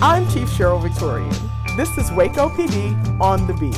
I'm 0.00 0.28
Chief 0.28 0.48
Sheryl 0.48 0.80
Victorian. 0.80 1.34
This 1.76 1.98
is 1.98 2.12
Waco 2.12 2.48
PD 2.50 3.20
on 3.20 3.48
the 3.48 3.54
beat. 3.54 3.74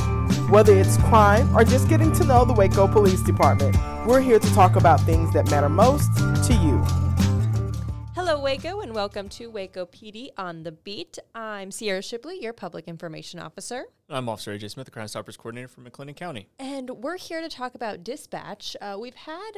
Whether 0.51 0.77
it's 0.77 0.97
crime 0.97 1.55
or 1.55 1.63
just 1.63 1.89
getting 1.89 2.11
to 2.13 2.23
know 2.23 2.45
the 2.45 2.53
Waco 2.53 2.87
Police 2.87 3.21
Department, 3.21 3.75
we're 4.05 4.21
here 4.21 4.37
to 4.37 4.53
talk 4.53 4.75
about 4.75 5.01
things 5.01 5.33
that 5.33 5.49
matter 5.49 5.67
most 5.67 6.15
to 6.15 6.53
you. 6.53 7.00
Hello, 8.51 8.59
Waco, 8.65 8.81
and 8.81 8.93
welcome 8.93 9.29
to 9.29 9.47
Waco 9.47 9.85
PD 9.85 10.31
on 10.37 10.63
the 10.63 10.73
Beat. 10.73 11.17
I'm 11.33 11.71
Sierra 11.71 12.01
Shipley, 12.01 12.37
your 12.41 12.51
Public 12.51 12.85
Information 12.85 13.39
Officer. 13.39 13.85
I'm 14.09 14.27
Officer 14.27 14.53
AJ 14.53 14.71
Smith, 14.71 14.83
the 14.83 14.91
Crime 14.91 15.07
Stoppers 15.07 15.37
Coordinator 15.37 15.69
for 15.69 15.79
McLennan 15.79 16.17
County. 16.17 16.49
And 16.59 16.89
we're 16.89 17.15
here 17.15 17.39
to 17.39 17.47
talk 17.47 17.75
about 17.75 18.03
dispatch. 18.03 18.75
Uh, 18.81 18.97
we've 18.99 19.15
had 19.15 19.51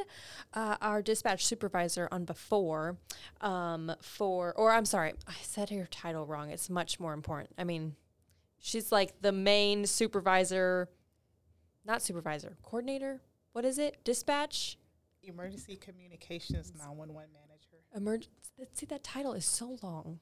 uh, 0.54 0.78
our 0.80 1.02
dispatch 1.02 1.44
supervisor 1.44 2.08
on 2.12 2.26
before 2.26 2.98
um, 3.42 3.92
for, 4.00 4.54
or 4.54 4.72
I'm 4.72 4.86
sorry, 4.86 5.14
I 5.28 5.34
said 5.42 5.72
her 5.72 5.88
title 5.88 6.28
wrong. 6.28 6.52
It's 6.52 6.70
much 6.70 7.00
more 7.00 7.14
important. 7.14 7.56
I 7.58 7.64
mean, 7.64 7.96
she's 8.60 8.92
like 8.92 9.20
the 9.22 9.32
main 9.32 9.88
supervisor, 9.88 10.88
not 11.84 12.04
supervisor, 12.04 12.58
coordinator. 12.62 13.22
What 13.54 13.66
is 13.66 13.80
it? 13.80 14.04
Dispatch? 14.04 14.78
Emergency 15.24 15.78
Communications 15.78 16.72
911 16.78 17.32
Manager. 17.34 17.74
Emerg- 17.98 18.28
see, 18.74 18.86
that 18.88 19.04
title 19.04 19.34
is 19.34 19.46
so 19.46 19.78
long. 19.82 20.20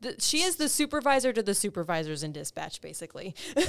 The, 0.00 0.16
she 0.18 0.42
is 0.42 0.56
the 0.56 0.68
supervisor 0.68 1.32
to 1.32 1.42
the 1.42 1.54
supervisors 1.54 2.22
in 2.22 2.32
dispatch, 2.32 2.80
basically. 2.80 3.34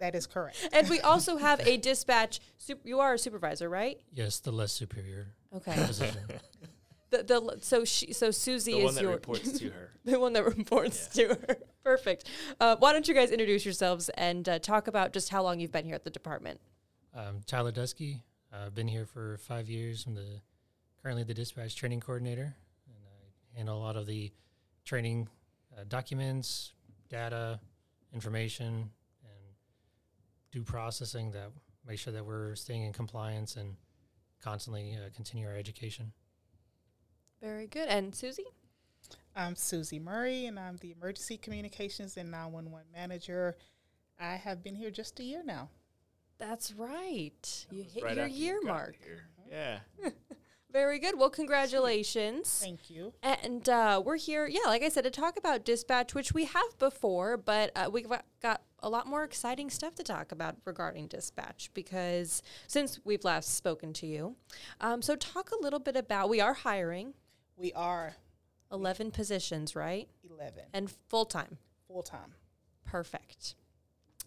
That 0.00 0.16
is 0.16 0.26
correct. 0.26 0.68
and 0.72 0.90
we 0.90 1.00
also 1.00 1.36
have 1.36 1.60
a 1.66 1.76
dispatch. 1.76 2.40
Sup- 2.58 2.84
you 2.84 2.98
are 3.00 3.14
a 3.14 3.18
supervisor, 3.18 3.70
right? 3.70 3.98
Yes, 4.12 4.40
the 4.40 4.50
less 4.50 4.72
superior 4.72 5.28
Okay. 5.54 5.74
the, 7.10 7.22
the 7.22 7.58
so 7.60 7.84
she 7.84 8.12
so 8.12 8.30
Susie 8.32 8.72
The 8.72 8.78
is 8.78 8.84
one 8.84 8.94
that 8.96 9.02
your 9.02 9.12
reports 9.12 9.58
to 9.60 9.70
her. 9.70 9.92
the 10.04 10.18
one 10.18 10.32
that 10.32 10.44
reports 10.44 11.06
to 11.14 11.28
her. 11.28 11.56
Perfect. 11.84 12.28
Uh, 12.60 12.74
why 12.80 12.92
don't 12.92 13.06
you 13.06 13.14
guys 13.14 13.30
introduce 13.30 13.64
yourselves 13.64 14.08
and 14.10 14.48
uh, 14.48 14.58
talk 14.58 14.88
about 14.88 15.12
just 15.12 15.28
how 15.28 15.42
long 15.42 15.60
you've 15.60 15.72
been 15.72 15.86
here 15.86 15.94
at 15.94 16.04
the 16.04 16.10
department? 16.10 16.60
um, 17.14 17.40
Tyler 17.46 17.70
Dusky. 17.70 18.20
I've 18.52 18.74
been 18.74 18.88
here 18.88 19.06
for 19.06 19.38
five 19.38 19.68
years. 19.68 20.04
I'm 20.06 20.16
the 20.16 20.40
currently 21.04 21.22
the 21.22 21.34
dispatch 21.34 21.76
training 21.76 22.00
coordinator, 22.00 22.54
and 22.86 22.96
I 23.54 23.58
handle 23.58 23.76
a 23.76 23.82
lot 23.82 23.96
of 23.96 24.06
the 24.06 24.32
training 24.86 25.28
uh, 25.76 25.84
documents, 25.86 26.72
data, 27.10 27.60
information, 28.14 28.90
and 29.22 29.54
do 30.50 30.62
processing 30.62 31.30
that 31.32 31.50
make 31.86 31.98
sure 31.98 32.12
that 32.14 32.24
we're 32.24 32.54
staying 32.54 32.84
in 32.84 32.92
compliance 32.94 33.56
and 33.56 33.76
constantly 34.42 34.96
uh, 34.96 35.10
continue 35.14 35.46
our 35.46 35.54
education. 35.54 36.10
Very 37.42 37.66
good. 37.66 37.88
And 37.88 38.14
Susie? 38.14 38.46
I'm 39.36 39.56
Susie 39.56 39.98
Murray, 39.98 40.46
and 40.46 40.58
I'm 40.58 40.78
the 40.78 40.92
Emergency 40.92 41.36
Communications 41.36 42.16
and 42.16 42.30
911 42.30 42.86
Manager. 42.94 43.56
I 44.18 44.36
have 44.36 44.62
been 44.62 44.74
here 44.74 44.90
just 44.90 45.20
a 45.20 45.22
year 45.24 45.42
now. 45.44 45.68
That's 46.38 46.72
right. 46.72 47.66
You 47.70 47.82
hit 47.82 48.04
Right 48.04 48.16
your 48.16 48.26
year 48.26 48.60
mark. 48.62 48.96
here. 49.04 49.24
Yeah. 49.50 50.10
Very 50.74 50.98
good. 50.98 51.16
Well, 51.16 51.30
congratulations. 51.30 52.58
Thank 52.60 52.90
you. 52.90 53.12
And 53.22 53.68
uh, 53.68 54.02
we're 54.04 54.16
here, 54.16 54.48
yeah, 54.48 54.66
like 54.66 54.82
I 54.82 54.88
said, 54.88 55.04
to 55.04 55.10
talk 55.10 55.36
about 55.38 55.64
dispatch, 55.64 56.16
which 56.16 56.34
we 56.34 56.46
have 56.46 56.78
before, 56.80 57.36
but 57.36 57.70
uh, 57.76 57.88
we've 57.92 58.08
got 58.42 58.60
a 58.80 58.88
lot 58.88 59.06
more 59.06 59.22
exciting 59.22 59.70
stuff 59.70 59.94
to 59.94 60.02
talk 60.02 60.32
about 60.32 60.56
regarding 60.64 61.06
dispatch 61.06 61.70
because 61.74 62.42
since 62.66 62.98
we've 63.04 63.22
last 63.22 63.54
spoken 63.54 63.92
to 63.92 64.06
you. 64.08 64.34
Um, 64.80 65.00
so, 65.00 65.14
talk 65.14 65.52
a 65.52 65.62
little 65.62 65.78
bit 65.78 65.94
about 65.94 66.28
we 66.28 66.40
are 66.40 66.54
hiring 66.54 67.14
We 67.56 67.72
are 67.74 68.16
11 68.72 69.12
positions, 69.12 69.76
right? 69.76 70.08
11 70.28 70.64
And 70.72 70.90
full 71.08 71.24
time. 71.24 71.58
full 71.86 72.02
time. 72.02 72.34
Perfect. 72.84 73.54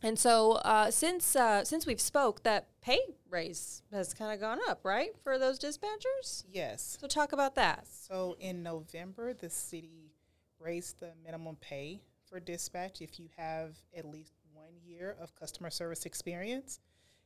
And 0.03 0.20
so, 0.20 0.53
uh, 0.53 0.92
since 0.92 1.35
uh, 1.35 1.63
since 1.66 1.85
we've 1.88 2.00
spoke, 2.02 2.44
that 2.44 2.68
pay 2.81 3.00
raise 3.30 3.81
has 3.91 4.13
kind 4.13 4.31
of 4.34 4.40
gone 4.40 4.59
up, 4.69 4.81
right, 4.84 5.09
for 5.24 5.40
those 5.40 5.58
dispatchers. 5.59 6.44
Yes. 6.52 6.97
So, 7.02 7.08
talk 7.08 7.34
about 7.34 7.56
that. 7.56 7.88
So 7.88 8.35
in 8.40 8.62
November, 8.62 9.34
the 9.34 9.50
city 9.50 10.13
raised 10.59 11.00
the 11.00 11.12
minimum 11.24 11.58
pay 11.59 12.02
for 12.30 12.40
dispatch 12.40 13.02
if 13.02 13.19
you 13.19 13.30
have 13.38 13.75
at 13.96 14.06
least 14.06 14.34
one 14.53 14.74
year 14.85 15.16
of 15.19 15.34
customer 15.35 15.69
service 15.69 16.06
experience, 16.06 16.79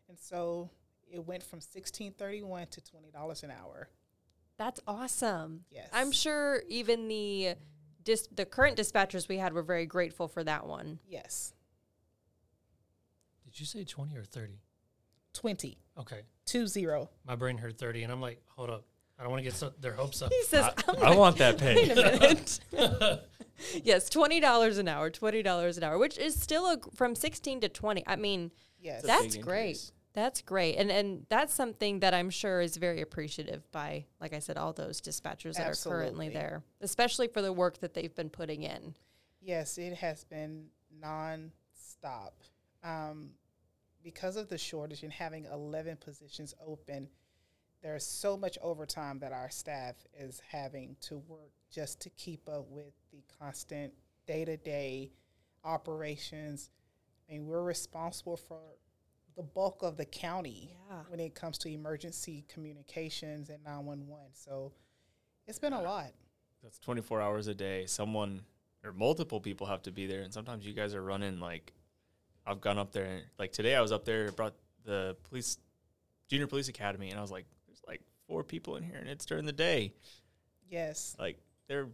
and 0.07 0.17
so 0.19 0.69
it 1.11 1.25
went 1.25 1.43
from 1.43 1.59
sixteen 1.59 2.13
thirty 2.13 2.41
one 2.41 2.67
to 2.67 2.81
twenty 2.81 3.11
dollars 3.11 3.43
an 3.43 3.51
hour. 3.51 3.89
That's 4.57 4.79
awesome. 4.87 5.65
Yes. 5.71 5.89
I'm 5.91 6.11
sure 6.11 6.61
even 6.69 7.07
the 7.07 7.55
dis- 8.03 8.29
the 8.33 8.45
current 8.45 8.77
dispatchers 8.77 9.27
we 9.27 9.37
had 9.37 9.53
were 9.53 9.63
very 9.63 9.85
grateful 9.85 10.27
for 10.27 10.43
that 10.43 10.67
one. 10.67 10.99
Yes, 11.07 11.53
Did 13.51 13.59
you 13.59 13.65
say 13.65 13.83
20 13.83 14.15
or 14.17 14.23
30? 14.23 14.61
twenty 15.33 15.77
Okay. 15.97 16.21
two 16.45 16.67
zero. 16.67 17.09
My 17.25 17.35
brain 17.35 17.57
heard 17.57 17.77
30, 17.77 18.03
and 18.03 18.11
I'm 18.11 18.19
like, 18.21 18.41
hold 18.47 18.69
up. 18.69 18.85
I 19.17 19.23
don't 19.23 19.31
want 19.31 19.39
to 19.43 19.49
get 19.49 19.53
so, 19.53 19.71
their 19.79 19.93
hopes 19.93 20.21
up. 20.21 20.31
He 20.31 20.43
says, 20.43 20.65
I, 20.65 20.73
I'm 20.89 20.95
I 20.97 21.09
like, 21.09 21.17
want 21.17 21.37
that 21.37 21.57
pay. 21.59 21.75
Wait 21.75 21.91
a 21.91 21.95
minute. 21.95 22.59
yes, 23.83 24.09
twenty 24.09 24.39
dollars 24.39 24.77
an 24.77 24.87
hour, 24.87 25.09
twenty 25.09 25.41
dollars 25.43 25.77
an 25.77 25.83
hour, 25.83 25.97
which 25.97 26.17
is 26.17 26.33
still 26.41 26.65
a, 26.65 26.77
from 26.95 27.13
sixteen 27.15 27.61
to 27.61 27.69
twenty. 27.69 28.03
I 28.07 28.15
mean, 28.15 28.51
Yes. 28.79 29.03
That's 29.03 29.35
great. 29.37 29.67
increase. 29.69 29.91
That's 30.13 30.41
great, 30.41 30.75
and 30.77 30.91
and 30.91 31.25
that's 31.29 31.53
something 31.53 31.99
that 31.99 32.13
I'm 32.13 32.29
sure 32.31 32.59
is 32.61 32.75
very 32.77 32.99
appreciative 33.01 33.69
by, 33.71 34.05
like 34.19 34.33
I 34.33 34.39
said, 34.39 34.57
all 34.57 34.73
those 34.73 34.99
dispatchers 35.01 35.53
that 35.55 35.67
are 35.67 35.89
currently 35.89 36.27
there, 36.29 36.63
especially 36.81 37.27
for 37.27 37.41
the 37.41 37.53
work 37.53 37.77
that 37.79 37.93
they've 37.93 38.13
been 38.13 38.29
putting 38.29 38.63
in. 38.63 38.95
Yes, 39.39 39.77
it 39.77 39.93
has 39.95 40.23
been 40.25 40.65
non-stop. 40.99 42.33
Um, 42.83 43.29
because 44.03 44.35
of 44.35 44.49
the 44.49 44.57
shortage 44.57 45.03
and 45.03 45.11
having 45.11 45.45
11 45.45 45.97
positions 45.97 46.53
open, 46.65 47.09
there's 47.81 48.05
so 48.05 48.37
much 48.37 48.57
overtime 48.61 49.19
that 49.19 49.31
our 49.31 49.49
staff 49.49 49.95
is 50.17 50.41
having 50.49 50.95
to 51.01 51.17
work 51.17 51.51
just 51.71 51.99
to 52.01 52.09
keep 52.11 52.47
up 52.47 52.67
with 52.69 52.93
the 53.11 53.23
constant 53.39 53.93
day-to-day 54.27 55.11
operations. 55.63 56.69
I 57.29 57.33
mean, 57.33 57.47
we're 57.47 57.63
responsible 57.63 58.37
for 58.37 58.59
the 59.35 59.43
bulk 59.43 59.81
of 59.81 59.97
the 59.97 60.05
county 60.05 60.75
Yeah. 60.89 61.03
when 61.07 61.19
it 61.19 61.33
comes 61.33 61.57
to 61.59 61.69
emergency 61.69 62.45
communications 62.49 63.49
and 63.49 63.63
911. 63.63 64.33
So 64.33 64.73
it's 65.47 65.59
been 65.59 65.73
a 65.73 65.81
lot. 65.81 66.11
That's 66.61 66.77
24 66.79 67.21
hours 67.21 67.47
a 67.47 67.55
day. 67.55 67.85
Someone 67.87 68.45
or 68.83 68.93
multiple 68.93 69.39
people 69.39 69.67
have 69.67 69.81
to 69.83 69.91
be 69.91 70.05
there, 70.07 70.21
and 70.21 70.33
sometimes 70.33 70.65
you 70.65 70.73
guys 70.73 70.93
are 70.93 71.01
running 71.03 71.39
like. 71.39 71.73
I've 72.45 72.61
gone 72.61 72.77
up 72.77 72.91
there, 72.91 73.05
and 73.05 73.23
like 73.37 73.51
today, 73.51 73.75
I 73.75 73.81
was 73.81 73.91
up 73.91 74.05
there, 74.05 74.31
brought 74.31 74.55
the 74.83 75.15
police, 75.29 75.57
junior 76.27 76.47
police 76.47 76.67
academy, 76.69 77.09
and 77.09 77.17
I 77.19 77.21
was 77.21 77.31
like, 77.31 77.45
"There's 77.67 77.81
like 77.87 78.01
four 78.27 78.43
people 78.43 78.75
in 78.77 78.83
here, 78.83 78.97
and 78.97 79.07
it's 79.09 79.25
during 79.25 79.45
the 79.45 79.51
day. 79.51 79.93
Yes. 80.69 81.15
Like 81.19 81.37
they're 81.67 81.89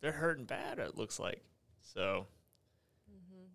they're 0.00 0.12
hurting 0.12 0.44
bad. 0.44 0.78
It 0.78 0.96
looks 0.96 1.18
like 1.18 1.42
so. 1.80 2.26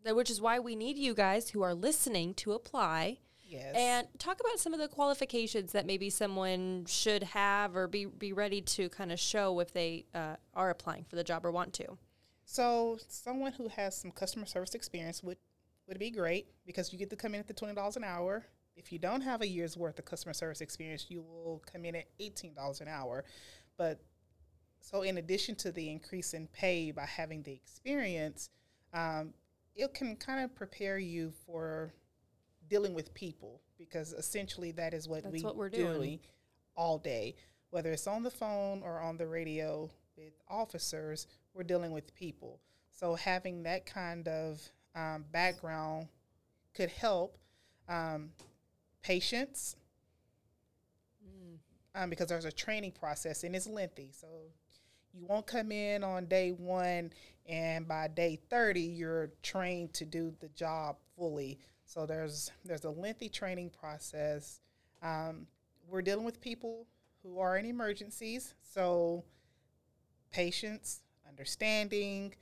That- 0.03 0.15
Which 0.15 0.29
is 0.29 0.41
why 0.41 0.59
we 0.59 0.75
need 0.75 0.97
you 0.97 1.13
guys 1.13 1.49
who 1.49 1.61
are 1.61 1.73
listening 1.73 2.33
to 2.35 2.53
apply. 2.53 3.19
Yes. 3.47 3.75
And 3.75 4.07
talk 4.17 4.39
about 4.39 4.59
some 4.59 4.73
of 4.73 4.79
the 4.79 4.87
qualifications 4.87 5.73
that 5.73 5.85
maybe 5.85 6.09
someone 6.09 6.85
should 6.87 7.21
have 7.21 7.75
or 7.75 7.87
be, 7.89 8.05
be 8.05 8.31
ready 8.31 8.61
to 8.61 8.87
kind 8.87 9.11
of 9.11 9.19
show 9.19 9.59
if 9.59 9.73
they 9.73 10.05
uh, 10.15 10.37
are 10.53 10.69
applying 10.69 11.03
for 11.03 11.17
the 11.17 11.23
job 11.23 11.45
or 11.45 11.51
want 11.51 11.73
to. 11.73 11.97
So 12.45 12.97
someone 13.09 13.51
who 13.51 13.67
has 13.67 13.97
some 13.97 14.09
customer 14.11 14.45
service 14.45 14.73
experience 14.73 15.21
would 15.21 15.37
would 15.87 15.99
be 15.99 16.11
great 16.11 16.47
because 16.65 16.91
you 16.91 16.99
get 16.99 17.09
to 17.09 17.15
come 17.15 17.33
in 17.33 17.39
at 17.39 17.47
the 17.47 17.53
twenty 17.53 17.75
dollars 17.75 17.97
an 17.97 18.03
hour. 18.03 18.45
If 18.75 18.91
you 18.91 18.99
don't 18.99 19.21
have 19.21 19.41
a 19.41 19.47
year's 19.47 19.77
worth 19.77 19.99
of 19.99 20.05
customer 20.05 20.33
service 20.33 20.61
experience, 20.61 21.07
you 21.09 21.21
will 21.21 21.61
come 21.71 21.85
in 21.85 21.95
at 21.95 22.05
eighteen 22.19 22.53
dollars 22.53 22.81
an 22.81 22.87
hour. 22.87 23.23
But 23.77 23.99
so 24.79 25.01
in 25.03 25.17
addition 25.17 25.55
to 25.57 25.71
the 25.71 25.89
increase 25.89 26.33
in 26.33 26.47
pay 26.47 26.91
by 26.91 27.05
having 27.05 27.43
the 27.43 27.53
experience, 27.53 28.49
um, 28.93 29.33
it 29.75 29.93
can 29.93 30.15
kind 30.15 30.43
of 30.43 30.55
prepare 30.55 30.97
you 30.97 31.31
for 31.45 31.93
dealing 32.69 32.93
with 32.93 33.13
people 33.13 33.61
because 33.77 34.13
essentially 34.13 34.71
that 34.71 34.93
is 34.93 35.07
what 35.07 35.23
That's 35.23 35.33
we 35.33 35.41
what 35.41 35.55
we're 35.55 35.69
doing. 35.69 36.19
all 36.75 36.97
day, 36.97 37.35
whether 37.69 37.91
it's 37.91 38.07
on 38.07 38.23
the 38.23 38.31
phone 38.31 38.81
or 38.83 38.99
on 38.99 39.17
the 39.17 39.27
radio 39.27 39.89
with 40.17 40.33
officers, 40.49 41.27
we're 41.53 41.63
dealing 41.63 41.91
with 41.91 42.13
people. 42.15 42.59
So 42.91 43.15
having 43.15 43.63
that 43.63 43.85
kind 43.85 44.27
of 44.27 44.61
um, 44.95 45.25
background 45.31 46.07
could 46.73 46.89
help 46.89 47.37
um, 47.87 48.31
patience 49.01 49.75
um, 51.95 52.09
because 52.09 52.27
there's 52.27 52.45
a 52.45 52.51
training 52.51 52.91
process 52.91 53.43
and 53.43 53.55
it's 53.55 53.67
lengthy. 53.67 54.11
So 54.11 54.27
you 55.13 55.25
won't 55.25 55.45
come 55.45 55.71
in 55.71 56.03
on 56.03 56.25
day 56.25 56.51
one 56.51 57.11
and 57.47 57.87
by 57.87 58.07
day 58.07 58.39
30 58.49 58.81
you're 58.81 59.31
trained 59.43 59.93
to 59.95 60.05
do 60.05 60.33
the 60.39 60.49
job 60.49 60.97
fully. 61.17 61.59
So 61.85 62.05
there's 62.05 62.51
there's 62.63 62.85
a 62.85 62.89
lengthy 62.89 63.29
training 63.29 63.71
process. 63.71 64.61
Um, 65.03 65.47
we're 65.89 66.01
dealing 66.01 66.25
with 66.25 66.39
people 66.39 66.87
who 67.23 67.39
are 67.39 67.57
in 67.57 67.65
emergencies, 67.65 68.53
so 68.61 69.23
patience, 70.31 71.01
understanding, 71.27 72.33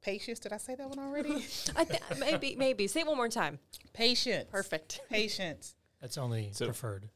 Patience. 0.00 0.38
Did 0.38 0.52
I 0.52 0.58
say 0.58 0.74
that 0.74 0.88
one 0.88 0.98
already? 0.98 1.44
I 1.76 1.84
th- 1.84 2.00
maybe 2.18 2.54
maybe 2.56 2.86
say 2.86 3.00
it 3.00 3.06
one 3.06 3.16
more 3.16 3.28
time. 3.28 3.58
Patience. 3.92 4.48
Perfect. 4.50 5.00
Patience. 5.10 5.74
That's 6.00 6.16
only 6.18 6.50
So- 6.52 6.66
preferred. 6.66 7.08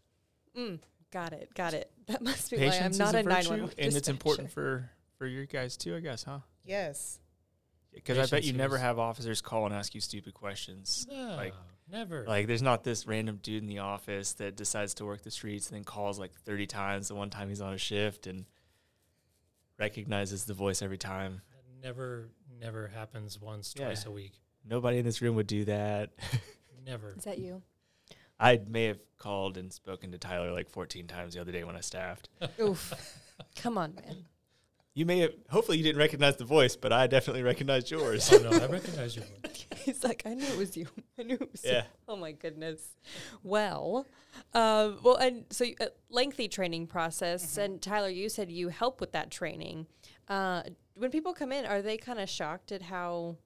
Mm, 0.59 0.81
got 1.13 1.33
it. 1.33 1.53
Got 1.55 1.75
it. 1.75 1.91
That 2.07 2.21
must 2.21 2.51
be 2.51 2.57
Patience 2.57 2.79
why 2.81 2.85
I'm 2.85 2.91
is 2.91 2.99
not 2.99 3.15
a 3.15 3.19
a 3.19 3.23
nine 3.23 3.45
virtue, 3.45 3.51
one 3.63 3.71
and 3.79 3.97
it's 3.97 4.09
important 4.09 4.51
for 4.51 4.91
for 5.19 5.27
your 5.27 5.47
guys 5.47 5.77
too, 5.77 5.95
I 5.95 6.01
guess, 6.01 6.25
huh? 6.25 6.41
Yes. 6.65 7.21
Because 7.95 8.19
I 8.19 8.27
bet 8.27 8.43
you 8.45 8.53
never 8.55 8.77
have 8.77 8.99
officers 8.99 9.41
call 9.41 9.67
and 9.67 9.75
ask 9.75 9.95
you 9.95 10.01
stupid 10.01 10.35
questions. 10.35 11.07
No, 11.11 11.37
like- 11.37 11.55
never. 11.91 12.25
Like, 12.27 12.47
there's 12.49 12.63
not 12.63 12.83
this 12.85 13.07
random 13.07 13.39
dude 13.43 13.63
in 13.63 13.69
the 13.69 13.79
office 13.81 14.33
that 14.35 14.57
decides 14.57 14.95
to 14.95 15.05
work 15.05 15.23
the 15.23 15.31
streets 15.31 15.69
and 15.69 15.77
then 15.77 15.85
calls 15.85 16.19
like 16.19 16.33
30 16.33 16.67
times 16.67 17.09
the 17.09 17.15
one 17.15 17.31
time 17.31 17.49
he's 17.51 17.61
on 17.61 17.73
a 17.75 17.79
shift 17.79 18.27
and 18.27 18.47
recognizes 19.79 20.45
the 20.45 20.55
voice 20.55 20.83
every 20.83 20.99
time. 20.99 21.43
That 21.51 21.87
never, 21.87 22.29
never 22.61 22.89
happens 22.89 23.41
once, 23.41 23.75
Yeah. 23.79 23.87
twice 23.87 24.07
a 24.07 24.11
week. 24.11 24.33
Nobody 24.69 24.99
in 24.99 25.05
this 25.05 25.21
room 25.23 25.35
would 25.37 25.47
do 25.47 25.65
that. 25.67 26.11
Never. 26.87 27.15
Is 27.17 27.25
that 27.25 27.39
you? 27.39 27.63
I 28.39 28.61
may 28.69 28.85
have 28.87 28.99
called 29.19 29.57
and 29.57 29.73
spoken 29.73 30.11
to 30.13 30.19
Tyler 30.19 30.53
like 30.53 30.69
14 30.69 31.07
times 31.07 31.35
the 31.35 31.41
other 31.41 31.53
day 31.53 31.63
when 31.65 31.77
I 31.77 31.81
staffed. 31.81 32.29
Oof. 32.61 32.93
Come 33.57 33.79
on, 33.79 33.95
man. 33.95 34.25
You 34.95 35.07
may 35.07 35.21
have, 35.21 35.33
hopefully, 35.49 35.79
you 35.79 35.85
didn't 35.85 35.99
recognize 35.99 36.37
the 36.37 36.45
voice, 36.45 36.77
but 36.77 36.93
I 36.93 37.07
definitely 37.07 37.43
recognized 37.43 37.91
yours. 37.91 38.31
oh 38.33 38.39
no, 38.39 38.51
I 38.51 38.67
recognize 38.67 39.17
your 39.17 39.25
voice. 39.25 39.67
He's 39.77 40.05
like, 40.05 40.23
I 40.27 40.35
knew 40.35 40.45
it 40.45 40.59
was 40.59 40.77
you. 40.77 40.87
I 41.19 41.23
knew 41.23 41.35
it 41.37 41.51
was 41.51 41.65
you. 41.65 41.81
Oh 42.09 42.17
my 42.17 42.33
goodness. 42.33 42.83
Well, 43.43 44.07
uh, 44.53 44.93
well, 45.03 45.17
and 45.17 45.45
so 45.51 45.65
you- 45.65 45.77
a 45.81 45.89
lengthy 46.11 46.47
training 46.47 46.89
process. 46.89 47.57
And 47.57 47.81
Tyler, 47.81 48.11
you 48.11 48.29
said 48.29 48.51
you 48.53 48.69
help 48.69 49.01
with 49.01 49.13
that 49.13 49.31
training. 49.31 49.87
Uh, 50.29 50.63
when 50.95 51.11
people 51.11 51.33
come 51.33 51.53
in, 51.53 51.65
are 51.65 51.83
they 51.83 51.97
kind 51.97 52.19
of 52.19 52.29
shocked 52.29 52.73
at 52.73 52.83
how 52.83 53.37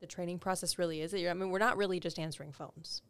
the 0.00 0.06
training 0.06 0.38
process 0.38 0.78
really 0.78 1.00
is? 1.00 1.14
I 1.14 1.32
mean, 1.32 1.50
we're 1.50 1.58
not 1.58 1.76
really 1.76 2.00
just 2.00 2.18
answering 2.18 2.52
phones. 2.52 3.02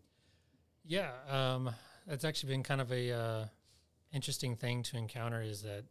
Yeah, 0.84 1.10
um, 1.28 1.70
that's 2.06 2.24
actually 2.24 2.52
been 2.52 2.62
kind 2.62 2.80
of 2.80 2.92
a 2.92 3.12
uh, 3.12 3.44
interesting 4.12 4.56
thing 4.56 4.82
to 4.84 4.96
encounter. 4.96 5.40
Is 5.40 5.62
that 5.62 5.84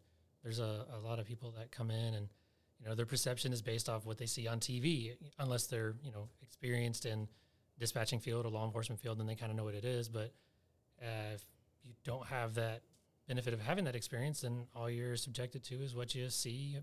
there's 0.44 0.60
a, 0.60 0.86
a 0.94 1.00
lot 1.00 1.20
of 1.20 1.26
people 1.26 1.52
that 1.58 1.72
come 1.72 1.90
in 1.90 2.14
and 2.14 2.30
you 2.80 2.88
know 2.88 2.96
their 2.96 3.06
perception 3.06 3.54
is 3.54 3.62
based 3.62 3.90
off 3.90 4.06
what 4.06 4.18
they 4.18 4.26
see 4.26 4.48
on 4.48 4.60
TV, 4.60 5.16
unless 5.40 5.68
they're 5.68 5.96
you 6.04 6.12
know 6.12 6.30
experienced 6.42 7.06
in 7.06 7.28
dispatching 7.80 8.20
field 8.20 8.46
or 8.46 8.50
law 8.50 8.66
enforcement 8.66 9.02
field, 9.02 9.20
then 9.20 9.26
they 9.26 9.36
kind 9.36 9.52
of 9.52 9.58
know 9.58 9.64
what 9.64 9.74
it 9.74 9.86
is. 9.86 10.10
But 10.10 10.32
uh, 11.02 11.34
if 11.34 11.44
you 11.84 11.94
don't 12.04 12.28
have 12.28 12.54
that 12.56 12.82
benefit 13.28 13.54
of 13.54 13.62
having 13.62 13.86
that 13.86 13.96
experience, 13.96 14.42
then 14.42 14.68
all 14.76 14.90
you're 14.90 15.16
subjected 15.16 15.64
to 15.64 15.82
is 15.82 15.96
what 15.96 16.14
you 16.14 16.30
see 16.30 16.78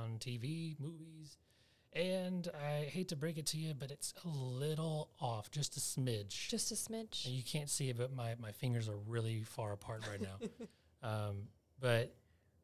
on 0.00 0.18
TV, 0.18 0.78
movies. 0.80 1.36
And 1.94 2.48
I 2.54 2.84
hate 2.84 3.08
to 3.08 3.16
break 3.16 3.36
it 3.36 3.46
to 3.46 3.58
you, 3.58 3.74
but 3.74 3.90
it's 3.90 4.14
a 4.24 4.28
little 4.28 5.10
off, 5.20 5.50
just 5.50 5.76
a 5.76 5.80
smidge. 5.80 6.48
Just 6.48 6.72
a 6.72 6.74
smidge. 6.74 7.26
And 7.26 7.34
You 7.34 7.42
can't 7.42 7.68
see 7.68 7.90
it, 7.90 7.98
but 7.98 8.14
my, 8.14 8.34
my 8.40 8.52
fingers 8.52 8.88
are 8.88 8.96
really 9.06 9.42
far 9.42 9.72
apart 9.72 10.08
right 10.10 10.20
now. 10.20 10.46
um, 11.08 11.36
but 11.80 12.14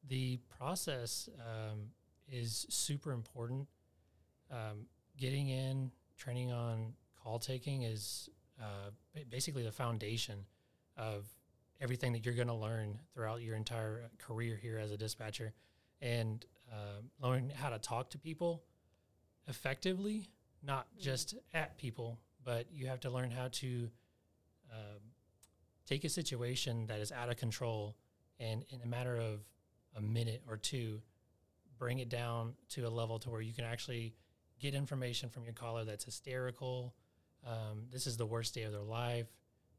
the 0.09 0.39
process 0.59 1.29
um, 1.41 1.91
is 2.27 2.67
super 2.71 3.13
important. 3.13 3.69
Um, 4.51 4.87
getting 5.19 5.49
in, 5.49 5.91
training 6.17 6.51
on 6.51 6.95
call 7.23 7.39
taking 7.39 7.83
is 7.83 8.31
uh, 8.61 8.91
basically 9.29 9.63
the 9.63 9.73
foundation 9.73 10.47
of 10.97 11.27
everything 11.81 12.13
that 12.13 12.25
you're 12.25 12.35
going 12.35 12.49
to 12.49 12.55
learn 12.55 12.99
throughout 13.15 13.43
your 13.43 13.57
entire 13.57 14.11
career 14.19 14.59
here 14.61 14.79
as 14.79 14.91
a 14.91 14.97
dispatcher. 14.97 15.53
And 16.01 16.45
uh, 16.73 17.27
learning 17.27 17.51
how 17.51 17.71
to 17.71 17.79
talk 17.79 18.11
to 18.11 18.19
people 18.19 18.63
effectively, 19.49 20.29
not 20.63 20.87
just 20.99 21.35
at 21.55 21.79
people, 21.79 22.19
but 22.45 22.67
you 22.73 22.87
have 22.87 23.01
to 23.01 23.11
learn 23.11 23.31
how 23.31 23.49
to 23.49 23.89
um, 24.73 25.01
take 25.87 26.05
a 26.05 26.09
situation 26.09 26.87
that 26.87 27.01
is 27.01 27.13
out 27.13 27.29
of 27.29 27.37
control 27.37 27.97
and 28.41 28.65
in 28.71 28.81
a 28.83 28.87
matter 28.87 29.17
of 29.17 29.41
a 29.97 30.01
minute 30.01 30.43
or 30.49 30.57
two, 30.57 31.01
bring 31.79 31.99
it 31.99 32.09
down 32.09 32.55
to 32.71 32.83
a 32.83 32.91
level 32.91 33.19
to 33.19 33.31
where 33.31 33.41
you 33.41 33.53
can 33.53 33.65
actually 33.65 34.15
get 34.61 34.75
information 34.75 35.29
from 35.29 35.45
your 35.45 35.55
caller 35.55 35.85
that's 35.85 36.05
hysterical. 36.05 36.95
Um, 37.47 37.87
this 37.93 38.07
is 38.07 38.17
the 38.17 38.27
worst 38.27 38.55
day 38.55 38.63
of 38.63 38.73
their 38.73 38.83
life. 38.83 39.27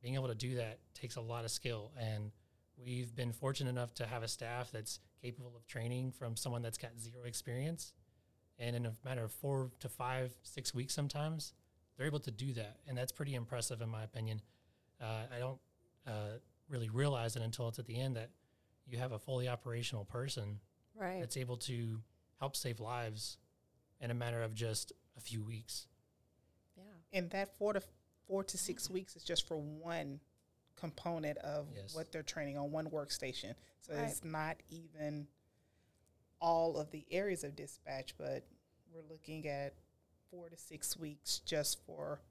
Being 0.01 0.15
able 0.15 0.27
to 0.27 0.35
do 0.35 0.55
that 0.55 0.79
takes 0.93 1.17
a 1.17 1.21
lot 1.21 1.45
of 1.45 1.51
skill. 1.51 1.91
And 1.99 2.31
we've 2.83 3.15
been 3.15 3.31
fortunate 3.31 3.69
enough 3.69 3.93
to 3.95 4.05
have 4.05 4.23
a 4.23 4.27
staff 4.27 4.71
that's 4.71 4.99
capable 5.21 5.53
of 5.55 5.67
training 5.67 6.11
from 6.11 6.35
someone 6.35 6.61
that's 6.61 6.77
got 6.77 6.91
zero 6.99 7.23
experience. 7.25 7.93
And 8.57 8.75
in 8.75 8.85
a 8.85 8.93
matter 9.05 9.23
of 9.23 9.31
four 9.31 9.71
to 9.79 9.89
five, 9.89 10.33
six 10.43 10.73
weeks 10.73 10.93
sometimes, 10.93 11.53
they're 11.97 12.07
able 12.07 12.19
to 12.19 12.31
do 12.31 12.53
that. 12.53 12.77
And 12.87 12.97
that's 12.97 13.11
pretty 13.11 13.35
impressive, 13.35 13.81
in 13.81 13.89
my 13.89 14.03
opinion. 14.03 14.41
Uh, 15.01 15.23
I 15.35 15.39
don't 15.39 15.59
uh, 16.07 16.37
really 16.69 16.89
realize 16.89 17.35
it 17.35 17.41
until 17.41 17.67
it's 17.67 17.79
at 17.79 17.85
the 17.85 17.99
end 17.99 18.15
that 18.15 18.29
you 18.85 18.97
have 18.97 19.11
a 19.11 19.19
fully 19.19 19.47
operational 19.47 20.05
person 20.05 20.59
Right. 20.95 21.21
that's 21.21 21.37
able 21.37 21.55
to 21.57 22.01
help 22.39 22.55
save 22.57 22.79
lives 22.81 23.37
in 24.01 24.11
a 24.11 24.13
matter 24.13 24.41
of 24.41 24.53
just 24.53 24.91
a 25.17 25.21
few 25.21 25.41
weeks. 25.41 25.87
yeah. 26.75 26.83
And 27.13 27.29
that 27.31 27.57
four 27.57 27.71
to 27.73 27.81
four 28.27 28.43
to 28.43 28.57
six 28.57 28.89
weeks 28.89 29.15
is 29.15 29.23
just 29.23 29.47
for 29.47 29.57
one 29.57 30.19
component 30.79 31.37
of 31.39 31.67
Yes. 31.75 31.93
what 31.95 32.11
they're 32.11 32.23
training 32.23 32.57
on 32.57 32.71
one 32.71 32.89
workstation. 32.89 33.55
So 33.81 33.93
Right. 33.93 34.09
it's 34.09 34.23
not 34.23 34.57
even 34.69 35.27
all 36.41 36.77
of 36.77 36.91
the 36.91 37.05
areas 37.11 37.43
of 37.43 37.55
dispatch, 37.55 38.17
but 38.17 38.45
we're 38.91 39.01
looking 39.03 39.47
at 39.47 39.73
four 40.29 40.49
to 40.49 40.57
six 40.57 40.95
weeks 40.95 41.39
just 41.39 41.79
for 41.85 42.21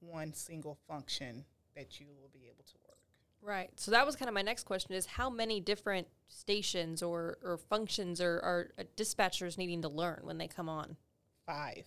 one 0.00 0.32
single 0.32 0.74
function 0.86 1.44
that 1.74 2.00
you 2.00 2.06
will 2.20 2.28
be 2.28 2.46
able 2.48 2.64
to 2.64 2.74
work. 2.86 2.98
Right. 3.40 3.70
So 3.78 3.90
that 3.90 4.06
was 4.06 4.14
kind 4.14 4.28
of 4.28 4.34
my 4.34 4.42
next 4.42 4.64
question 4.64 4.94
is 4.94 5.06
how 5.06 5.28
many 5.30 5.58
different 5.60 6.06
stations 6.28 7.02
or, 7.02 7.38
or 7.42 7.56
functions 7.56 8.20
are, 8.20 8.40
are 8.40 8.84
dispatchers 8.96 9.58
needing 9.58 9.82
to 9.82 9.88
learn 9.88 10.20
when 10.24 10.38
they 10.38 10.46
come 10.48 10.68
on? 10.68 10.96
Five. 11.44 11.84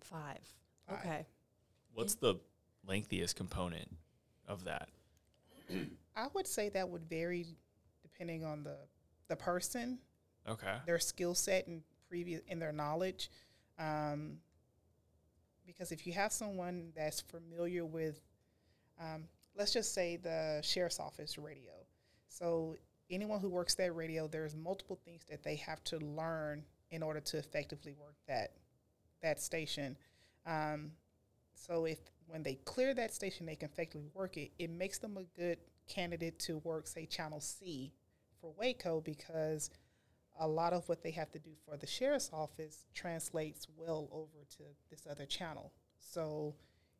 Five. 0.00 0.38
Five. 0.86 0.98
Okay. 0.98 1.26
What's 1.94 2.14
the 2.14 2.36
lengthiest 2.86 3.36
component 3.36 3.96
of 4.46 4.64
that? 4.64 4.88
I 6.16 6.26
would 6.34 6.46
say 6.46 6.68
that 6.70 6.88
would 6.88 7.04
vary 7.08 7.46
depending 8.02 8.44
on 8.44 8.62
the 8.64 8.76
the 9.28 9.36
person, 9.36 9.98
Okay. 10.48 10.78
their 10.86 10.98
skill 10.98 11.34
set 11.34 11.66
and 11.66 11.82
previous 12.08 12.40
in 12.46 12.58
their 12.58 12.72
knowledge. 12.72 13.30
Um, 13.78 14.38
because 15.66 15.92
if 15.92 16.06
you 16.06 16.12
have 16.14 16.32
someone 16.32 16.92
that's 16.96 17.20
familiar 17.20 17.84
with, 17.84 18.20
um, 18.98 19.24
let's 19.54 19.72
just 19.72 19.92
say 19.92 20.16
the 20.16 20.60
sheriff's 20.62 20.98
office 20.98 21.36
radio, 21.36 21.72
so 22.28 22.76
anyone 23.10 23.40
who 23.40 23.50
works 23.50 23.74
that 23.74 23.94
radio, 23.94 24.26
there's 24.26 24.56
multiple 24.56 24.98
things 25.04 25.24
that 25.28 25.42
they 25.42 25.56
have 25.56 25.84
to 25.84 25.98
learn 25.98 26.64
in 26.90 27.02
order 27.02 27.20
to 27.20 27.36
effectively 27.36 27.92
work 27.92 28.14
that 28.26 28.52
that 29.20 29.40
station. 29.40 29.96
Um, 30.46 30.92
so 31.54 31.84
if 31.84 31.98
when 32.28 32.42
they 32.42 32.54
clear 32.64 32.94
that 32.94 33.12
station, 33.12 33.46
they 33.46 33.56
can 33.56 33.70
effectively 33.70 34.08
work 34.14 34.36
it. 34.36 34.52
It 34.58 34.70
makes 34.70 34.98
them 34.98 35.16
a 35.16 35.24
good 35.38 35.58
candidate 35.88 36.38
to 36.40 36.58
work, 36.58 36.86
say, 36.86 37.06
Channel 37.06 37.40
C 37.40 37.92
for 38.40 38.52
Waco 38.58 39.00
because 39.00 39.70
a 40.38 40.46
lot 40.46 40.72
of 40.72 40.88
what 40.88 41.02
they 41.02 41.10
have 41.10 41.30
to 41.32 41.38
do 41.38 41.50
for 41.64 41.76
the 41.76 41.86
sheriff's 41.86 42.30
office 42.32 42.86
translates 42.94 43.66
well 43.76 44.08
over 44.12 44.44
to 44.56 44.62
this 44.90 45.06
other 45.10 45.26
channel. 45.26 45.72
So 45.98 46.54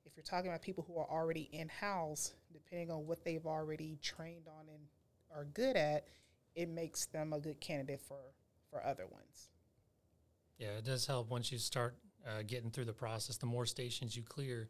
if 0.05 0.17
you're 0.17 0.25
talking 0.25 0.49
about 0.49 0.63
people 0.63 0.85
who 0.89 0.99
are 0.99 1.09
already 1.09 1.49
in 1.53 1.69
house, 1.69 2.33
depending 2.53 2.91
on 2.91 3.07
what 3.07 3.25
they've 3.25 3.47
already 3.47 3.99
trained 4.03 4.49
on 4.49 4.67
and 4.69 4.83
are 5.35 5.45
good 5.45 5.77
at, 5.77 6.07
it 6.55 6.69
makes 6.69 7.07
them 7.07 7.33
a 7.33 7.39
good 7.39 7.61
candidate 7.61 8.01
for 8.01 8.17
for 8.71 8.85
other 8.85 9.07
ones. 9.07 9.49
Yeah, 10.59 10.79
it 10.79 10.85
does 10.85 11.07
help 11.07 11.31
once 11.31 11.53
you 11.53 11.59
start 11.59 11.95
uh, 12.27 12.43
getting 12.47 12.71
through 12.71 12.87
the 12.87 12.93
process. 12.93 13.37
The 13.37 13.47
more 13.47 13.65
stations 13.65 14.17
you 14.17 14.23
clear, 14.23 14.69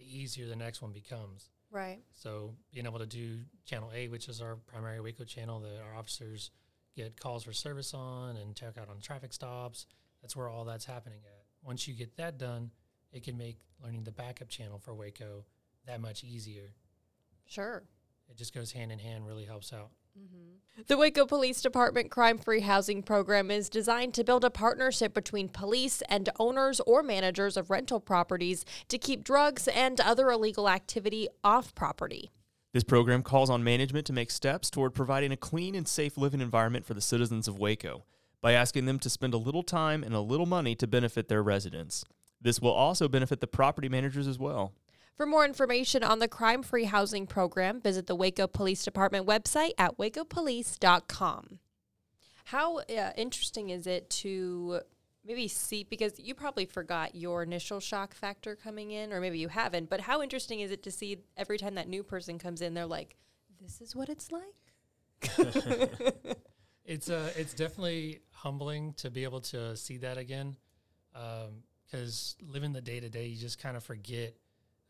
the 0.00 0.18
easier 0.18 0.46
the 0.46 0.56
next 0.56 0.82
one 0.82 0.92
becomes. 0.92 1.50
Right. 1.70 2.00
So 2.12 2.54
being 2.72 2.86
able 2.86 2.98
to 2.98 3.06
do 3.06 3.38
channel 3.64 3.92
A, 3.94 4.08
which 4.08 4.28
is 4.28 4.40
our 4.40 4.56
primary 4.56 5.00
Waco 5.00 5.24
channel 5.24 5.60
that 5.60 5.80
our 5.84 5.96
officers 5.96 6.50
get 6.96 7.20
calls 7.20 7.44
for 7.44 7.52
service 7.52 7.94
on 7.94 8.36
and 8.36 8.56
check 8.56 8.76
out 8.78 8.88
on 8.88 9.00
traffic 9.00 9.32
stops, 9.32 9.86
that's 10.20 10.34
where 10.34 10.48
all 10.48 10.64
that's 10.64 10.84
happening 10.84 11.20
at. 11.24 11.44
Once 11.62 11.86
you 11.86 11.94
get 11.94 12.16
that 12.16 12.38
done, 12.38 12.70
it 13.12 13.22
can 13.22 13.36
make 13.36 13.58
learning 13.82 14.04
the 14.04 14.10
backup 14.10 14.48
channel 14.48 14.78
for 14.78 14.94
Waco 14.94 15.44
that 15.86 16.00
much 16.00 16.24
easier. 16.24 16.72
Sure. 17.46 17.84
It 18.28 18.36
just 18.36 18.54
goes 18.54 18.72
hand 18.72 18.90
in 18.92 18.98
hand, 18.98 19.26
really 19.26 19.44
helps 19.44 19.72
out. 19.72 19.90
Mm-hmm. 20.20 20.82
The 20.86 20.96
Waco 20.98 21.24
Police 21.24 21.62
Department 21.62 22.10
Crime 22.10 22.36
Free 22.36 22.60
Housing 22.60 23.02
Program 23.02 23.50
is 23.50 23.70
designed 23.70 24.12
to 24.14 24.24
build 24.24 24.44
a 24.44 24.50
partnership 24.50 25.14
between 25.14 25.48
police 25.48 26.02
and 26.10 26.28
owners 26.38 26.80
or 26.80 27.02
managers 27.02 27.56
of 27.56 27.70
rental 27.70 28.00
properties 28.00 28.66
to 28.88 28.98
keep 28.98 29.24
drugs 29.24 29.66
and 29.68 29.98
other 30.00 30.30
illegal 30.30 30.68
activity 30.68 31.28
off 31.42 31.74
property. 31.74 32.30
This 32.74 32.84
program 32.84 33.22
calls 33.22 33.48
on 33.48 33.64
management 33.64 34.06
to 34.08 34.12
make 34.12 34.30
steps 34.30 34.68
toward 34.68 34.92
providing 34.92 35.32
a 35.32 35.36
clean 35.36 35.74
and 35.74 35.88
safe 35.88 36.18
living 36.18 36.40
environment 36.40 36.84
for 36.84 36.94
the 36.94 37.00
citizens 37.00 37.48
of 37.48 37.58
Waco. 37.58 38.04
by 38.40 38.52
asking 38.52 38.86
them 38.86 38.98
to 38.98 39.10
spend 39.10 39.34
a 39.34 39.38
little 39.38 39.62
time 39.62 40.02
and 40.02 40.14
a 40.14 40.20
little 40.20 40.46
money 40.46 40.74
to 40.74 40.86
benefit 40.86 41.28
their 41.28 41.42
residents. 41.42 42.04
This 42.40 42.60
will 42.60 42.72
also 42.72 43.08
benefit 43.08 43.40
the 43.40 43.46
property 43.46 43.88
managers 43.88 44.26
as 44.26 44.38
well. 44.38 44.72
For 45.20 45.26
more 45.26 45.44
information 45.44 46.02
on 46.02 46.18
the 46.18 46.28
crime 46.28 46.62
free 46.62 46.84
housing 46.84 47.26
program, 47.26 47.82
visit 47.82 48.06
the 48.06 48.14
Waco 48.14 48.46
Police 48.46 48.82
Department 48.82 49.26
website 49.26 49.72
at 49.76 49.98
wacopolice.com. 49.98 51.58
How 52.46 52.78
uh, 52.78 53.10
interesting 53.18 53.68
is 53.68 53.86
it 53.86 54.08
to 54.08 54.80
maybe 55.22 55.46
see, 55.46 55.84
because 55.84 56.18
you 56.18 56.34
probably 56.34 56.64
forgot 56.64 57.14
your 57.14 57.42
initial 57.42 57.80
shock 57.80 58.14
factor 58.14 58.56
coming 58.56 58.92
in, 58.92 59.12
or 59.12 59.20
maybe 59.20 59.38
you 59.38 59.48
haven't, 59.48 59.90
but 59.90 60.00
how 60.00 60.22
interesting 60.22 60.60
is 60.60 60.70
it 60.70 60.82
to 60.84 60.90
see 60.90 61.18
every 61.36 61.58
time 61.58 61.74
that 61.74 61.86
new 61.86 62.02
person 62.02 62.38
comes 62.38 62.62
in, 62.62 62.72
they're 62.72 62.86
like, 62.86 63.18
this 63.60 63.82
is 63.82 63.94
what 63.94 64.08
it's 64.08 64.32
like? 64.32 64.42
it's 66.86 67.10
uh, 67.10 67.30
it's 67.36 67.52
definitely 67.52 68.20
humbling 68.30 68.94
to 68.94 69.10
be 69.10 69.24
able 69.24 69.42
to 69.42 69.76
see 69.76 69.98
that 69.98 70.16
again, 70.16 70.56
because 71.12 72.36
living 72.40 72.72
the 72.72 72.80
day 72.80 73.00
to 73.00 73.10
day, 73.10 73.26
you 73.26 73.36
just 73.38 73.58
kind 73.58 73.76
of 73.76 73.84
forget 73.84 74.34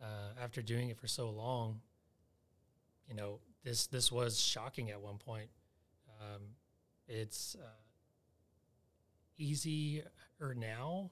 uh, 0.03 0.43
after 0.43 0.63
doing 0.63 0.89
it 0.91 0.99
for 0.99 1.07
so 1.07 1.31
long. 1.31 1.81
You 3.09 3.15
know, 3.15 3.39
this 3.65 3.87
this 3.87 4.11
was 4.11 4.41
shocking 4.41 4.91
at 4.91 5.01
one 5.01 5.19
point. 5.19 5.49
Um, 6.21 6.43
it's 7.09 7.57
uh, 7.61 7.67
easier 9.39 10.05
now, 10.57 11.11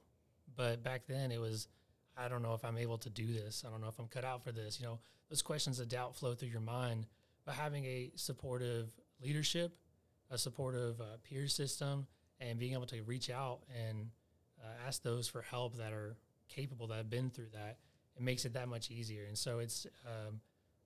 but 0.56 0.82
back 0.82 1.02
then 1.06 1.30
it 1.30 1.40
was. 1.40 1.68
I 2.20 2.26
don't 2.26 2.42
know 2.42 2.54
if 2.54 2.64
I'm 2.64 2.78
able 2.78 2.98
to 2.98 3.10
do 3.10 3.32
this. 3.32 3.62
I 3.64 3.70
don't 3.70 3.80
know 3.80 3.86
if 3.86 3.96
I'm 4.00 4.08
cut 4.08 4.24
out 4.24 4.42
for 4.42 4.50
this. 4.50 4.80
You 4.80 4.86
know, 4.86 4.98
those 5.30 5.40
questions 5.40 5.78
of 5.78 5.88
doubt 5.88 6.16
flow 6.16 6.34
through 6.34 6.48
your 6.48 6.60
mind. 6.60 7.06
But 7.44 7.54
having 7.54 7.84
a 7.84 8.10
supportive 8.16 8.90
leadership, 9.22 9.72
a 10.28 10.36
supportive 10.36 11.00
uh, 11.00 11.16
peer 11.22 11.46
system, 11.46 12.08
and 12.40 12.58
being 12.58 12.72
able 12.72 12.86
to 12.86 13.02
reach 13.04 13.30
out 13.30 13.60
and 13.72 14.10
uh, 14.62 14.86
ask 14.86 15.02
those 15.02 15.28
for 15.28 15.42
help 15.42 15.76
that 15.76 15.92
are 15.92 16.16
capable, 16.48 16.86
that 16.88 16.96
have 16.96 17.10
been 17.10 17.30
through 17.30 17.50
that, 17.52 17.78
it 18.18 18.24
makes 18.24 18.44
it 18.44 18.54
that 18.54 18.68
much 18.68 18.90
easier. 18.90 19.24
And 19.26 19.38
so 19.38 19.60
it's 19.60 19.86
um, 20.04 20.40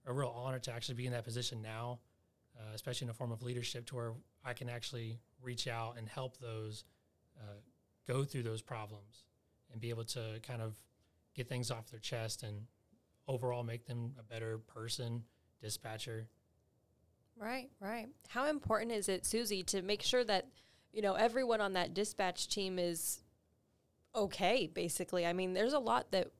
a 0.07 0.13
real 0.13 0.33
honor 0.37 0.59
to 0.61 0.73
actually 0.73 0.97
be 0.97 1.07
in 1.07 1.13
that 1.13 1.25
position 1.25 1.63
now, 1.63 2.01
uh, 2.57 2.75
especially 2.75 3.07
in 3.07 3.11
a 3.11 3.15
form 3.15 3.33
of 3.33 3.43
leadership, 3.43 3.87
to 3.87 3.97
where 3.97 4.13
I 4.45 4.53
can 4.53 4.69
actually 4.69 5.19
reach 5.41 5.67
out 5.67 5.97
and 5.97 6.09
help 6.09 6.39
those 6.39 6.85
uh, 7.39 7.61
go 8.07 8.25
through 8.25 8.43
those 8.43 8.61
problems 8.61 9.25
and 9.73 9.81
be 9.81 9.89
able 9.91 10.05
to 10.05 10.41
kind 10.47 10.61
of 10.61 10.75
get 11.35 11.49
things 11.49 11.71
off 11.71 11.91
their 11.91 12.01
chest 12.01 12.43
and 12.43 12.67
overall 13.27 13.63
make 13.63 13.87
them 13.87 14.13
a 14.19 14.23
better 14.23 14.59
person, 14.59 15.25
dispatcher. 15.63 16.29
Right, 17.37 17.71
right. 17.81 18.09
How 18.29 18.51
important 18.51 18.93
is 18.93 19.09
it, 19.09 19.25
Susie, 19.25 19.63
to 19.65 19.81
make 19.81 20.03
sure 20.03 20.23
that, 20.25 20.49
you 20.93 21.01
know, 21.01 21.15
everyone 21.15 21.63
on 21.63 21.73
that 21.73 21.95
dispatch 21.95 22.49
team 22.49 22.79
is 22.79 23.23
okay, 24.15 24.71
basically? 24.73 25.25
I 25.25 25.33
mean, 25.33 25.55
there's 25.55 25.73
a 25.73 25.79
lot 25.79 26.11
that 26.11 26.31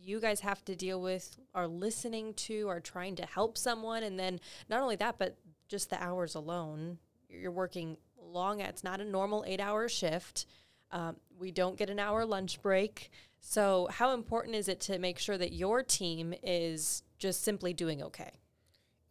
you 0.00 0.20
guys 0.20 0.40
have 0.40 0.64
to 0.66 0.76
deal 0.76 1.00
with, 1.00 1.38
are 1.54 1.66
listening 1.66 2.34
to, 2.34 2.68
are 2.68 2.80
trying 2.80 3.16
to 3.16 3.26
help 3.26 3.58
someone. 3.58 4.02
And 4.02 4.18
then 4.18 4.40
not 4.68 4.80
only 4.80 4.96
that, 4.96 5.16
but 5.18 5.36
just 5.68 5.90
the 5.90 6.02
hours 6.02 6.34
alone. 6.34 6.98
You're 7.28 7.50
working 7.50 7.96
long, 8.20 8.60
it's 8.60 8.84
not 8.84 9.00
a 9.00 9.04
normal 9.04 9.44
eight 9.46 9.60
hour 9.60 9.88
shift. 9.88 10.46
Um, 10.90 11.16
we 11.38 11.50
don't 11.50 11.76
get 11.76 11.90
an 11.90 11.98
hour 11.98 12.24
lunch 12.24 12.62
break. 12.62 13.10
So, 13.40 13.88
how 13.90 14.14
important 14.14 14.56
is 14.56 14.68
it 14.68 14.80
to 14.82 14.98
make 14.98 15.18
sure 15.18 15.38
that 15.38 15.52
your 15.52 15.82
team 15.82 16.34
is 16.42 17.02
just 17.18 17.42
simply 17.42 17.72
doing 17.72 18.02
okay? 18.02 18.32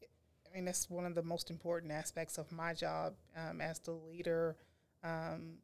I 0.01 0.56
mean, 0.56 0.65
that's 0.65 0.89
one 0.89 1.06
of 1.06 1.15
the 1.15 1.24
most 1.24 1.50
important 1.50 1.91
aspects 1.91 2.38
of 2.38 2.51
my 2.51 2.74
job 2.74 3.13
um, 3.36 3.62
as 3.62 3.79
the 3.79 3.91
leader 3.91 4.58
um, 5.03 5.60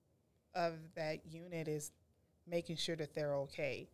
of 0.53 0.75
that 0.95 1.25
unit 1.25 1.67
is 1.67 1.91
making 2.47 2.77
sure 2.77 2.95
that 2.95 3.13
they're 3.13 3.35
okay. 3.35 3.89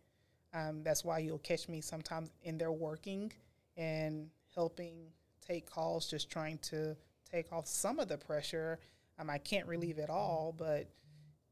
Um, 0.53 0.82
that's 0.84 1.03
why 1.03 1.20
you'll 1.20 1.38
catch 1.39 1.70
me 1.70 1.82
sometimes 1.82 2.29
in 2.44 2.58
there 2.58 2.72
working 2.72 3.32
and 3.77 4.29
helping 4.56 5.12
take 5.46 5.70
calls, 5.70 6.10
just 6.10 6.29
trying 6.29 6.58
to 6.60 6.96
take 7.32 7.51
off 7.51 7.68
some 7.68 8.00
of 8.00 8.08
the 8.08 8.18
pressure. 8.18 8.79
Um, 9.20 9.29
I 9.29 9.38
can't 9.38 9.68
relieve 9.68 10.00
it 10.00 10.10
all, 10.10 10.53
but 10.58 10.88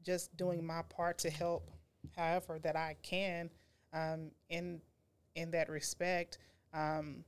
just 0.03 0.35
doing 0.37 0.65
my 0.65 0.81
part 0.89 1.17
to 1.19 1.29
help, 1.29 1.69
however 2.15 2.59
that 2.63 2.75
I 2.75 2.95
can, 3.01 3.49
um, 3.93 4.31
in 4.49 4.81
in 5.35 5.51
that 5.51 5.69
respect. 5.69 6.39
Um, 6.73 7.23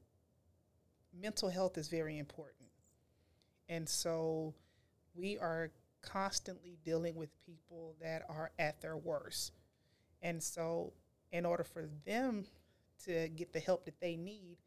mental 1.22 1.50
health 1.50 1.78
is 1.78 1.88
very 1.88 2.18
important, 2.18 2.70
and 3.68 3.88
so 3.88 4.54
we 5.14 5.38
are 5.38 5.72
constantly 6.02 6.78
dealing 6.84 7.16
with 7.16 7.30
people 7.46 7.96
that 8.02 8.24
are 8.30 8.52
at 8.58 8.82
their 8.82 8.98
worst, 8.98 9.52
and 10.22 10.42
so 10.42 10.94
in 11.31 11.45
order 11.45 11.63
for 11.63 11.88
them 12.05 12.45
to 13.05 13.29
get 13.29 13.53
the 13.53 13.59
help 13.59 13.86
that 13.86 14.00
they 14.00 14.15
need, 14.15 14.57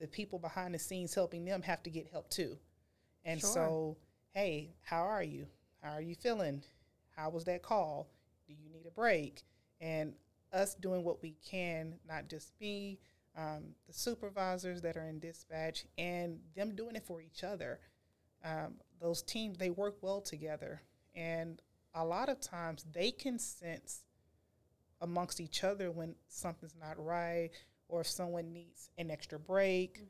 the 0.00 0.06
people 0.08 0.38
behind 0.38 0.74
the 0.74 0.78
scenes 0.78 1.14
helping 1.14 1.44
them 1.44 1.62
have 1.62 1.82
to 1.82 1.90
get 1.90 2.08
help 2.08 2.28
too. 2.30 2.58
And 3.24 3.40
Sure. 3.40 3.50
so, 3.50 3.96
hey, 4.32 4.74
how 4.82 5.02
are 5.02 5.22
you? 5.22 5.46
How 5.82 5.92
are 5.92 6.00
you 6.00 6.14
feeling? 6.14 6.62
How 7.16 7.30
was 7.30 7.44
that 7.44 7.62
call? 7.62 8.08
Do 8.46 8.54
you 8.54 8.68
need 8.70 8.86
a 8.86 8.90
break? 8.90 9.42
And 9.80 10.14
us 10.52 10.74
doing 10.74 11.04
what 11.04 11.22
we 11.22 11.36
can, 11.44 11.98
not 12.06 12.28
just 12.28 12.58
me, 12.60 12.98
um, 13.36 13.74
the 13.86 13.92
supervisors 13.92 14.82
that 14.82 14.96
are 14.96 15.08
in 15.08 15.18
dispatch, 15.18 15.84
and 15.98 16.40
them 16.54 16.74
doing 16.74 16.96
it 16.96 17.04
for 17.04 17.20
each 17.20 17.42
other. 17.42 17.80
Um, 18.44 18.74
those 19.00 19.22
teams, 19.22 19.58
they 19.58 19.70
work 19.70 19.96
well 20.02 20.20
together. 20.20 20.82
And 21.14 21.60
a 21.94 22.04
lot 22.04 22.28
of 22.28 22.40
times 22.40 22.84
they 22.92 23.10
can 23.10 23.38
sense 23.38 24.04
amongst 25.04 25.38
each 25.40 25.62
other 25.62 25.92
when 25.92 26.16
something's 26.28 26.74
not 26.80 26.96
right 26.98 27.50
or 27.88 28.00
if 28.00 28.08
someone 28.08 28.52
needs 28.52 28.88
an 28.98 29.10
extra 29.10 29.38
break, 29.38 30.00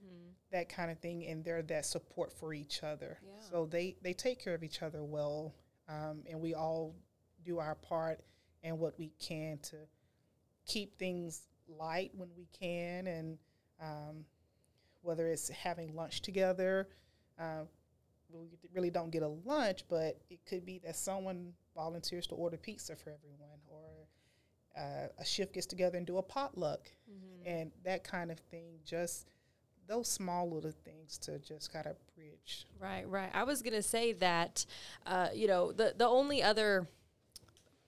that 0.52 0.68
kind 0.68 0.90
of 0.90 0.98
thing, 1.00 1.26
and 1.26 1.44
they're 1.44 1.60
that 1.62 1.84
support 1.84 2.32
for 2.32 2.54
each 2.54 2.82
other. 2.84 3.18
Yeah. 3.22 3.32
So 3.50 3.66
they, 3.66 3.96
they 4.00 4.12
take 4.12 4.42
care 4.42 4.54
of 4.54 4.62
each 4.62 4.80
other 4.80 5.02
well, 5.02 5.52
um, 5.88 6.22
and 6.30 6.40
we 6.40 6.54
all 6.54 6.94
do 7.44 7.58
our 7.58 7.74
part 7.74 8.20
and 8.62 8.78
what 8.78 8.96
we 8.98 9.12
can 9.20 9.58
to 9.58 9.76
keep 10.66 10.96
things 10.96 11.48
light 11.68 12.12
when 12.14 12.28
we 12.36 12.46
can, 12.58 13.08
and 13.08 13.38
um, 13.82 14.24
whether 15.02 15.26
it's 15.26 15.48
having 15.48 15.94
lunch 15.94 16.22
together. 16.22 16.88
Uh, 17.38 17.64
we 18.30 18.46
really 18.72 18.90
don't 18.90 19.10
get 19.10 19.22
a 19.22 19.28
lunch, 19.28 19.84
but 19.88 20.20
it 20.30 20.38
could 20.46 20.64
be 20.64 20.80
that 20.84 20.96
someone 20.96 21.52
volunteers 21.74 22.26
to 22.28 22.34
order 22.34 22.56
pizza 22.56 22.94
for 22.96 23.10
everyone, 23.10 23.58
uh, 24.76 25.08
a 25.18 25.24
shift 25.24 25.54
gets 25.54 25.66
together 25.66 25.96
and 25.98 26.06
do 26.06 26.18
a 26.18 26.22
potluck, 26.22 26.90
and 27.46 27.70
that 27.84 28.04
kind 28.04 28.30
of 28.30 28.38
thing. 28.38 28.78
Just 28.84 29.28
those 29.86 30.08
small 30.08 30.50
little 30.50 30.72
things 30.84 31.18
to 31.18 31.38
just 31.38 31.72
kind 31.72 31.86
of 31.86 31.96
bridge. 32.16 32.66
Right, 32.80 33.08
right. 33.08 33.30
I 33.34 33.44
was 33.44 33.62
gonna 33.62 33.82
say 33.82 34.12
that, 34.14 34.64
uh, 35.06 35.28
you 35.34 35.46
know, 35.46 35.72
the 35.72 35.94
the 35.96 36.06
only 36.06 36.42
other 36.42 36.88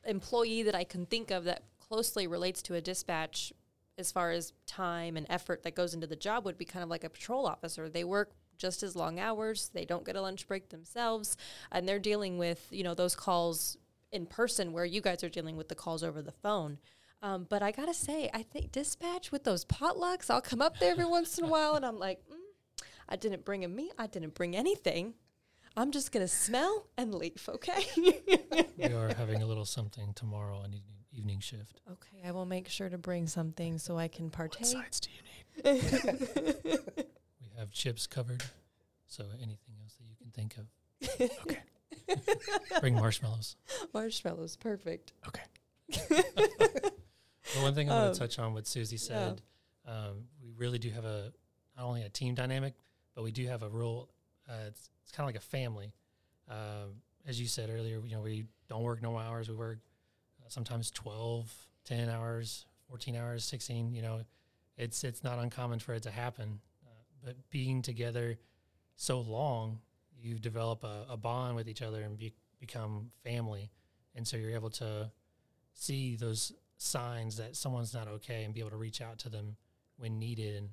employee 0.05 0.63
that 0.63 0.75
I 0.75 0.85
can 0.85 1.07
think 1.07 1.31
of 1.31 1.45
that 1.45 1.63
closely 1.81 2.27
relates 2.27 2.63
to 2.63 2.75
a 2.75 2.81
dispatch, 2.81 3.53
as 3.99 4.13
far 4.13 4.31
as 4.31 4.53
time 4.67 5.17
and 5.17 5.27
effort 5.31 5.63
that 5.63 5.75
goes 5.75 5.95
into 5.95 6.07
the 6.07 6.17
job, 6.17 6.45
would 6.45 6.59
be 6.59 6.65
kind 6.65 6.83
of 6.83 6.91
like 6.91 7.05
a 7.05 7.11
patrol 7.11 7.47
officer. 7.47 7.89
They 7.89 8.05
work 8.05 8.33
just 8.59 8.83
as 8.83 8.97
long 8.97 9.19
hours. 9.19 9.71
They 9.73 9.85
don't 9.85 10.05
get 10.05 10.17
a 10.17 10.23
lunch 10.23 10.47
break 10.47 10.69
themselves, 10.69 11.37
and 11.73 11.89
they're 11.89 11.99
dealing 11.99 12.39
with 12.39 12.67
you 12.71 12.85
know 12.85 12.95
those 12.95 13.17
calls 13.17 13.79
in 14.17 14.27
person 14.27 14.73
where 14.73 14.85
you 14.85 15.01
guys 15.01 15.23
are 15.23 15.29
dealing 15.29 15.57
with 15.57 15.69
the 15.69 15.75
calls 15.75 16.03
over 16.03 16.21
the 16.23 16.33
phone. 16.33 16.79
Um, 17.23 17.47
but 17.49 17.63
I 17.63 17.71
gotta 17.71 17.95
say, 17.95 18.29
I 18.35 18.43
think 18.43 18.73
dispatch 18.73 19.31
with 19.31 19.45
those 19.45 19.65
potlucks, 19.65 20.29
I'll 20.31 20.41
come 20.43 20.61
up 20.61 20.79
there 20.79 20.91
every 20.91 21.07
once 21.07 21.39
in 21.39 21.45
a 21.45 21.49
while, 21.49 21.75
and 21.75 21.85
I'm 21.85 21.99
like, 21.99 22.21
mm, 22.29 22.85
I 23.09 23.17
didn't 23.17 23.45
bring 23.45 23.65
a 23.65 23.69
meat. 23.69 23.93
I 23.99 24.07
didn't 24.07 24.35
bring 24.35 24.57
anything. 24.57 25.15
I'm 25.77 25.91
just 25.93 26.11
gonna 26.11 26.29
smell 26.29 26.87
and 26.97 27.15
leave. 27.15 27.49
Okay. 27.49 27.87
we 28.79 28.85
are 28.93 29.13
having 29.15 29.43
a 29.43 29.47
little 29.47 29.65
something 29.65 30.13
tomorrow 30.15 30.57
on 30.59 30.67
evening, 30.75 31.05
evening 31.13 31.41
shift. 31.41 31.81
okay. 31.91 32.27
I 32.27 32.33
will 32.33 32.47
make 32.47 32.69
sure 32.69 32.89
to 32.89 32.99
bring 32.99 33.27
something 33.27 33.79
so 33.79 33.99
I 33.99 34.09
can 34.09 34.31
partake. 34.31 34.67
sides 34.67 35.01
do 35.01 35.11
you 35.11 35.73
need? 35.73 36.79
We 37.41 37.61
have 37.61 37.71
chips 37.73 38.07
covered, 38.07 38.43
so 39.07 39.25
anything 39.41 39.77
else 39.81 39.95
that 39.95 40.05
you 40.07 40.17
can 40.21 40.31
think 40.31 40.57
of. 40.59 40.67
Okay. 41.47 41.63
Bring 42.81 42.95
marshmallows. 42.95 43.57
Marshmallows, 43.95 44.57
perfect. 44.57 45.13
Okay. 45.29 45.43
The 47.55 47.63
one 47.63 47.75
thing 47.75 47.91
I 47.91 47.95
want 47.95 48.09
Um, 48.09 48.13
to 48.15 48.19
touch 48.19 48.39
on 48.39 48.55
what 48.55 48.67
Susie 48.67 48.97
said, 48.97 49.41
um, 49.87 50.25
we 50.43 50.51
really 50.57 50.79
do 50.79 50.91
have 50.91 51.05
a 51.05 51.33
not 51.77 51.87
only 51.87 52.03
a 52.03 52.09
team 52.09 52.35
dynamic, 52.35 52.75
but 53.15 53.23
we 53.23 53.31
do 53.33 53.47
have 53.47 53.63
a 53.63 53.69
real. 53.69 54.09
Uh, 54.49 54.65
it's 54.69 54.91
it's 55.03 55.13
kind 55.13 55.29
of 55.29 55.35
like 55.35 55.41
a 55.43 55.47
family. 55.47 55.93
Um, 56.49 57.03
as 57.27 57.41
you 57.41 57.47
said 57.47 57.71
earlier, 57.71 58.01
you 58.05 58.15
know, 58.17 58.23
we 58.23 58.47
don't 58.69 58.83
work 58.83 59.01
normal 59.03 59.21
hours. 59.21 59.49
We 59.49 59.55
work 59.55 59.79
uh, 60.41 60.49
sometimes 60.49 60.91
12, 60.91 61.53
10 61.85 62.09
hours, 62.09 62.67
14 62.89 63.17
hours, 63.17 63.45
16. 63.45 63.93
You 63.95 64.03
know, 64.03 64.21
it's 64.77 65.05
it's 65.05 65.23
not 65.25 65.39
uncommon 65.39 65.79
for 65.79 65.95
it 65.95 66.03
to 66.05 66.11
happen. 66.11 66.61
Uh, 66.85 66.91
but 67.25 67.37
being 67.51 67.81
together 67.83 68.39
so 68.97 69.21
long, 69.21 69.81
you 70.27 70.39
develop 70.39 70.83
a, 70.85 71.07
a 71.11 71.17
bond 71.17 71.57
with 71.57 71.69
each 71.69 71.83
other 71.83 72.03
and 72.03 72.19
be, 72.19 72.33
become 72.59 73.11
family. 73.25 73.71
and 74.15 74.27
so 74.27 74.37
you're 74.37 74.51
able 74.51 74.71
to 74.71 75.11
see 75.73 76.17
those 76.17 76.53
signs 76.79 77.37
that 77.37 77.57
someone's 77.57 77.95
not 77.95 78.09
okay 78.09 78.45
and 78.45 78.53
be 78.53 78.61
able 78.61 78.71
to 78.71 78.77
reach 78.77 79.01
out 79.01 79.19
to 79.19 79.29
them 79.29 79.57
when 79.99 80.19
needed 80.19 80.57
and 80.57 80.69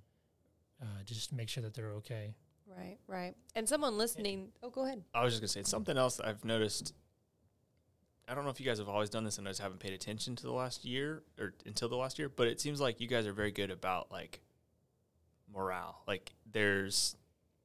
uh, 0.82 1.04
just 1.06 1.32
make 1.32 1.50
sure 1.50 1.64
that 1.64 1.74
they're 1.74 1.92
okay. 1.92 2.34
Right, 2.68 2.98
right. 3.08 3.36
And 3.56 3.68
someone 3.68 3.98
listening, 3.98 4.50
oh, 4.64 4.70
go 4.70 4.86
ahead. 4.86 5.04
I 5.14 5.24
was 5.24 5.34
just 5.34 5.42
gonna 5.42 5.48
say 5.50 5.70
something 5.70 5.98
else 5.98 6.20
I've 6.20 6.44
noticed. 6.44 6.94
I 8.28 8.36
don't 8.36 8.46
know 8.46 8.50
if 8.50 8.60
you 8.60 8.66
guys 8.66 8.80
have 8.80 8.90
always 8.90 9.10
done 9.10 9.26
this 9.26 9.38
and 9.38 9.48
I 9.48 9.52
just 9.52 9.62
haven't 9.62 9.80
paid 9.80 9.94
attention 9.94 10.36
to 10.38 10.44
the 10.44 10.54
last 10.54 10.86
year 10.86 11.24
or 11.40 11.54
until 11.66 11.90
the 11.90 11.98
last 11.98 12.18
year, 12.18 12.30
but 12.30 12.48
it 12.48 12.60
seems 12.60 12.82
like 12.82 13.00
you 13.00 13.08
guys 13.08 13.28
are 13.28 13.34
very 13.34 13.52
good 13.52 13.70
about 13.70 14.12
like 14.12 14.40
morale. 15.54 16.02
Like 16.08 16.34
there's 16.52 17.16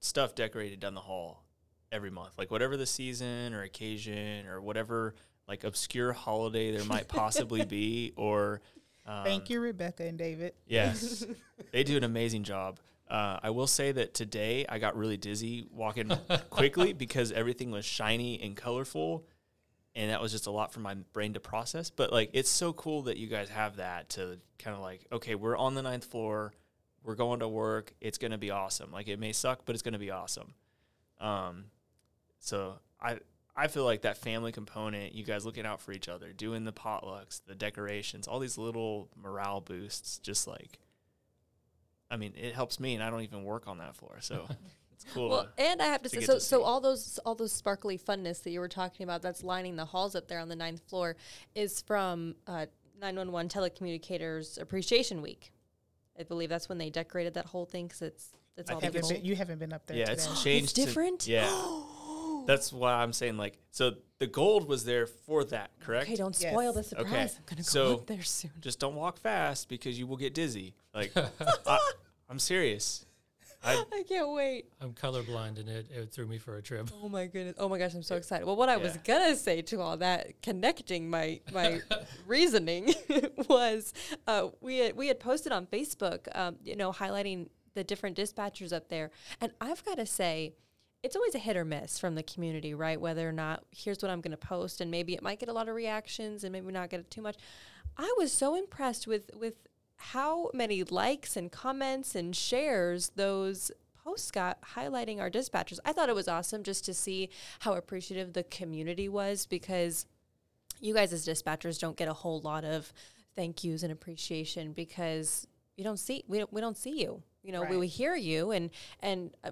stuff 0.00 0.35
decorated 0.35 0.80
down 0.80 0.95
the 0.95 1.00
hall 1.00 1.45
every 1.92 2.11
month, 2.11 2.30
like 2.38 2.50
whatever 2.50 2.76
the 2.76 2.87
season 2.87 3.54
or 3.54 3.62
occasion 3.62 4.47
or 4.47 4.61
whatever 4.61 5.14
like 5.49 5.64
obscure 5.64 6.12
holiday 6.12 6.71
there 6.71 6.85
might 6.85 7.09
possibly 7.09 7.64
be, 7.64 8.12
or 8.16 8.61
um, 9.07 9.25
Thank 9.25 9.50
you, 9.50 9.61
Rebecca 9.61 10.04
and 10.04 10.18
David. 10.18 10.52
Yes, 10.66 11.25
they 11.73 11.83
do 11.83 11.97
an 11.97 12.04
amazing 12.04 12.45
job. 12.45 12.78
Uh, 13.11 13.38
I 13.42 13.50
will 13.50 13.66
say 13.66 13.90
that 13.90 14.12
today 14.12 14.66
I 14.68 14.78
got 14.78 14.95
really 14.95 15.16
dizzy 15.16 15.66
walking 15.73 16.11
quickly 16.50 16.92
because 16.92 17.33
everything 17.33 17.71
was 17.71 17.87
shiny 17.87 18.40
and 18.42 18.54
colorful, 18.54 19.25
and 19.95 20.11
that 20.11 20.21
was 20.21 20.30
just 20.30 20.47
a 20.47 20.50
lot 20.50 20.75
for 20.75 20.80
my 20.80 20.95
brain 21.14 21.33
to 21.33 21.40
process. 21.40 21.88
But 21.88 22.12
like, 22.12 22.30
it's 22.35 22.50
so 22.50 22.75
cool 22.75 23.02
that 23.02 23.16
you 23.16 23.26
guys 23.26 23.49
have 23.49 23.76
that 23.76 24.11
to 24.11 24.38
kind 24.59 24.76
of 24.76 24.83
like, 24.83 25.07
okay, 25.11 25.35
we're 25.35 25.57
on 25.57 25.75
the 25.75 25.83
ninth 25.83 26.04
floor, 26.04 26.52
we're 27.02 27.14
going 27.14 27.40
to 27.40 27.49
work, 27.49 27.95
it's 28.02 28.18
gonna 28.18 28.37
be 28.37 28.50
awesome. 28.50 28.92
Like, 28.92 29.09
it 29.09 29.18
may 29.18 29.33
suck, 29.33 29.61
but 29.64 29.75
it's 29.75 29.83
gonna 29.83 29.99
be 29.99 30.11
awesome. 30.11 30.52
Um, 31.18 31.64
so 32.40 32.78
I 33.00 33.18
I 33.59 33.66
feel 33.66 33.85
like 33.85 34.02
that 34.02 34.16
family 34.16 34.52
component, 34.52 35.14
you 35.14 35.25
guys 35.25 35.45
looking 35.45 35.66
out 35.66 35.80
for 35.80 35.90
each 35.90 36.09
other, 36.09 36.33
doing 36.33 36.64
the 36.64 36.73
potlucks, 36.73 37.40
the 37.45 37.57
decorations, 37.57 38.28
all 38.28 38.38
these 38.38 38.57
little 38.57 39.09
morale 39.16 39.61
boosts, 39.61 40.18
just 40.18 40.47
like, 40.47 40.78
I 42.09 42.16
mean, 42.16 42.35
it 42.37 42.54
helps 42.54 42.78
me, 42.78 42.95
and 42.95 43.02
I 43.02 43.11
don't 43.11 43.23
even 43.23 43.42
work 43.42 43.66
on 43.66 43.78
that 43.78 43.97
floor, 43.97 44.18
so 44.21 44.47
it's 44.92 45.04
cool. 45.12 45.30
Well, 45.30 45.49
to, 45.57 45.61
and 45.61 45.83
I 45.83 45.87
have 45.87 46.02
to, 46.02 46.09
to 46.09 46.21
say, 46.21 46.25
so 46.25 46.35
to 46.35 46.40
so 46.40 46.62
all 46.62 46.80
those 46.80 47.18
all 47.26 47.35
those 47.35 47.52
sparkly 47.52 47.99
funness 47.99 48.45
that 48.45 48.50
you 48.50 48.61
were 48.61 48.68
talking 48.68 49.02
about, 49.02 49.23
that's 49.23 49.42
lining 49.42 49.75
the 49.75 49.85
halls 49.85 50.14
up 50.14 50.28
there 50.28 50.38
on 50.38 50.49
the 50.49 50.57
ninth 50.57 50.83
floor, 50.88 51.16
is 51.57 51.83
from 51.83 52.37
uh, 52.47 52.66
911 53.00 53.49
Telecommunicators 53.49 54.61
Appreciation 54.61 55.21
Week. 55.21 55.52
I 56.16 56.23
believe 56.23 56.49
that's 56.49 56.68
when 56.68 56.78
they 56.78 56.90
decorated 56.90 57.35
that 57.35 57.47
whole 57.47 57.64
thing 57.64 57.88
because 57.88 58.02
it's 58.02 58.28
it's 58.57 58.71
I 58.71 58.75
all 58.75 58.80
think 58.80 58.95
Haven't 58.95 59.02
different. 59.09 59.23
been, 59.25 59.28
you 59.30 59.37
haven't 59.37 59.59
been 59.59 59.73
up 59.73 59.85
there. 59.87 59.97
yeah, 59.97 60.04
today. 60.04 60.23
it's 60.23 60.42
changed. 60.45 60.64
It's 60.64 60.73
to- 60.75 60.85
different. 60.85 61.26
yeah, 61.26 61.50
that's 62.49 62.73
why 62.73 62.95
I'm 62.95 63.12
saying 63.12 63.37
like, 63.37 63.59
so 63.71 63.93
the 64.19 64.26
gold 64.26 64.67
was 64.67 64.83
there 64.87 65.07
for 65.07 65.45
that, 65.45 65.71
correct? 65.81 66.07
Okay, 66.07 66.17
don't 66.17 66.35
Yes. 66.40 66.50
spoil 66.50 66.73
the 66.73 66.83
surprise. 66.83 67.07
Okay, 67.07 67.21
I'm 67.23 67.45
gonna 67.45 67.57
go 67.59 67.62
so- 67.62 67.95
up 67.95 68.07
there 68.07 68.23
soon. 68.23 68.50
Just 68.62 68.81
don't 68.81 68.95
walk 68.95 69.19
fast 69.19 69.69
because 69.69 69.99
you 69.99 70.07
will 70.07 70.17
get 70.17 70.33
dizzy. 70.33 70.75
Like, 70.95 71.12
I, 71.67 71.78
I'm 72.31 72.38
serious. 72.38 73.05
I, 73.62 73.85
I 73.93 74.02
can't 74.09 74.31
wait. 74.33 74.64
I'm 74.81 74.95
colorblind 74.95 75.61
and 75.61 75.69
it, 75.69 75.90
it 75.90 76.11
threw 76.11 76.26
me 76.26 76.38
for 76.38 76.57
a 76.57 76.62
trip. 76.62 76.88
Oh 77.02 77.11
my 77.11 77.26
goodness. 77.26 77.57
Oh 77.59 77.69
my 77.69 77.76
gosh, 77.76 77.93
I'm 77.93 78.02
so 78.02 78.17
excited. 78.17 78.47
Well, 78.47 78.57
what 78.57 78.71
I 78.71 78.78
was 78.78 78.97
gonna 79.05 79.37
say 79.37 79.61
to 79.61 79.81
all 79.83 79.99
that, 79.99 80.40
connecting 80.40 81.11
my 81.11 81.40
my 81.52 81.83
reasoning 82.26 82.95
was 83.47 83.93
uh, 84.26 84.49
we 84.62 84.78
had, 84.78 84.97
we 84.97 85.09
had 85.09 85.21
posted 85.21 85.52
on 85.52 85.67
Facebook, 85.67 86.35
um, 86.35 86.57
you 86.64 86.76
know, 86.76 86.93
highlighting 86.93 87.49
the 87.75 87.85
different 87.85 88.17
dispatchers 88.17 88.73
up 88.73 88.88
there, 88.88 89.11
and 89.40 89.52
I've 89.61 89.85
got 89.85 89.99
to 89.99 90.07
say. 90.07 90.55
It's 91.02 91.14
always 91.14 91.35
a 91.35 91.38
hit 91.38 91.57
or 91.57 91.64
miss 91.64 91.99
from 91.99 92.14
the 92.17 92.23
community, 92.25 92.75
right? 92.75 93.00
Whether 93.00 93.28
or 93.28 93.33
not 93.33 93.64
here's 93.71 94.02
what 94.02 94.11
I'm 94.11 94.21
going 94.21 94.33
to 94.33 94.37
post, 94.37 94.81
and 94.81 94.90
maybe 94.90 95.14
it 95.14 95.23
might 95.23 95.38
get 95.38 95.49
a 95.49 95.52
lot 95.52 95.69
of 95.69 95.75
reactions, 95.75 96.43
and 96.45 96.52
maybe 96.52 96.73
not 96.73 96.90
get 96.90 97.09
too 97.11 97.23
much. 97.23 97.37
I 97.97 98.12
was 98.19 98.33
so 98.33 98.55
impressed 98.55 99.07
with 99.07 99.31
with 99.35 99.54
how 99.97 100.50
many 100.54 100.82
likes 100.84 101.37
and 101.37 101.50
comments 101.50 102.15
and 102.15 102.34
shares 102.34 103.11
those 103.17 103.71
posts 104.04 104.30
got 104.30 104.61
highlighting 104.76 105.19
our 105.21 105.30
dispatchers. 105.30 105.78
I 105.84 105.93
thought 105.93 106.08
it 106.08 106.15
was 106.15 106.28
awesome 106.28 106.63
just 106.63 106.84
to 106.87 106.95
see 106.95 107.30
how 107.61 107.75
appreciative 107.75 108.32
the 108.32 108.45
community 108.45 109.08
was 109.08 109.47
because 109.47 110.06
you 110.80 110.95
guys 110.95 111.13
as 111.13 111.26
dispatchers 111.26 111.80
don't 111.80 111.97
get 111.97 112.08
a 112.08 112.13
whole 112.13 112.41
lot 112.41 112.65
of 112.65 112.93
thank 113.34 113.65
yous 113.65 113.82
and 113.82 113.93
appreciation 113.93 114.73
because 114.73 115.47
you 115.76 115.82
don't 115.84 115.99
see 115.99 116.25
we 116.28 116.39
don't, 116.39 116.52
we 116.52 116.61
don't 116.61 116.76
see 116.76 117.00
you. 117.00 117.23
You 117.43 117.52
know, 117.52 117.63
we, 117.63 117.67
Right. 117.69 117.78
we 117.80 117.87
hear 117.89 118.15
you 118.15 118.50
and 118.52 118.71
and 119.00 119.32
uh, 119.45 119.50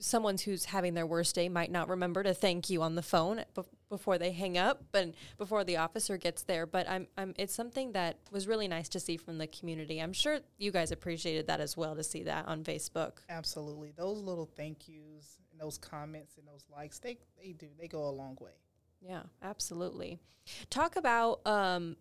someone 0.00 0.36
who's 0.38 0.66
having 0.66 0.94
their 0.94 1.06
worst 1.06 1.34
day 1.34 1.48
might 1.48 1.70
not 1.70 1.88
remember 1.88 2.22
to 2.22 2.32
thank 2.34 2.70
you 2.70 2.82
on 2.82 2.94
the 2.94 3.02
phone 3.02 3.44
bef- 3.56 3.66
before 3.88 4.18
they 4.18 4.32
hang 4.32 4.56
up 4.58 4.82
and 4.94 5.14
before 5.38 5.64
the 5.64 5.76
officer 5.76 6.16
gets 6.16 6.42
there 6.42 6.66
but 6.66 6.88
I'm, 6.88 7.06
I'm 7.16 7.34
it's 7.36 7.54
something 7.54 7.92
that 7.92 8.16
was 8.30 8.46
really 8.46 8.68
nice 8.68 8.88
to 8.90 9.00
see 9.00 9.16
from 9.16 9.38
the 9.38 9.46
community 9.46 9.98
i'm 10.00 10.12
sure 10.12 10.38
you 10.58 10.70
guys 10.70 10.92
appreciated 10.92 11.46
that 11.48 11.60
as 11.60 11.76
well 11.76 11.96
to 11.96 12.02
see 12.04 12.22
that 12.24 12.46
on 12.46 12.64
facebook 12.64 13.12
Absolutely. 13.28 13.92
Those 13.96 14.18
little 14.18 14.46
thank 14.46 14.88
yous 14.88 15.38
and 15.50 15.60
those 15.60 15.78
comments 15.78 16.36
and 16.38 16.46
those 16.46 16.64
likes, 16.74 16.98
they 16.98 17.18
they 17.42 17.52
do. 17.52 17.66
They 17.78 17.88
go 17.88 18.08
a 18.08 18.10
long 18.10 18.36
way. 18.40 18.52
yeah 19.00 19.22
absolutely 19.42 20.18
talk 20.70 20.96
about 20.96 21.40
um, 21.46 21.96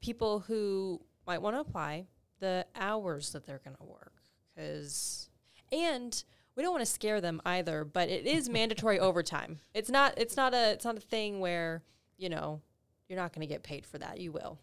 people 0.00 0.40
who 0.40 1.00
might 1.26 1.42
want 1.42 1.54
to 1.56 1.60
apply 1.60 2.06
the 2.40 2.66
hours 2.74 3.32
that 3.32 3.44
they're 3.46 3.60
going 3.64 3.76
to 3.76 3.84
work 3.84 4.14
because 4.54 5.28
and 5.72 6.24
we 6.56 6.62
don't 6.62 6.72
want 6.72 6.84
to 6.84 6.90
scare 6.90 7.20
them 7.20 7.40
either 7.44 7.84
but 7.84 8.08
it 8.08 8.26
is 8.26 8.48
mandatory 8.48 8.98
overtime 9.08 9.58
it's 9.74 9.90
not 9.90 10.14
it's 10.16 10.36
not 10.36 10.54
a 10.54 10.72
it's 10.72 10.84
not 10.84 10.96
a 10.96 11.00
thing 11.00 11.40
where 11.40 11.82
you 12.16 12.28
know 12.28 12.60
you're 13.08 13.18
not 13.18 13.32
going 13.32 13.46
to 13.46 13.52
get 13.52 13.62
paid 13.62 13.84
for 13.86 13.98
that 13.98 14.20
you 14.20 14.30
will 14.32 14.58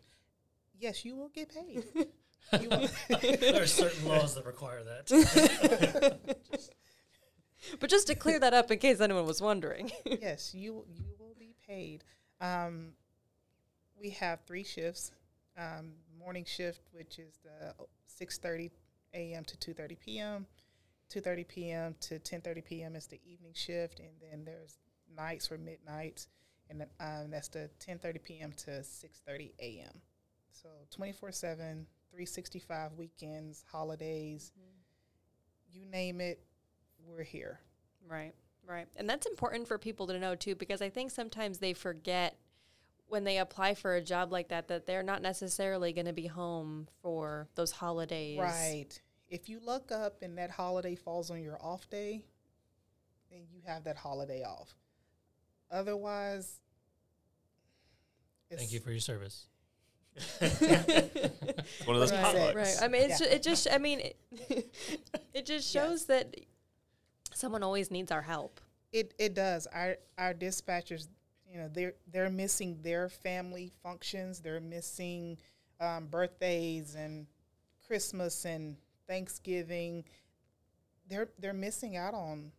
Yes, 0.79 1.03
you 1.03 1.15
will 1.15 1.29
get 1.29 1.49
paid. 1.49 1.83
will. 2.53 2.87
there 3.39 3.63
are 3.63 3.67
certain 3.67 4.07
laws 4.07 4.35
that 4.35 4.45
require 4.45 4.83
that. 4.83 6.19
but 7.79 7.89
just 7.89 8.07
to 8.07 8.15
clear 8.15 8.39
that 8.39 8.53
up 8.53 8.71
in 8.71 8.77
case 8.79 9.01
anyone 9.01 9.25
was 9.25 9.41
wondering 9.41 9.91
yes, 10.05 10.53
you 10.53 10.85
you 10.87 11.05
will 11.19 11.35
be 11.37 11.55
paid. 11.67 12.03
Um, 12.39 12.89
we 13.99 14.11
have 14.11 14.41
three 14.45 14.63
shifts. 14.63 15.11
Um, 15.57 15.93
morning 16.19 16.45
shift, 16.45 16.81
which 16.91 17.17
is 17.17 17.39
the 17.43 17.73
six 18.05 18.37
thirty 18.37 18.69
a.m. 19.13 19.43
to 19.45 19.57
two 19.57 19.73
thirty 19.73 19.95
p.m. 19.95 20.45
Two 21.09 21.21
thirty 21.21 21.43
p.m. 21.43 21.95
to 22.01 22.19
ten 22.19 22.41
thirty 22.41 22.61
p.m. 22.61 22.95
is 22.95 23.07
the 23.07 23.19
evening 23.25 23.53
shift, 23.53 23.99
and 23.99 24.09
then 24.21 24.43
there's 24.43 24.77
nights 25.15 25.47
for 25.47 25.57
midnights, 25.57 26.27
and 26.69 26.81
then, 26.81 26.87
um, 26.99 27.31
that's 27.31 27.47
the 27.47 27.69
ten 27.79 27.97
thirty 27.97 28.19
p.m. 28.19 28.51
to 28.57 28.83
six 28.83 29.21
thirty 29.25 29.53
a.m. 29.59 30.01
So 30.51 30.69
24/7, 30.99 31.41
365 32.11 32.93
weekends, 32.93 33.63
holidays, 33.71 34.51
you 35.71 35.85
name 35.85 36.19
it, 36.19 36.41
we're 37.05 37.23
here. 37.23 37.59
Right, 38.09 38.33
right. 38.67 38.87
And 38.95 39.09
that's 39.09 39.27
important 39.27 39.67
for 39.67 39.77
people 39.77 40.07
to 40.07 40.19
know 40.19 40.35
too, 40.35 40.55
because 40.55 40.81
I 40.81 40.89
think 40.89 41.11
sometimes 41.11 41.59
they 41.59 41.73
forget 41.73 42.37
when 43.07 43.23
they 43.23 43.37
apply 43.37 43.73
for 43.75 43.95
a 43.95 44.01
job 44.01 44.31
like 44.31 44.49
that 44.49 44.67
that 44.67 44.85
they're 44.85 45.03
not 45.03 45.21
necessarily 45.21 45.93
going 45.93 46.07
to 46.07 46.13
be 46.13 46.27
home 46.27 46.87
for 47.01 47.47
those 47.55 47.71
holidays. 47.71 48.39
Right. 48.39 49.01
If 49.29 49.49
you 49.49 49.59
look 49.63 49.91
up 49.91 50.21
and 50.21 50.37
that 50.37 50.51
holiday 50.51 50.95
falls 50.95 51.29
on 51.31 51.41
your 51.41 51.57
off 51.61 51.89
day, 51.89 52.23
then 53.31 53.41
you 53.53 53.61
have 53.65 53.83
that 53.85 53.97
holiday 53.97 54.43
off. 54.43 54.73
Otherwise, 55.69 56.59
Thank 58.49 58.71
you 58.71 58.79
for 58.79 58.91
your 58.91 59.01
service. 59.01 59.47
one 60.39 60.49
of 60.49 61.99
those 61.99 62.11
Right. 62.13 62.23
potlucks. 62.23 62.55
Right. 62.55 62.77
I 62.81 62.87
mean, 62.87 63.01
it's 63.03 63.19
Yeah. 63.21 63.27
ju- 63.27 63.33
it 63.35 63.43
just. 63.43 63.67
I 63.71 63.77
mean, 63.77 63.99
it, 63.99 64.71
it 65.33 65.45
just 65.45 65.69
shows 65.69 66.05
that 66.05 66.35
someone 67.33 67.61
always 67.63 67.91
needs 67.91 68.11
our 68.11 68.21
help. 68.21 68.61
It 68.93 69.13
it 69.19 69.33
does. 69.33 69.67
Our 69.67 69.97
our 70.17 70.33
dispatchers, 70.33 71.07
you 71.51 71.57
know, 71.59 71.67
they're 71.67 71.93
they're 72.11 72.29
missing 72.29 72.79
their 72.81 73.09
family 73.09 73.71
functions. 73.83 74.39
They're 74.39 74.61
missing 74.61 75.37
um, 75.81 76.07
birthdays 76.07 76.95
and 76.95 77.27
Christmas 77.85 78.45
and 78.45 78.77
Thanksgiving. 79.07 80.03
They're 81.07 81.29
they're 81.39 81.53
missing 81.53 81.95
out 81.95 82.13
on 82.13 82.51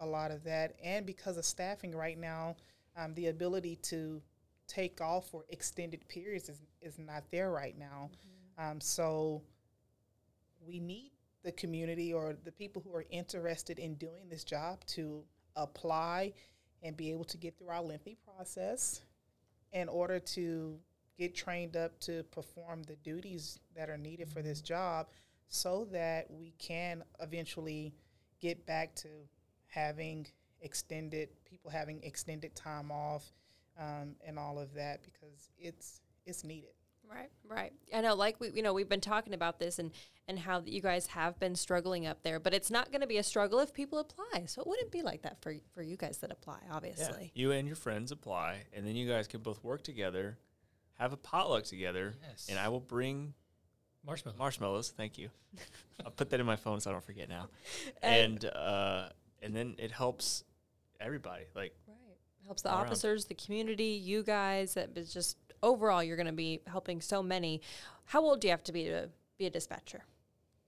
a 0.00 0.06
lot 0.06 0.30
of 0.30 0.44
that, 0.44 0.76
and 0.82 1.06
because 1.06 1.38
of 1.38 1.44
staffing 1.44 1.94
right 1.94 2.18
now, 2.18 2.56
um, 2.96 3.14
the 3.14 3.28
ability 3.28 3.76
to 3.76 4.20
take 4.66 5.00
off 5.00 5.28
for 5.30 5.44
extended 5.48 6.06
periods 6.08 6.48
is 6.48 6.60
is 6.80 6.98
not 6.98 7.24
there 7.30 7.50
right 7.50 7.78
now. 7.78 8.10
Um, 8.58 8.80
so 8.80 9.42
we 10.66 10.80
need 10.80 11.10
the 11.42 11.52
community 11.52 12.12
or 12.12 12.36
the 12.44 12.52
people 12.52 12.82
who 12.82 12.94
are 12.94 13.04
interested 13.10 13.78
in 13.78 13.94
doing 13.94 14.28
this 14.28 14.44
job 14.44 14.84
to 14.86 15.22
apply 15.56 16.32
and 16.82 16.96
be 16.96 17.10
able 17.10 17.24
to 17.24 17.36
get 17.36 17.58
through 17.58 17.68
our 17.68 17.82
lengthy 17.82 18.16
process 18.24 19.02
in 19.72 19.88
order 19.88 20.18
to 20.18 20.78
get 21.18 21.34
trained 21.34 21.76
up 21.76 21.98
to 22.00 22.22
perform 22.24 22.82
the 22.84 22.96
duties 22.96 23.58
that 23.76 23.88
are 23.88 23.98
needed 23.98 24.28
for 24.28 24.42
this 24.42 24.60
job 24.60 25.08
so 25.48 25.86
that 25.92 26.30
we 26.30 26.54
can 26.58 27.02
eventually 27.20 27.94
get 28.40 28.66
back 28.66 28.94
to 28.96 29.08
having 29.66 30.26
extended 30.60 31.28
people 31.44 31.70
having 31.70 32.02
extended 32.02 32.54
time 32.54 32.90
off 32.90 33.32
um, 33.78 34.14
and 34.26 34.38
all 34.38 34.58
of 34.58 34.72
that 34.74 35.02
because 35.04 35.50
it's 35.58 36.00
it's 36.26 36.44
needed. 36.44 36.70
Right, 37.06 37.30
right. 37.46 37.72
I 37.92 38.00
know, 38.00 38.14
like 38.14 38.40
we, 38.40 38.50
you 38.54 38.62
know, 38.62 38.72
we've 38.72 38.88
been 38.88 39.00
talking 39.00 39.34
about 39.34 39.58
this 39.58 39.78
and 39.78 39.90
and 40.26 40.38
how 40.38 40.62
you 40.64 40.80
guys 40.80 41.06
have 41.08 41.38
been 41.38 41.54
struggling 41.54 42.06
up 42.06 42.22
there, 42.22 42.40
but 42.40 42.54
it's 42.54 42.70
not 42.70 42.90
going 42.90 43.02
to 43.02 43.06
be 43.06 43.18
a 43.18 43.22
struggle 43.22 43.60
if 43.60 43.74
people 43.74 43.98
apply. 43.98 44.44
So 44.46 44.62
it 44.62 44.66
wouldn't 44.66 44.90
be 44.90 45.02
like 45.02 45.22
that 45.22 45.42
for 45.42 45.54
for 45.74 45.82
you 45.82 45.96
guys 45.98 46.18
that 46.18 46.32
apply, 46.32 46.60
obviously. 46.70 47.30
You 47.34 47.52
and 47.52 47.66
your 47.66 47.76
friends 47.76 48.10
apply, 48.10 48.62
and 48.72 48.86
then 48.86 48.96
you 48.96 49.06
guys 49.06 49.26
can 49.28 49.42
both 49.42 49.62
work 49.62 49.82
together, 49.82 50.38
have 50.98 51.12
a 51.12 51.16
potluck 51.18 51.64
together, 51.64 52.14
Yes. 52.26 52.46
and 52.48 52.58
I 52.58 52.68
will 52.68 52.80
bring 52.80 53.34
Marshmallow. 54.06 54.36
marshmallows. 54.38 54.92
Thank 54.96 55.18
you. 55.18 55.30
I'll 56.04 56.10
put 56.10 56.30
that 56.30 56.40
in 56.40 56.46
my 56.46 56.56
phone 56.56 56.80
so 56.80 56.90
I 56.90 56.92
don't 56.92 57.04
forget 57.04 57.28
now. 57.28 57.48
And- 58.02 58.44
And 58.44 58.52
uh, 58.54 59.08
and 59.42 59.54
then 59.54 59.74
it 59.78 59.90
helps 59.92 60.44
everybody. 61.00 61.44
Like 61.54 61.74
Right. 61.86 61.96
Helps 62.46 62.62
the 62.62 62.70
All 62.70 62.76
around. 62.78 62.86
officers, 62.88 63.24
the 63.24 63.34
community, 63.34 63.84
you 64.10 64.22
guys. 64.22 64.74
That 64.74 64.90
is 64.96 65.12
just 65.12 65.36
overall, 65.62 66.02
you're 66.02 66.16
going 66.16 66.26
to 66.26 66.32
be 66.32 66.60
helping 66.66 67.00
so 67.00 67.22
many. 67.22 67.62
How 68.04 68.20
old 68.22 68.40
do 68.40 68.48
you 68.48 68.50
have 68.52 68.64
to 68.64 68.72
be 68.72 68.84
to 68.84 69.08
be 69.38 69.46
a 69.46 69.50
dispatcher? 69.50 70.04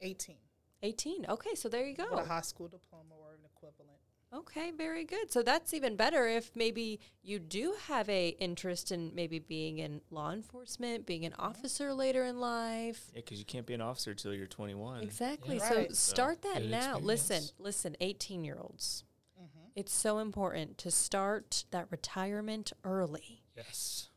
18 0.00 0.36
18. 0.82 1.26
Okay, 1.28 1.54
so 1.54 1.68
there 1.68 1.84
you 1.84 1.94
with 1.98 2.08
go. 2.10 2.16
a 2.16 2.24
high 2.24 2.40
school 2.42 2.68
diploma 2.68 3.14
or 3.18 3.32
an 3.34 3.40
equivalent. 3.44 3.95
Okay, 4.34 4.70
very 4.72 5.04
good. 5.04 5.30
So 5.32 5.42
that's 5.42 5.72
even 5.72 5.96
better 5.96 6.26
if 6.26 6.50
maybe 6.54 7.00
you 7.22 7.38
do 7.38 7.74
have 7.86 8.08
a 8.08 8.28
interest 8.40 8.90
in 8.92 9.14
maybe 9.14 9.38
being 9.38 9.78
in 9.78 10.00
law 10.10 10.32
enforcement, 10.32 11.06
being 11.06 11.24
an 11.24 11.32
officer 11.38 11.94
later 11.94 12.24
in 12.24 12.38
life. 12.40 13.06
yeah, 13.14 13.20
because 13.24 13.38
you 13.38 13.44
can't 13.44 13.66
be 13.66 13.74
an 13.74 13.80
officer 13.80 14.14
till 14.14 14.34
you're 14.34 14.46
21. 14.46 15.02
Exactly. 15.02 15.56
Yeah. 15.56 15.68
So 15.68 15.76
Right. 15.76 15.96
start 15.96 16.42
that 16.42 16.58
Good 16.62 16.70
now. 16.70 16.98
Listen, 16.98 17.36
experience. 17.36 17.52
listen, 17.58 17.96
18 18.00 18.44
year 18.44 18.58
olds. 18.60 19.04
Mm-hmm. 19.40 19.68
It's 19.76 19.92
so 19.92 20.18
important 20.18 20.76
to 20.78 20.90
start 20.90 21.64
that 21.70 21.86
retirement 21.90 22.72
early. 22.84 23.42
Yes. 23.56 24.08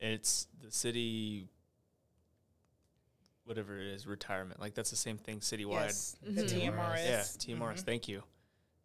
It's 0.00 0.48
the 0.60 0.70
city, 0.72 1.48
whatever 3.44 3.78
it 3.78 3.86
is, 3.86 4.06
retirement. 4.06 4.60
Like 4.60 4.74
that's 4.74 4.90
the 4.90 4.96
same 4.96 5.16
thing 5.18 5.38
citywide. 5.40 5.86
Yes, 5.86 6.16
the 6.20 6.42
Mhm. 6.42 6.48
TMRS. 6.50 7.04
Yeah, 7.06 7.22
TMRS. 7.38 7.80
Mhm. 7.82 7.86
Thank 7.86 8.08
you. 8.08 8.24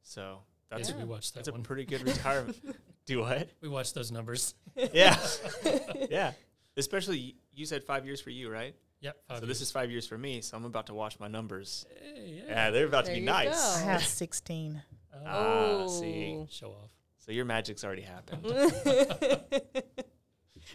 So 0.03 0.43
that's 0.71 0.89
Yes, 0.89 0.97
a, 0.97 0.99
we 0.99 1.03
watched 1.03 1.33
that 1.35 1.45
that's 1.45 1.55
a 1.55 1.61
pretty 1.61 1.85
good 1.85 2.01
retirement. 2.03 2.57
Do 3.05 3.19
what? 3.19 3.49
we 3.61 3.69
watched 3.69 3.93
those 3.93 4.11
numbers. 4.11 4.55
Yeah, 4.93 5.17
yeah. 6.09 6.31
Especially 6.77 7.35
you 7.53 7.65
said 7.65 7.83
five 7.83 8.05
years 8.05 8.21
for 8.21 8.29
you, 8.31 8.49
right? 8.49 8.73
Yep. 9.01 9.17
so 9.39 9.45
this 9.47 9.61
is 9.61 9.71
five 9.71 9.89
years 9.91 10.07
for 10.07 10.17
me. 10.17 10.41
So 10.41 10.55
I'm 10.55 10.63
about 10.65 10.85
to 10.87 10.93
watch 10.93 11.19
my 11.19 11.27
numbers. 11.27 11.85
Hey, 12.01 12.43
Yeah, 12.47 12.69
they're 12.71 12.85
about 12.85 13.05
There 13.05 13.15
to 13.15 13.19
be 13.19 13.25
nice. 13.25 13.49
go. 13.79 13.81
I 13.81 13.91
have 13.93 14.03
16. 14.05 14.81
Ah, 15.25 15.87
see. 15.87 16.37
Oh. 16.39 16.47
Show 16.51 16.67
off. 16.69 16.91
So 17.17 17.31
your 17.31 17.45
magic's 17.45 17.83
already 17.83 18.03
happened. 18.03 18.43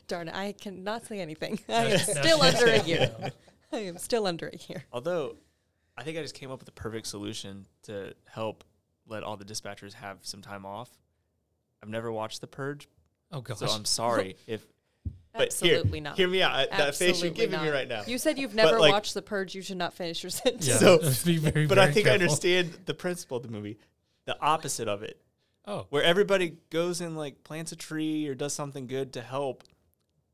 Darn 0.09 0.29
it, 0.29 0.35
I 0.35 0.53
cannot 0.53 1.07
say 1.07 1.21
anything. 1.21 1.59
I 1.69 1.73
am 1.85 1.99
she- 1.99 2.05
still 2.13 2.43
she- 2.43 2.49
under 2.49 2.67
a 2.67 2.83
year. 2.83 3.13
I 3.73 3.79
am 3.79 3.97
still 3.99 4.27
under 4.27 4.49
a 4.49 4.57
year. 4.69 4.85
Although, 4.93 5.37
I 5.97 6.03
think 6.03 6.19
I 6.19 6.23
just 6.23 6.35
came 6.35 6.51
up 6.51 6.59
with 6.59 6.67
the 6.67 6.73
perfect 6.73 7.07
solution 7.07 7.67
to 7.85 8.15
help 8.29 8.65
let 9.07 9.23
all 9.23 9.37
the 9.37 9.45
dispatchers 9.45 9.95
have 9.95 10.19
some 10.23 10.43
time 10.43 10.65
off. 10.67 10.91
I've 11.83 11.89
never 11.89 12.11
watched 12.11 12.41
The 12.41 12.47
Purge, 12.47 12.89
Oh 13.33 13.41
gosh. 13.41 13.59
so 13.59 13.67
I'm 13.67 13.85
sorry 13.85 14.37
if. 14.47 14.67
But 15.33 15.49
Absolutely 15.49 15.99
here, 15.99 16.03
not. 16.05 16.17
Hear 16.17 16.29
me 16.29 16.41
out. 16.43 16.53
I- 16.55 16.67
That 16.77 16.95
face 16.97 17.01
you're 17.23 17.29
Absolutely 17.29 17.31
giving 17.47 17.61
me 17.61 17.67
not. 17.67 17.73
right 17.75 17.89
now. 17.89 18.03
You 18.07 18.17
said 18.17 18.39
you've 18.39 18.55
never 18.55 18.81
like- 18.81 18.91
watched 18.93 19.13
The 19.13 19.21
Purge. 19.21 19.55
You 19.55 19.61
should 19.61 19.77
not 19.77 19.93
finish 19.93 20.23
your 20.23 20.31
sentence. 20.43 20.67
yeah. 20.67 20.77
So- 20.79 20.99
be 21.27 21.37
very, 21.37 21.67
but 21.67 21.79
I 21.79 21.83
very 21.83 21.95
think 21.95 22.07
I 22.09 22.13
understand 22.13 22.77
the 22.87 22.95
principle 22.95 23.37
of 23.37 23.43
the 23.43 23.51
movie. 23.51 23.79
The 24.25 24.41
opposite 24.41 24.89
of 24.89 25.03
it, 25.03 25.21
Oh, 25.67 25.87
where 25.91 26.03
everybody 26.03 26.57
goes 26.71 27.01
and 27.03 27.17
like 27.19 27.45
plants 27.45 27.71
a 27.73 27.77
tree 27.77 28.27
or 28.29 28.35
does 28.35 28.55
something 28.55 28.87
good 28.87 29.13
to 29.13 29.21
help, 29.21 29.63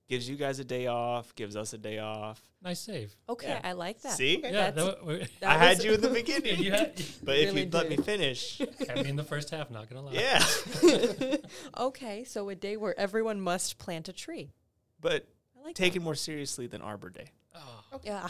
gives 0.08 0.28
you 0.28 0.36
guys 0.36 0.58
a 0.58 0.64
day 0.64 0.86
off, 0.88 1.34
gives 1.34 1.56
us 1.56 1.72
a 1.72 1.78
day 1.78 1.98
off. 1.98 2.40
nice 2.62 2.80
save. 2.80 3.14
Okay, 3.28 3.48
Yeah. 3.48 3.60
I 3.64 3.72
like 3.72 4.02
that. 4.02 4.12
See, 4.12 4.40
Yeah, 4.42 4.70
that, 4.70 4.76
w- 5.00 5.24
that 5.40 5.50
I 5.50 5.58
had 5.64 5.82
you 5.82 5.92
in 5.94 6.00
the 6.00 6.08
beginning, 6.20 6.58
you 6.60 6.70
had, 6.72 6.94
but 7.22 7.36
if 7.38 7.48
really 7.48 7.60
you'd 7.62 7.72
let 7.74 7.88
me 7.88 7.96
finish, 7.96 8.58
had 8.86 9.02
me 9.02 9.08
in 9.10 9.16
the 9.16 9.24
first 9.24 9.50
half. 9.50 9.70
Not 9.70 9.88
gonna 9.88 10.02
lie. 10.02 10.12
yeah. 10.12 11.36
okay, 11.78 12.24
so 12.24 12.48
a 12.48 12.54
day 12.54 12.76
where 12.76 12.98
everyone 12.98 13.40
must 13.40 13.78
plant 13.78 14.08
a 14.08 14.12
tree. 14.12 14.52
But 15.00 15.26
I 15.60 15.64
like 15.66 15.74
take 15.74 15.96
it 15.96 16.02
more 16.02 16.14
seriously 16.14 16.66
than 16.66 16.82
Arbor 16.82 17.10
Day. 17.10 17.26
Oh, 17.54 17.84
that. 17.92 18.04
Yeah. 18.04 18.28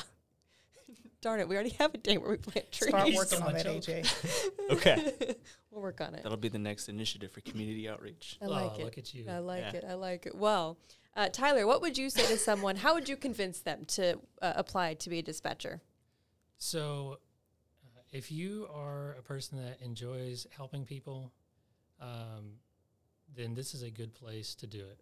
Darn 1.23 1.39
it, 1.39 1.49
we 1.49 1.55
already 1.55 1.71
have 1.79 1.95
a 1.95 1.99
day 1.99 2.19
where 2.19 2.31
we 2.31 2.37
plant 2.37 2.71
trees. 2.71 2.91
Start 2.91 3.15
working 3.15 3.43
on 3.43 3.55
that. 3.55 3.67
AJ. 3.67 4.51
Okay, 4.71 5.37
we'll 5.71 5.83
work 5.83 6.01
on 6.01 6.15
it. 6.15 6.23
that'll 6.23 6.39
be 6.39 6.49
the 6.49 6.59
next 6.59 6.89
initiative 6.89 7.31
for 7.31 7.41
community 7.43 7.89
outreach. 7.89 8.39
I 8.41 8.47
like 8.47 8.73
oh, 8.77 8.81
it. 8.81 8.85
Look 8.85 8.99
at 8.99 9.13
you. 9.13 9.27
I 9.29 9.39
like 9.39 9.61
Yeah. 9.61 9.79
it. 9.79 9.85
I 9.89 9.95
like 9.95 10.27
it. 10.27 10.35
Well, 10.35 10.79
uh, 11.15 11.29
Tyler, 11.29 11.67
what 11.67 11.83
would 11.83 11.99
you 11.99 12.09
say 12.09 12.27
to 12.27 12.39
someone? 12.39 12.77
How 12.77 12.95
would 12.95 13.09
you 13.09 13.17
convince 13.17 13.61
them 13.61 13.85
to 13.89 14.19
uh, 14.41 14.55
apply 14.57 14.95
to 14.95 15.11
be 15.11 15.19
a 15.19 15.23
dispatcher? 15.23 15.83
So, 16.57 17.19
uh, 17.85 18.01
if 18.13 18.33
you 18.33 18.67
are 18.73 19.17
a 19.19 19.23
person 19.23 19.59
that 19.59 19.79
enjoys 19.85 20.47
helping 20.57 20.87
people, 20.87 21.33
um, 22.01 22.55
then 23.37 23.55
this 23.55 23.75
is 23.75 23.83
a 23.83 23.91
good 23.91 24.15
place 24.15 24.55
to 24.57 24.67
do 24.67 24.79
it. 24.81 25.01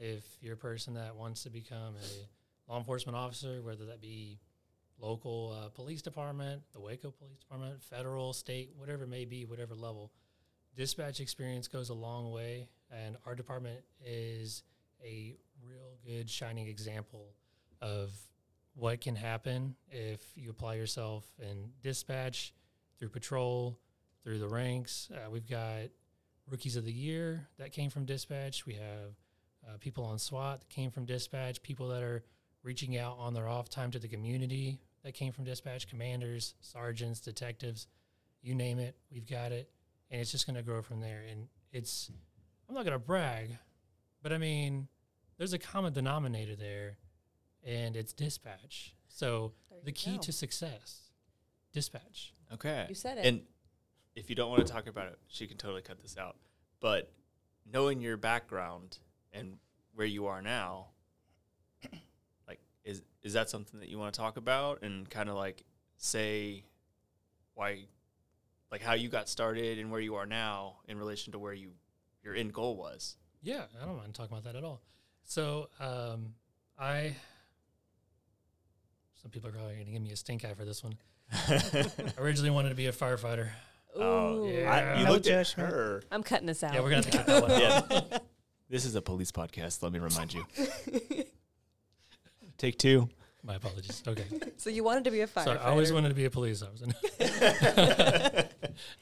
If 0.00 0.24
you're 0.40 0.54
a 0.54 0.56
person 0.56 0.94
that 0.94 1.14
wants 1.14 1.44
to 1.44 1.50
become 1.50 1.94
a 1.94 2.70
law 2.70 2.78
enforcement 2.78 3.16
officer, 3.16 3.62
whether 3.62 3.86
that 3.86 4.00
be 4.00 4.40
local 4.98 5.56
uh, 5.58 5.68
police 5.68 6.02
department, 6.02 6.62
the 6.72 6.80
Waco 6.80 7.10
Police 7.10 7.38
Department, 7.38 7.82
federal, 7.82 8.32
state, 8.32 8.72
whatever 8.76 9.04
it 9.04 9.08
may 9.08 9.24
be, 9.24 9.44
whatever 9.44 9.74
level, 9.74 10.12
dispatch 10.76 11.20
experience 11.20 11.68
goes 11.68 11.90
a 11.90 11.94
long 11.94 12.30
way. 12.30 12.68
And 12.90 13.16
our 13.26 13.34
department 13.34 13.80
is 14.04 14.62
a 15.04 15.36
real 15.66 15.98
good 16.06 16.30
shining 16.30 16.68
example 16.68 17.34
of 17.80 18.10
what 18.74 19.00
can 19.00 19.14
happen 19.14 19.76
if 19.90 20.20
you 20.36 20.50
apply 20.50 20.74
yourself 20.74 21.24
in 21.38 21.70
dispatch, 21.82 22.52
through 22.98 23.08
patrol, 23.08 23.78
through 24.22 24.38
the 24.38 24.48
ranks. 24.48 25.10
Uh, 25.12 25.30
we've 25.30 25.48
got 25.48 25.90
rookies 26.50 26.76
of 26.76 26.84
the 26.84 26.92
year 26.92 27.46
that 27.58 27.72
came 27.72 27.90
from 27.90 28.04
dispatch. 28.04 28.66
We 28.66 28.74
have 28.74 29.14
uh, 29.66 29.76
people 29.78 30.04
on 30.04 30.18
SWAT 30.18 30.60
that 30.60 30.68
came 30.68 30.90
from 30.90 31.04
dispatch, 31.04 31.62
people 31.62 31.88
that 31.88 32.02
are 32.02 32.24
reaching 32.64 32.98
out 32.98 33.16
on 33.20 33.34
their 33.34 33.48
off 33.48 33.68
time 33.68 33.92
to 33.92 34.00
the 34.00 34.08
community 34.08 34.80
that 35.04 35.14
came 35.14 35.32
from 35.32 35.44
dispatch, 35.44 35.86
commanders, 35.86 36.54
sergeants, 36.60 37.20
detectives, 37.20 37.86
you 38.42 38.54
name 38.54 38.80
it, 38.80 38.96
we've 39.12 39.28
got 39.28 39.52
it. 39.52 39.70
And 40.10 40.20
it's 40.20 40.32
just 40.32 40.46
going 40.46 40.56
to 40.56 40.62
grow 40.62 40.82
from 40.82 41.00
there. 41.00 41.22
And 41.30 41.46
it's, 41.72 42.10
I'm 42.68 42.74
not 42.74 42.84
going 42.84 42.94
to 42.94 42.98
brag, 42.98 43.56
but 44.22 44.32
I 44.32 44.38
mean, 44.38 44.88
there's 45.36 45.52
a 45.52 45.58
common 45.58 45.92
denominator 45.92 46.56
there, 46.56 46.96
and 47.64 47.96
it's 47.96 48.12
dispatch. 48.12 48.94
So 49.08 49.52
the 49.84 49.92
key 49.92 50.16
go. 50.16 50.22
to 50.22 50.32
success, 50.32 51.10
dispatch. 51.72 52.32
Okay. 52.52 52.86
You 52.88 52.94
said 52.94 53.18
it. 53.18 53.26
And 53.26 53.42
if 54.14 54.30
you 54.30 54.36
don't 54.36 54.50
want 54.50 54.66
to 54.66 54.72
talk 54.72 54.86
about 54.86 55.08
it, 55.08 55.18
she 55.28 55.46
can 55.46 55.56
totally 55.56 55.82
cut 55.82 56.00
this 56.00 56.16
out. 56.16 56.36
But 56.80 57.12
knowing 57.70 58.00
your 58.00 58.16
background 58.16 58.98
and 59.32 59.58
where 59.94 60.06
you 60.06 60.26
are 60.26 60.40
now, 60.40 60.86
like 60.86 60.93
is 62.84 63.02
is 63.22 63.32
that 63.32 63.48
something 63.50 63.80
that 63.80 63.88
you 63.88 63.98
want 63.98 64.14
to 64.14 64.20
talk 64.20 64.36
about 64.36 64.82
and 64.82 65.08
kind 65.08 65.28
of 65.28 65.36
like 65.36 65.64
say 65.96 66.64
why 67.54 67.84
like 68.70 68.82
how 68.82 68.94
you 68.94 69.08
got 69.08 69.28
started 69.28 69.78
and 69.78 69.90
where 69.90 70.00
you 70.00 70.16
are 70.16 70.26
now 70.26 70.76
in 70.88 70.98
relation 70.98 71.32
to 71.32 71.38
where 71.38 71.52
you 71.52 71.70
your 72.22 72.34
end 72.34 72.52
goal 72.52 72.76
was? 72.76 73.16
Yeah, 73.42 73.62
I 73.80 73.84
don't 73.84 73.96
mind 73.96 74.14
talking 74.14 74.36
about 74.36 74.44
that 74.44 74.56
at 74.56 74.64
all. 74.64 74.80
So 75.24 75.68
um, 75.80 76.34
I, 76.78 77.14
some 79.20 79.30
people 79.30 79.48
are 79.50 79.52
probably 79.52 79.74
going 79.74 79.86
to 79.86 79.92
give 79.92 80.02
me 80.02 80.10
a 80.10 80.16
stink 80.16 80.44
eye 80.44 80.54
for 80.54 80.64
this 80.64 80.82
one. 80.82 80.96
I 81.32 81.86
originally 82.18 82.50
wanted 82.50 82.70
to 82.70 82.74
be 82.74 82.86
a 82.86 82.92
firefighter. 82.92 83.50
Oh, 83.96 84.46
Ooh. 84.46 84.64
I, 84.64 84.98
you 84.98 85.04
No 85.04 85.12
looked 85.12 85.26
at 85.28 85.50
her. 85.50 86.02
I'm 86.10 86.22
cutting 86.22 86.46
this 86.46 86.62
out. 86.62 86.74
Yeah, 86.74 86.80
we're 86.80 86.90
going 86.90 87.02
to 87.02 87.18
have 87.18 87.26
to 87.26 87.32
cut 87.32 87.48
that 87.48 87.90
one. 87.90 88.10
Yeah. 88.10 88.18
This 88.68 88.84
is 88.84 88.94
a 88.94 89.02
police 89.02 89.30
podcast. 89.30 89.82
Let 89.82 89.92
me 89.92 89.98
remind 89.98 90.34
you. 90.34 90.44
Take 92.64 92.78
two. 92.78 93.10
My 93.42 93.56
apologies. 93.56 94.02
Okay. 94.08 94.24
so 94.56 94.70
you 94.70 94.82
wanted 94.82 95.04
to 95.04 95.10
be 95.10 95.20
a 95.20 95.26
firefighter. 95.26 95.44
Sorry, 95.44 95.58
I 95.58 95.68
always 95.68 95.92
wanted 95.92 96.08
to 96.08 96.14
be 96.14 96.24
a 96.24 96.30
police 96.30 96.62
officer. 96.62 96.86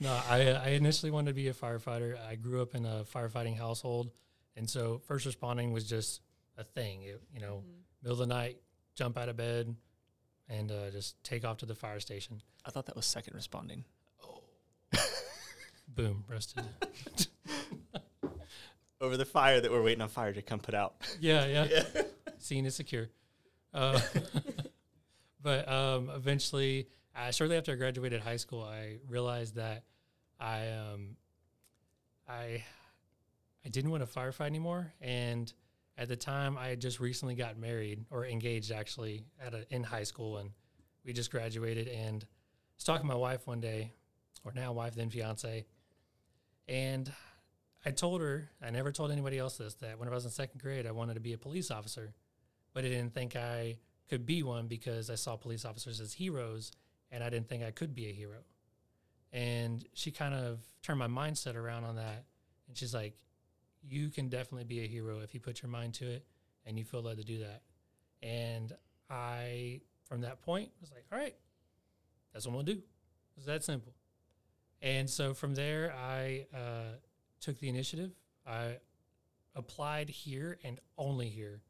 no, 0.01 0.21
I, 0.29 0.51
I 0.51 0.69
initially 0.71 1.13
wanted 1.13 1.31
to 1.31 1.35
be 1.35 1.47
a 1.47 1.55
firefighter. 1.55 2.17
I 2.29 2.35
grew 2.35 2.61
up 2.61 2.75
in 2.75 2.85
a 2.85 3.05
firefighting 3.05 3.57
household, 3.57 4.11
and 4.57 4.69
so 4.69 5.01
first 5.07 5.27
responding 5.27 5.71
was 5.73 5.89
just 5.89 6.23
a 6.59 6.65
thing. 6.65 7.03
It, 7.03 7.23
you 7.33 7.41
know, 7.41 7.63
middle 8.03 8.21
of 8.21 8.29
the 8.29 8.35
night, 8.35 8.57
jump 8.97 9.17
out 9.17 9.29
of 9.29 9.37
bed, 9.37 9.77
and 10.49 10.73
uh, 10.73 10.91
just 10.91 11.23
take 11.23 11.45
off 11.45 11.59
to 11.59 11.67
the 11.67 11.77
fire 11.77 12.01
station. 12.01 12.43
I 12.67 12.71
thought 12.71 12.87
that 12.87 12.97
was 12.97 13.07
second 13.07 13.37
responding. 13.37 13.85
Oh. 14.27 14.41
Boom, 15.87 16.25
Rested. 16.29 16.65
Over 19.01 19.17
the 19.17 19.25
fire 19.25 19.61
that 19.61 19.71
we're 19.71 19.83
waiting 19.83 20.03
on 20.03 20.09
fire 20.09 20.33
to 20.33 20.43
come 20.43 20.59
put 20.59 20.75
out. 20.75 20.97
yeah, 21.21 21.47
yeah. 21.47 21.83
Scene 22.39 22.67
is 22.67 22.75
secure. 22.75 23.09
Uh, 23.73 24.01
but 25.43 25.69
um, 25.69 26.11
eventually, 26.15 26.89
uh, 27.17 27.31
shortly 27.31 27.57
after 27.57 27.73
I 27.73 27.77
graduated 27.77 28.21
high 28.21 28.37
school, 28.37 28.63
I 28.63 28.99
realized 29.09 29.57
that 29.57 29.85
I 30.39 30.71
um, 30.71 31.17
I 32.29 32.65
I 33.65 33.69
didn't 33.69 33.91
want 33.91 34.05
to 34.07 34.19
firefight 34.19 34.47
anymore. 34.47 34.93
And 35.01 35.53
at 35.97 36.09
the 36.09 36.17
time, 36.17 36.57
I 36.57 36.69
had 36.69 36.81
just 36.81 37.01
recently 37.01 37.35
got 37.35 37.59
married 37.59 38.05
or 38.11 38.27
engaged 38.27 38.73
actually 38.73 39.25
at 39.45 39.55
a, 39.55 39.67
in 39.75 39.85
high 39.85 40.05
school, 40.05 40.39
and 40.39 40.51
we 41.05 41.13
just 41.13 41.31
graduated. 41.31 41.89
And 41.89 42.25
I 42.25 42.75
was 42.77 42.85
talking 42.85 43.03
to 43.03 43.09
my 43.09 43.19
wife 43.19 43.47
one 43.47 43.61
day, 43.61 43.93
or 44.45 44.53
now 44.53 44.73
wife, 44.73 44.95
then 44.95 45.11
fiance, 45.11 45.67
and 46.69 47.13
I 47.85 47.91
told 47.91 48.21
her 48.21 48.49
I 48.63 48.71
never 48.71 48.93
told 48.93 49.11
anybody 49.11 49.39
else 49.39 49.59
this 49.59 49.75
that 49.77 49.99
when 49.99 50.09
I 50.09 50.13
was 50.13 50.25
in 50.25 50.31
second 50.31 50.61
grade, 50.61 50.87
I 50.87 50.93
wanted 50.93 51.15
to 51.15 51.21
be 51.21 51.33
a 51.33 51.39
police 51.39 51.71
officer, 51.71 52.15
but 52.73 52.85
I 52.85 52.89
didn't 52.89 53.15
think 53.15 53.37
I 53.37 53.79
could 54.09 54.27
be 54.27 54.43
one 54.43 54.67
because 54.67 55.11
I 55.11 55.15
saw 55.15 55.37
police 55.37 55.65
officers 55.65 56.01
as 56.01 56.13
heroes, 56.13 56.73
and 57.11 57.23
I 57.23 57.31
didn't 57.31 57.49
think 57.49 57.63
I 57.63 57.71
could 57.71 57.95
be 57.95 58.09
a 58.09 58.13
hero. 58.13 58.39
And 59.33 59.85
she 59.95 60.11
kind 60.11 60.35
of 60.35 60.61
turned 60.83 60.99
my 60.99 61.07
mindset 61.09 61.55
around 61.55 61.85
on 61.85 61.97
that, 61.97 62.25
and 62.69 62.77
she's 62.77 62.95
like, 62.95 63.15
you 63.89 64.11
can 64.11 64.29
definitely 64.29 64.65
be 64.65 64.81
a 64.85 64.87
hero 64.87 65.21
if 65.21 65.35
you 65.35 65.41
put 65.41 65.63
your 65.63 65.71
mind 65.71 65.95
to 65.95 66.09
it 66.09 66.25
and 66.65 66.79
you 66.79 66.85
feel 66.85 67.03
led 67.03 67.19
to 67.19 67.25
do 67.25 67.39
that. 67.39 67.63
And 68.23 68.73
I, 69.11 69.81
from 70.05 70.21
that 70.21 70.43
point, 70.43 70.71
was 70.81 70.91
like, 70.93 71.05
all 71.13 71.19
right, 71.19 71.35
that's 72.33 72.47
what 72.47 72.53
I'm 72.53 72.61
gonna 72.61 72.75
do. 72.75 72.83
It's 73.37 73.47
that 73.47 73.65
simple. 73.65 73.93
And 74.81 75.09
so 75.09 75.35
from 75.35 75.55
there, 75.55 75.93
I 75.93 76.47
uh, 76.55 76.97
took 77.41 77.59
the 77.59 77.69
initiative. 77.69 78.13
I 78.47 78.79
applied 79.55 80.09
here 80.09 80.59
and 80.65 80.81
only 80.97 81.29
here. 81.29 81.61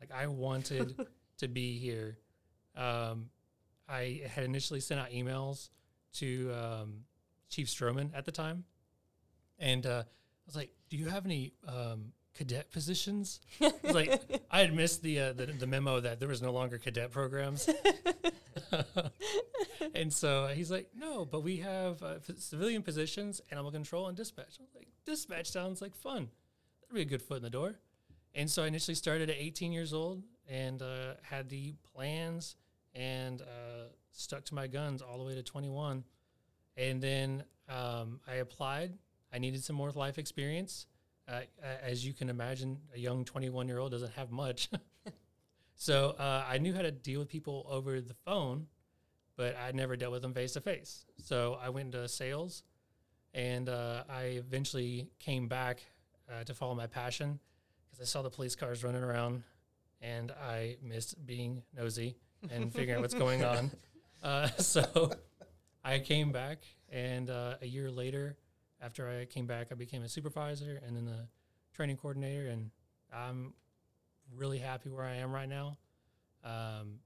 Like 0.00 0.10
I 0.12 0.26
wanted 0.26 0.94
to 1.38 1.48
be 1.48 1.78
here. 1.78 2.18
Um, 2.76 3.30
I 3.88 4.22
had 4.32 4.44
initially 4.44 4.80
sent 4.80 5.00
out 5.00 5.10
emails 5.10 5.68
to 6.14 6.52
um, 6.52 7.04
Chief 7.48 7.66
Stroman 7.66 8.10
at 8.14 8.24
the 8.24 8.32
time, 8.32 8.64
and 9.58 9.84
uh, 9.84 10.02
I 10.06 10.46
was 10.46 10.56
like, 10.56 10.70
"Do 10.88 10.96
you 10.96 11.08
have 11.08 11.24
any 11.24 11.52
um, 11.66 12.12
cadet 12.34 12.70
positions?" 12.70 13.40
I 13.60 13.72
like, 13.92 14.22
I 14.50 14.60
had 14.60 14.74
missed 14.74 15.02
the, 15.02 15.20
uh, 15.20 15.32
the 15.32 15.46
the 15.46 15.66
memo 15.66 16.00
that 16.00 16.20
there 16.20 16.28
was 16.28 16.40
no 16.40 16.52
longer 16.52 16.78
cadet 16.78 17.10
programs, 17.10 17.68
and 19.94 20.12
so 20.12 20.46
he's 20.54 20.70
like, 20.70 20.90
"No, 20.94 21.24
but 21.24 21.42
we 21.42 21.58
have 21.58 22.02
uh, 22.02 22.14
civilian 22.38 22.82
positions, 22.82 23.40
animal 23.50 23.72
control 23.72 24.06
and 24.06 24.16
dispatch." 24.16 24.56
I 24.60 24.62
was 24.62 24.74
like, 24.74 24.88
"Dispatch 25.04 25.50
sounds 25.50 25.82
like 25.82 25.96
fun. 25.96 26.28
That'd 26.80 26.94
be 26.94 27.02
a 27.02 27.04
good 27.04 27.22
foot 27.22 27.38
in 27.38 27.42
the 27.42 27.50
door." 27.50 27.74
And 28.34 28.50
so 28.50 28.62
I 28.62 28.66
initially 28.66 28.94
started 28.94 29.30
at 29.30 29.36
18 29.38 29.72
years 29.72 29.92
old 29.92 30.22
and 30.48 30.82
uh, 30.82 31.14
had 31.22 31.48
the 31.48 31.74
plans 31.94 32.56
and 32.94 33.42
uh, 33.42 33.88
stuck 34.12 34.44
to 34.46 34.54
my 34.54 34.66
guns 34.66 35.02
all 35.02 35.18
the 35.18 35.24
way 35.24 35.34
to 35.34 35.42
21. 35.42 36.04
And 36.76 37.02
then 37.02 37.44
um, 37.68 38.20
I 38.26 38.36
applied. 38.36 38.92
I 39.32 39.38
needed 39.38 39.62
some 39.62 39.76
more 39.76 39.90
life 39.90 40.18
experience. 40.18 40.86
Uh, 41.28 41.42
as 41.82 42.04
you 42.04 42.12
can 42.12 42.28
imagine, 42.28 42.78
a 42.94 42.98
young 42.98 43.24
21 43.24 43.68
year 43.68 43.78
old 43.78 43.92
doesn't 43.92 44.12
have 44.14 44.30
much. 44.30 44.68
so 45.76 46.10
uh, 46.18 46.44
I 46.48 46.58
knew 46.58 46.74
how 46.74 46.82
to 46.82 46.90
deal 46.90 47.20
with 47.20 47.28
people 47.28 47.66
over 47.68 48.00
the 48.00 48.14
phone, 48.24 48.66
but 49.36 49.56
I 49.56 49.70
never 49.72 49.96
dealt 49.96 50.12
with 50.12 50.22
them 50.22 50.34
face 50.34 50.52
to 50.54 50.60
face. 50.60 51.04
So 51.22 51.58
I 51.62 51.68
went 51.68 51.94
into 51.94 52.08
sales 52.08 52.64
and 53.34 53.68
uh, 53.68 54.02
I 54.08 54.22
eventually 54.22 55.08
came 55.20 55.46
back 55.46 55.82
uh, 56.28 56.42
to 56.44 56.54
follow 56.54 56.74
my 56.74 56.86
passion 56.86 57.38
because 58.00 58.08
I 58.08 58.12
saw 58.12 58.22
the 58.22 58.30
police 58.30 58.56
cars 58.56 58.82
running 58.82 59.02
around 59.02 59.42
and 60.00 60.32
I 60.32 60.76
missed 60.82 61.26
being 61.26 61.62
nosy 61.76 62.16
and 62.50 62.72
figuring 62.72 62.96
out 62.96 63.02
what's 63.02 63.14
going 63.14 63.44
on. 63.44 63.70
Uh, 64.22 64.46
so 64.58 65.10
I 65.82 65.98
came 65.98 66.30
back, 66.30 66.58
and 66.90 67.30
uh, 67.30 67.54
a 67.62 67.66
year 67.66 67.90
later, 67.90 68.36
after 68.82 69.08
I 69.08 69.24
came 69.24 69.46
back, 69.46 69.68
I 69.72 69.76
became 69.76 70.02
a 70.02 70.10
supervisor 70.10 70.78
and 70.86 70.94
then 70.94 71.08
a 71.08 71.26
training 71.74 71.96
coordinator, 71.96 72.48
and 72.48 72.70
I'm 73.10 73.54
really 74.36 74.58
happy 74.58 74.90
where 74.90 75.06
I 75.06 75.14
am 75.14 75.32
right 75.32 75.48
now. 75.48 75.78
Um, 76.44 76.98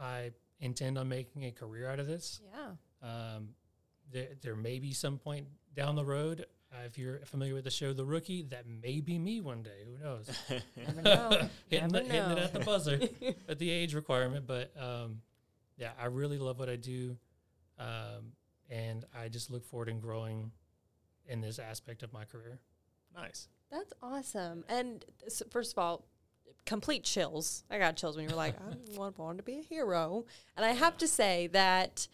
I 0.00 0.30
intend 0.58 0.96
on 0.96 1.10
making 1.10 1.44
a 1.44 1.50
career 1.50 1.86
out 1.86 2.00
of 2.00 2.06
this. 2.06 2.40
Yeah. 2.50 3.06
Um, 3.06 3.50
there, 4.10 4.28
there 4.40 4.56
may 4.56 4.78
be 4.78 4.94
some 4.94 5.18
point 5.18 5.48
down 5.76 5.96
the 5.96 6.04
road, 6.06 6.46
uh, 6.72 6.84
if 6.86 6.98
you're 6.98 7.18
familiar 7.20 7.54
with 7.54 7.64
the 7.64 7.70
show 7.70 7.92
The 7.92 8.04
Rookie, 8.04 8.42
that 8.50 8.66
may 8.66 9.00
be 9.00 9.18
me 9.18 9.40
one 9.40 9.62
day. 9.62 9.84
Who 9.86 10.04
knows? 10.04 10.30
Never 10.76 11.02
know. 11.02 11.48
hitting, 11.68 11.88
Never 11.88 12.04
the, 12.04 12.12
hitting 12.12 12.30
it 12.32 12.38
at 12.38 12.52
the 12.52 12.60
buzzer 12.60 13.00
at 13.48 13.58
the 13.58 13.70
age 13.70 13.94
requirement. 13.94 14.46
But 14.46 14.72
um, 14.78 15.20
yeah, 15.76 15.90
I 16.00 16.06
really 16.06 16.38
love 16.38 16.58
what 16.58 16.68
I 16.68 16.76
do. 16.76 17.16
Um, 17.78 18.32
and 18.68 19.04
I 19.18 19.28
just 19.28 19.50
look 19.50 19.64
forward 19.64 19.88
in 19.88 20.00
growing 20.00 20.50
in 21.26 21.40
this 21.40 21.58
aspect 21.58 22.02
of 22.02 22.12
my 22.12 22.24
career. 22.24 22.58
nice. 23.14 23.48
That's 23.70 23.92
awesome. 24.02 24.64
And 24.68 25.04
s 25.26 25.42
first 25.50 25.72
of 25.72 25.78
all, 25.78 26.06
complete 26.64 27.04
chills. 27.04 27.64
I 27.70 27.78
got 27.78 27.96
chills 27.96 28.16
when 28.16 28.24
you 28.24 28.30
were 28.30 28.36
like, 28.36 28.56
I 28.58 28.96
want, 28.96 29.18
want 29.18 29.38
to 29.38 29.44
be 29.44 29.58
a 29.58 29.62
hero. 29.62 30.24
And 30.56 30.64
I 30.64 30.72
have 30.72 30.96
to 30.98 31.08
say 31.08 31.48
that 31.48 32.08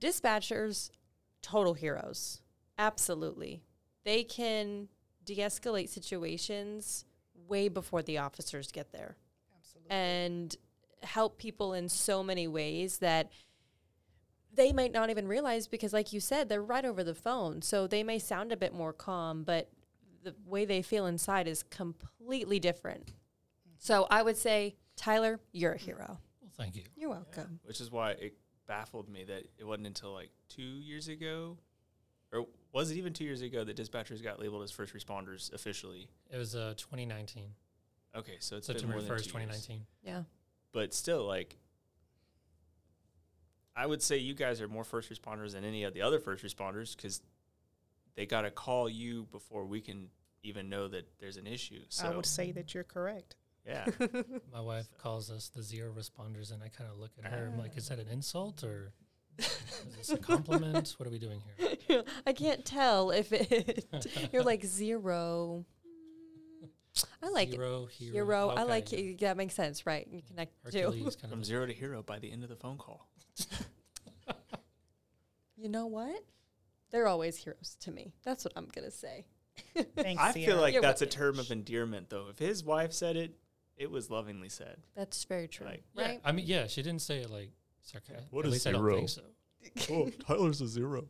dispatchers, 0.00 0.90
total 1.42 1.74
heroes. 1.74 2.40
Absolutely. 2.78 3.62
They 4.06 4.22
can 4.22 4.88
de 5.24 5.36
escalate 5.38 5.88
situations 5.88 7.04
way 7.48 7.68
before 7.68 8.02
the 8.02 8.18
officers 8.18 8.72
get 8.72 8.92
there. 8.92 9.16
Absolutely. 9.58 9.90
and 9.90 10.56
help 11.02 11.38
people 11.38 11.74
in 11.74 11.88
so 11.88 12.22
many 12.22 12.48
ways 12.48 12.98
that 12.98 13.30
they 14.54 14.72
might 14.72 14.92
not 14.92 15.10
even 15.10 15.28
realize 15.28 15.68
because 15.68 15.92
like 15.92 16.12
you 16.12 16.20
said 16.20 16.48
they're 16.48 16.62
right 16.62 16.84
over 16.84 17.04
the 17.04 17.14
phone. 17.14 17.60
So 17.62 17.86
they 17.86 18.02
may 18.02 18.18
sound 18.18 18.52
a 18.52 18.56
bit 18.56 18.72
more 18.72 18.92
calm 18.92 19.42
but 19.42 19.70
the 20.22 20.34
way 20.46 20.64
they 20.64 20.82
feel 20.82 21.06
inside 21.06 21.48
is 21.48 21.62
completely 21.64 22.58
different. 22.60 23.06
Mm-hmm. 23.06 23.72
So 23.78 24.06
i 24.08 24.22
would 24.22 24.36
say 24.36 24.76
tyler 24.96 25.40
you're 25.52 25.72
a 25.72 25.78
hero. 25.78 26.18
Well, 26.40 26.52
thank 26.56 26.76
you. 26.76 26.84
you're 26.94 27.10
welcome. 27.10 27.58
Which 27.64 27.80
is 27.80 27.90
why 27.90 28.12
it 28.12 28.36
baffled 28.66 29.08
me 29.08 29.24
that 29.24 29.42
it 29.58 29.64
wasn't 29.64 29.88
until 29.88 30.12
like 30.12 30.30
two 30.48 30.62
years 30.62 31.08
ago, 31.08 31.58
or 32.36 32.46
was 32.72 32.90
it 32.90 32.96
even 32.96 33.12
two 33.12 33.24
years 33.24 33.42
ago 33.42 33.64
that 33.64 33.76
dispatchers 33.76 34.22
got 34.22 34.38
labeled 34.40 34.62
as 34.62 34.70
first 34.70 34.94
responders 34.94 35.52
officially? 35.52 36.08
It 36.30 36.36
was 36.36 36.54
uh, 36.54 36.74
2019, 36.76 37.44
Okay, 38.16 38.36
so 38.38 38.56
it's 38.56 38.66
been 38.66 38.76
September 38.78 38.94
more 38.96 39.02
than 39.02 39.10
1st, 39.10 39.30
two 39.30 39.38
years. 39.38 39.56
2019. 39.66 39.86
yeah 40.02 40.22
But 40.72 40.94
still, 40.94 41.26
like, 41.26 41.56
I 43.74 43.86
would 43.86 44.02
say 44.02 44.16
you 44.16 44.34
guys 44.34 44.60
are 44.62 44.68
more 44.68 44.84
first 44.84 45.10
responders 45.10 45.52
than 45.52 45.64
any 45.64 45.84
of 45.84 45.92
the 45.92 46.02
other 46.02 46.18
first 46.18 46.42
responders 46.44 46.96
because 46.96 47.20
they 48.14 48.24
got 48.24 48.42
to 48.42 48.50
call 48.50 48.88
you 48.88 49.26
before 49.30 49.66
we 49.66 49.80
can 49.82 50.08
even 50.42 50.68
know 50.70 50.88
that 50.88 51.06
there's 51.18 51.36
an 51.36 51.46
issue. 51.46 51.80
So 51.90 52.06
I 52.06 52.16
would 52.16 52.24
say 52.24 52.52
that 52.52 52.72
you're 52.72 52.84
correct. 52.84 53.36
yeah, 53.66 53.84
My 54.52 54.60
wife 54.60 54.86
calls 54.96 55.30
us 55.30 55.50
the 55.54 55.62
zero 55.62 55.92
responders, 55.92 56.52
and 56.52 56.62
I 56.62 56.68
kind 56.68 56.88
of 56.90 56.98
look 56.98 57.10
at 57.22 57.30
her. 57.30 57.50
I'm 57.52 57.58
like, 57.58 57.76
is 57.76 57.88
that 57.88 57.98
an 57.98 58.08
insult 58.08 58.64
or 58.64 58.92
is 59.38 59.96
this 59.96 60.10
a 60.10 60.16
compliment? 60.18 60.94
what 60.98 61.06
are 61.06 61.10
we 61.10 61.18
doing 61.18 61.40
here? 61.88 62.02
i 62.26 62.32
can't 62.32 62.64
tell 62.64 63.10
if 63.10 63.32
it 63.32 63.86
you're 64.32 64.42
like 64.42 64.64
zero 64.64 65.64
i 67.22 67.28
like 67.28 67.48
it 67.48 67.54
Hero, 67.54 67.86
hero. 67.86 68.12
hero 68.12 68.48
i 68.56 68.62
like 68.62 68.90
yeah. 68.92 68.98
it 68.98 69.20
that 69.20 69.36
makes 69.36 69.54
sense 69.54 69.84
right 69.86 70.06
you 70.10 70.22
connect 70.26 70.52
the 70.64 70.72
two 70.72 70.78
Hercules 70.86 71.16
kind 71.20 71.30
from 71.30 71.40
of. 71.40 71.46
zero 71.46 71.66
to 71.66 71.72
hero 71.72 72.02
by 72.02 72.18
the 72.18 72.30
end 72.32 72.42
of 72.42 72.48
the 72.48 72.56
phone 72.56 72.78
call. 72.78 73.08
You 75.56 75.68
know 75.70 75.86
what? 75.86 76.22
They're 76.90 77.06
always 77.06 77.36
heroes 77.36 77.76
to 77.80 77.90
me. 77.90 78.12
That's 78.24 78.44
what 78.44 78.52
I'm 78.56 78.68
gonna 78.74 78.90
say. 78.90 79.24
Thanks, 79.96 80.22
I 80.22 80.32
feel 80.32 80.58
like 80.60 80.74
You're 80.74 80.82
that's 80.82 81.00
a 81.00 81.06
term 81.06 81.38
of 81.38 81.50
endearment, 81.50 82.10
though. 82.10 82.26
If 82.30 82.38
his 82.38 82.62
wife 82.62 82.92
said 82.92 83.16
it, 83.16 83.34
it 83.76 83.90
was 83.90 84.10
lovingly 84.10 84.50
said. 84.50 84.76
That's 84.94 85.24
very 85.24 85.48
true, 85.48 85.64
Like, 85.66 85.82
Yeah, 85.94 86.02
right? 86.08 86.20
I 86.24 86.32
mean, 86.32 86.44
yeah, 86.46 86.66
she 86.66 86.82
didn't 86.82 87.00
say 87.00 87.18
it 87.20 87.30
like 87.30 87.52
sarcastic. 87.86 88.26
What 88.30 88.44
At 88.44 88.48
is 88.48 88.52
least 88.52 88.66
I 88.66 88.72
don't 88.72 88.82
zero? 88.82 88.96
think 88.96 89.08
so. 89.08 89.22
oh, 89.94 90.10
Tyler's 90.26 90.60
a 90.60 90.68
zero. 90.68 91.08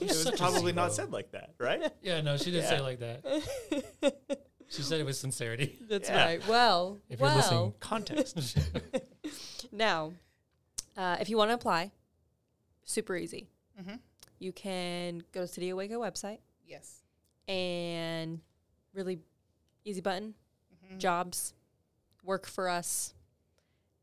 it 0.00 0.08
was 0.08 0.22
such 0.22 0.34
a 0.34 0.36
probably 0.38 0.72
not 0.72 0.92
zero. 0.92 1.06
said 1.06 1.12
like 1.12 1.32
that, 1.32 1.54
right? 1.58 1.92
Yeah, 2.02 2.20
no, 2.20 2.36
she 2.36 2.50
didn't 2.52 2.68
say 2.68 2.76
it 2.76 2.82
like 2.82 3.00
that. 3.00 4.38
She 4.68 4.80
said 4.80 5.00
it 5.00 5.04
with 5.04 5.16
sincerity. 5.16 5.78
That's 5.86 6.08
Yeah. 6.08 6.24
right. 6.24 6.48
Well, 6.48 6.98
If 7.10 7.20
you're 7.20 7.28
listening, 7.28 7.60
well. 7.60 7.74
Context. 7.78 8.56
Now, 9.70 10.14
uh, 10.96 11.18
if 11.20 11.28
you 11.28 11.36
want 11.36 11.50
to 11.50 11.54
apply, 11.54 11.90
super 12.82 13.14
easy. 13.14 13.50
Mhm. 13.78 13.98
You 14.38 14.50
can 14.52 15.22
go 15.32 15.42
to 15.42 15.46
City 15.46 15.68
of 15.68 15.76
Waco 15.76 16.00
website 16.00 16.38
Yes. 16.66 17.02
and 17.46 18.40
really 18.94 19.20
easy 19.84 20.00
button, 20.00 20.36
Mhm. 20.86 20.98
jobs, 20.98 21.52
work 22.24 22.46
for 22.46 22.70
us, 22.70 23.12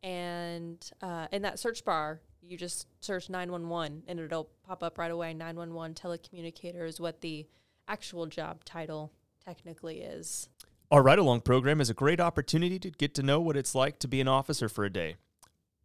and 0.04 0.90
uh, 1.02 1.28
in 1.32 1.42
that 1.42 1.60
search 1.60 1.84
bar, 1.84 2.22
you 2.42 2.58
just 2.58 2.88
search 3.02 3.30
911 3.30 4.04
and 4.08 4.20
it'll 4.20 4.50
pop 4.66 4.84
up 4.84 4.98
right 4.98 5.12
away. 5.12 5.34
911 5.34 5.96
telecommunicator 5.96 6.88
is 6.88 7.00
what 7.00 7.22
the 7.22 7.46
actual 7.88 8.26
job 8.26 8.64
title 8.64 9.12
technically 9.44 10.02
is. 10.02 10.50
Our 10.92 11.04
Ride 11.04 11.20
Along 11.20 11.42
program 11.42 11.82
is 11.82 11.90
a 11.90 11.94
great 11.94 12.20
opportunity 12.20 12.80
to 12.80 12.90
get 12.90 13.14
to 13.16 13.24
know 13.24 13.40
what 13.40 13.58
it's 13.58 13.76
like 13.76 14.00
to 14.00 14.08
be 14.08 14.22
an 14.22 14.28
officer 14.28 14.68
for 14.68 14.86
a 14.86 14.90
day. 14.90 15.18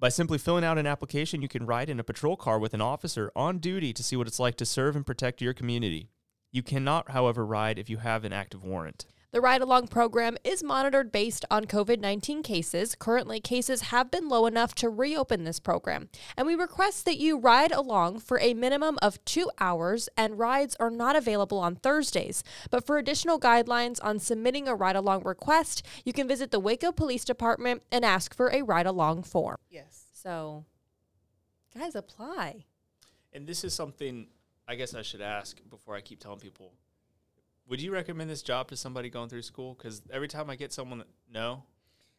By 0.01 0.09
simply 0.09 0.39
filling 0.39 0.65
out 0.65 0.79
an 0.79 0.87
application, 0.87 1.43
you 1.43 1.49
can 1.49 1.67
ride 1.67 1.89
in 1.89 2.01
a 2.01 2.05
patrol 2.05 2.37
car 2.37 2.59
with 2.59 2.75
an 2.75 2.81
officer 2.81 3.31
on 3.37 3.59
duty 3.59 3.93
to 3.93 4.03
see 4.03 4.17
what 4.17 4.27
it's 4.27 4.41
like 4.41 4.57
to 4.57 4.67
serve 4.67 4.97
and 4.97 5.07
protect 5.07 5.41
your 5.41 5.55
community. 5.55 6.09
You 6.51 6.63
cannot, 6.63 7.11
however, 7.11 7.45
ride 7.45 7.79
if 7.79 7.91
you 7.91 7.99
have 7.99 8.25
an 8.25 8.33
active 8.33 8.63
warrant. 8.63 9.07
The 9.35 9.41
ride 9.41 9.63
along 9.63 9.89
program 9.89 10.37
is 10.45 10.63
monitored 10.63 11.11
based 11.11 11.45
on 11.51 11.65
COVID 11.65 11.99
19 11.99 12.45
cases. 12.45 12.95
Currently, 12.95 13.41
cases 13.41 13.81
have 13.91 14.09
been 14.09 14.29
low 14.29 14.47
enough 14.47 14.77
to 14.77 14.89
reopen 14.89 15.43
this 15.43 15.59
program, 15.59 16.09
and 16.37 16.47
we 16.47 16.55
request 16.55 17.05
that 17.07 17.19
you 17.19 17.37
ride 17.37 17.73
along 17.73 18.21
for 18.21 18.39
a 18.39 18.55
minimum 18.55 18.97
of 19.03 19.23
two 19.25 19.51
hours, 19.59 20.09
and 20.17 20.39
rides 20.39 20.77
are 20.79 20.89
not 20.89 21.17
available 21.17 21.59
on 21.59 21.75
Thursdays. 21.75 22.45
But 22.71 22.87
for 22.87 22.97
additional 22.97 23.41
guidelines 23.41 23.99
on 24.05 24.21
submitting 24.21 24.69
a 24.69 24.75
ride 24.77 24.95
along 24.95 25.25
request, 25.25 25.85
you 26.05 26.13
can 26.13 26.29
visit 26.29 26.53
the 26.53 26.61
Waco 26.61 26.93
Police 26.93 27.25
Department 27.25 27.83
and 27.91 28.05
ask 28.05 28.37
for 28.37 28.53
a 28.53 28.63
ride 28.63 28.87
along 28.87 29.25
form. 29.25 29.57
Yes. 29.69 30.05
So, 30.13 30.65
guys, 31.77 31.97
apply. 31.97 32.67
And 33.33 33.49
this 33.49 33.65
is 33.65 33.75
something 33.75 34.29
I 34.69 34.77
guess 34.77 34.95
I 34.95 35.03
should 35.03 35.23
ask 35.23 35.59
before 35.69 35.97
I 35.97 36.03
keep 36.03 36.21
telling 36.21 36.39
people. 36.39 36.71
Would 37.69 37.81
you 37.81 37.93
recommend 37.93 38.29
this 38.29 38.43
job 38.43 38.69
to 38.69 38.77
somebody 38.77 39.09
going 39.09 39.29
through 39.29 39.43
school? 39.43 39.75
Because 39.75 40.03
every 40.11 40.29
time 40.29 40.51
I 40.51 40.57
get 40.57 40.73
someone 40.73 40.99
that 40.99 41.09
no, 41.33 41.65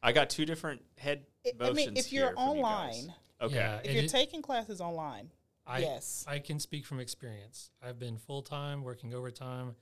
I 0.01 0.11
got 0.11 0.29
two 0.29 0.45
different 0.45 0.81
head 0.97 1.25
It- 1.43 1.57
I 1.59 1.71
mean, 1.71 1.93
if 1.95 2.11
you're 2.11 2.31
from 2.33 2.57
you 2.57 2.63
online, 2.63 3.13
okay. 3.41 3.55
Yeah, 3.55 3.79
if 3.83 3.93
you're 3.93 4.03
is- 4.03 4.11
taking 4.11 4.41
classes 4.41 4.81
online, 4.81 5.31
I, 5.67 5.79
yes. 5.79 6.25
I 6.27 6.39
can 6.39 6.59
speak 6.59 6.85
from 6.85 6.99
experience. 6.99 7.71
I've 7.81 7.99
been 7.99 8.17
full 8.17 8.41
time 8.41 8.83
working 8.83 9.13
overtime. 9.13 9.75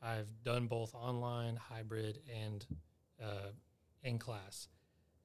I've 0.00 0.28
done 0.44 0.66
both 0.66 0.94
online, 0.94 1.56
hybrid, 1.56 2.20
and 2.32 2.64
uh, 3.22 3.50
in 4.02 4.18
class. 4.18 4.68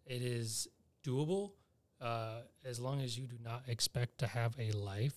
It 0.05 0.21
is 0.21 0.67
doable 1.03 1.51
uh, 2.01 2.41
as 2.65 2.79
long 2.79 3.01
as 3.01 3.17
you 3.17 3.27
do 3.27 3.35
not 3.43 3.63
expect 3.67 4.19
to 4.19 4.27
have 4.27 4.55
a 4.57 4.71
life 4.71 5.15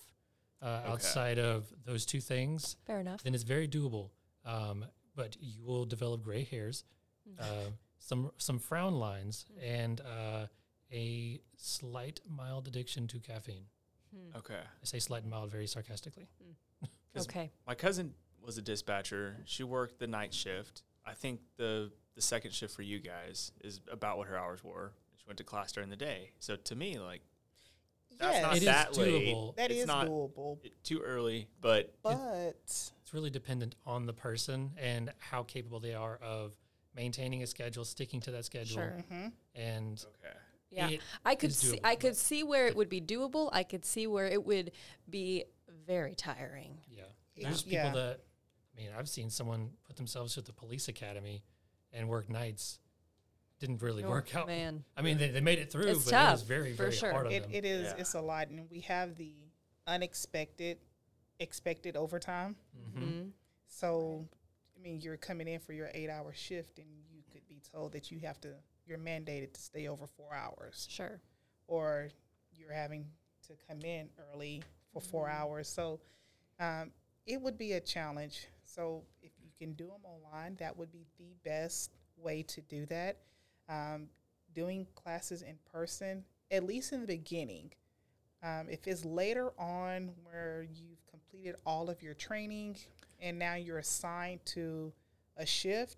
uh, 0.61 0.81
outside 0.85 1.39
of 1.39 1.65
those 1.85 2.05
two 2.05 2.19
things. 2.21 2.75
Fair 2.85 2.99
enough. 2.99 3.23
Then 3.23 3.33
it's 3.33 3.43
very 3.43 3.67
doable. 3.67 4.09
Um, 4.45 4.85
but 5.15 5.37
you 5.39 5.63
will 5.63 5.85
develop 5.85 6.23
gray 6.23 6.43
hairs, 6.43 6.83
uh, 7.39 7.69
some 7.99 8.31
some 8.37 8.59
frown 8.59 8.95
lines, 8.95 9.45
and 9.61 10.01
uh, 10.01 10.47
a 10.91 11.39
slight 11.57 12.19
mild 12.29 12.67
addiction 12.67 13.07
to 13.07 13.19
caffeine. 13.19 13.65
okay. 14.35 14.55
I 14.59 14.85
say 14.85 14.99
slight 14.99 15.21
and 15.23 15.31
mild 15.31 15.51
very 15.51 15.67
sarcastically. 15.67 16.27
'Cause 17.13 17.27
Okay. 17.27 17.51
My 17.67 17.75
cousin 17.75 18.15
was 18.41 18.57
a 18.57 18.61
dispatcher. 18.61 19.37
She 19.45 19.63
worked 19.63 19.99
the 19.99 20.07
night 20.07 20.33
shift. 20.33 20.83
I 21.05 21.13
think 21.13 21.41
the 21.57 21.91
the 22.15 22.21
second 22.21 22.51
shift 22.53 22.75
for 22.75 22.81
you 22.83 22.99
guys 22.99 23.51
is 23.63 23.81
about 23.91 24.17
what 24.17 24.27
her 24.27 24.37
hours 24.37 24.63
were. 24.63 24.93
She 25.15 25.23
went 25.27 25.37
to 25.37 25.43
class 25.43 25.71
during 25.71 25.89
the 25.89 25.95
day. 25.95 26.31
So 26.39 26.55
to 26.55 26.75
me, 26.75 26.99
like 26.99 27.21
that's 28.19 28.33
yes, 28.35 28.41
not 28.43 28.55
It 28.55 28.57
is 28.59 28.65
that 28.65 28.97
late. 28.97 29.33
doable. 29.35 29.55
that 29.55 29.71
it's 29.71 29.79
is 29.81 29.87
not 29.87 30.07
doable. 30.07 30.57
too 30.83 30.99
early, 31.01 31.47
but 31.61 31.93
But 32.03 32.55
It's 32.63 32.91
really 33.13 33.29
dependent 33.29 33.75
on 33.85 34.05
the 34.05 34.13
person 34.13 34.71
and 34.77 35.11
how 35.19 35.43
capable 35.43 35.79
they 35.79 35.93
are 35.93 36.17
of 36.21 36.53
maintaining 36.95 37.43
a 37.43 37.47
schedule, 37.47 37.85
sticking 37.85 38.19
to 38.21 38.31
that 38.31 38.45
schedule, 38.45 38.75
Sure. 38.75 39.03
mhm. 39.11 39.31
and 39.55 40.05
okay. 40.23 40.37
Yeah. 40.69 40.89
I 41.23 41.35
could 41.35 41.53
see 41.53 41.79
I 41.83 41.95
could 41.95 42.15
see 42.17 42.43
where 42.43 42.65
it 42.67 42.75
would 42.75 42.89
be 42.89 42.99
doable. 43.01 43.49
I 43.53 43.63
could 43.63 43.85
see 43.85 44.07
where 44.07 44.25
it 44.25 44.43
would 44.43 44.71
be 45.09 45.45
very 45.85 46.15
tiring. 46.15 46.79
yeah. 46.87 47.03
Yeah. 47.35 47.47
There's 47.49 47.63
people 47.63 47.77
Yeah. 47.77 47.93
that 47.93 48.19
I 48.75 48.81
mean, 48.81 48.89
I've 48.97 49.07
seen 49.09 49.29
someone 49.29 49.71
put 49.85 49.97
themselves 49.97 50.33
through 50.33 50.43
the 50.43 50.53
police 50.53 50.87
academy 50.87 51.43
and 51.91 52.09
work 52.09 52.27
nights. 52.27 52.79
Didn't 53.63 53.81
really 53.81 54.03
Oh, 54.03 54.09
work 54.09 54.35
out. 54.35 54.47
Man. 54.47 54.83
I 54.97 55.01
mean, 55.01 55.17
they, 55.17 55.29
they 55.29 55.39
made 55.39 55.57
it 55.57 55.71
through, 55.71 55.83
It's 55.87 56.03
but 56.03 56.13
it 56.13 56.29
was 56.31 56.39
tough, 56.41 56.43
very, 56.45 56.71
for 56.71 56.83
very 56.83 56.91
sure. 56.91 57.11
hard 57.11 57.27
on 57.27 57.31
it, 57.31 57.43
them. 57.43 57.51
it 57.53 57.63
is 57.63 57.83
Yeah. 57.85 57.95
it's 58.01 58.13
a 58.13 58.19
lot, 58.19 58.49
and 58.49 58.69
we 58.69 58.81
have 58.81 59.15
the 59.15 59.33
unexpected, 59.87 60.79
expected 61.39 61.95
overtime. 61.95 62.57
Mhm. 62.77 63.01
Mhm. 63.01 63.31
So, 63.67 64.27
I 64.75 64.79
mean, 64.79 64.99
you're 64.99 65.15
coming 65.15 65.47
in 65.47 65.61
for 65.61 65.71
your 65.71 65.89
eight-hour 65.93 66.33
shift, 66.33 66.77
and 66.77 66.87
you 67.09 67.23
could 67.31 67.47
be 67.47 67.61
told 67.71 67.93
that 67.93 68.11
you 68.11 68.19
have 68.19 68.41
to. 68.41 68.53
You're 68.85 68.97
mandated 68.97 69.53
to 69.53 69.61
stay 69.61 69.87
over 69.87 70.07
four 70.07 70.33
hours, 70.35 70.85
Sure. 70.89 71.21
or 71.67 72.09
you're 72.51 72.73
having 72.73 73.09
to 73.47 73.53
come 73.65 73.79
in 73.83 74.09
early 74.33 74.61
for 74.91 74.99
4 74.99 75.27
Mm-hmm. 75.29 75.37
hours. 75.41 75.69
So, 75.69 76.01
um, 76.59 76.91
it 77.25 77.41
would 77.41 77.57
be 77.57 77.71
a 77.73 77.79
challenge. 77.79 78.45
So, 78.65 79.05
if 79.21 79.31
you 79.39 79.51
can 79.57 79.71
do 79.71 79.87
them 79.87 80.03
online, 80.03 80.55
that 80.55 80.75
would 80.75 80.91
be 80.91 81.05
the 81.17 81.33
best 81.45 81.95
way 82.17 82.43
to 82.43 82.61
do 82.61 82.85
that. 82.87 83.19
Um, 83.69 84.09
doing 84.53 84.85
classes 84.95 85.41
in 85.41 85.57
person, 85.71 86.23
at 86.51 86.63
least 86.63 86.91
in 86.93 87.01
the 87.01 87.07
beginning. 87.07 87.71
Um, 88.43 88.67
if 88.69 88.87
it's 88.87 89.05
later 89.05 89.51
on 89.57 90.11
where 90.23 90.65
you've 90.73 91.05
completed 91.09 91.55
all 91.65 91.89
of 91.89 92.01
your 92.03 92.13
training 92.13 92.75
and 93.21 93.39
now 93.39 93.55
you're 93.55 93.77
assigned 93.79 94.45
to 94.47 94.91
a 95.37 95.45
shift, 95.45 95.97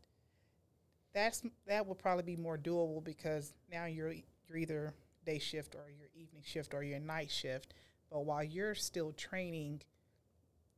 that's 1.13 1.41
that 1.67 1.85
will 1.87 1.95
probably 1.95 2.23
be 2.23 2.35
more 2.35 2.57
doable 2.57 3.03
because 3.03 3.53
now 3.71 3.85
you're 3.85 4.13
you're 4.47 4.57
either 4.57 4.93
day 5.25 5.39
shift 5.39 5.75
or 5.75 5.89
your 5.89 6.09
evening 6.15 6.43
shift 6.45 6.73
or 6.73 6.83
your 6.83 6.99
night 6.99 7.31
shift. 7.31 7.73
But 8.11 8.25
while 8.25 8.43
you're 8.43 8.75
still 8.75 9.11
training, 9.13 9.81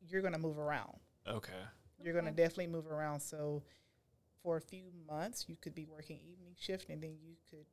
you're 0.07 0.21
gonna 0.21 0.37
move 0.37 0.57
around. 0.57 0.97
Okay. 1.27 1.53
You're 2.01 2.13
gonna 2.13 2.27
Okay. 2.29 2.37
definitely 2.37 2.67
move 2.67 2.87
around. 2.87 3.19
So 3.19 3.63
for 4.47 4.55
a 4.55 4.61
few 4.61 4.85
months, 5.05 5.43
you 5.49 5.57
could 5.59 5.75
be 5.75 5.85
working 5.85 6.21
evening 6.23 6.53
shift, 6.57 6.89
and 6.89 7.03
then 7.03 7.17
you 7.21 7.33
could 7.49 7.65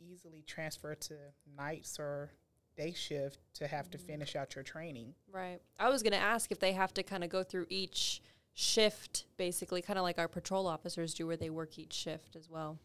easily 0.00 0.42
transfer 0.48 0.96
to 0.96 1.14
nights 1.56 1.96
or 1.96 2.32
day 2.76 2.92
shift 2.92 3.38
to 3.54 3.68
have 3.68 3.88
to 3.88 3.98
mm-hmm. 3.98 4.08
finish 4.08 4.34
out 4.34 4.56
your 4.56 4.64
training. 4.64 5.14
Right. 5.32 5.60
I 5.78 5.90
was 5.90 6.02
going 6.02 6.14
to 6.14 6.18
ask 6.18 6.50
if 6.50 6.58
they 6.58 6.72
have 6.72 6.92
to 6.94 7.04
kind 7.04 7.22
of 7.22 7.30
go 7.30 7.44
through 7.44 7.66
each 7.68 8.20
shift, 8.52 9.26
basically, 9.36 9.80
kind 9.80 9.96
of 9.96 10.02
like 10.02 10.18
our 10.18 10.26
patrol 10.26 10.66
officers 10.66 11.14
do, 11.14 11.28
where 11.28 11.36
they 11.36 11.50
work 11.50 11.78
each 11.78 11.92
shift 11.92 12.34
as 12.34 12.50
well. 12.50 12.80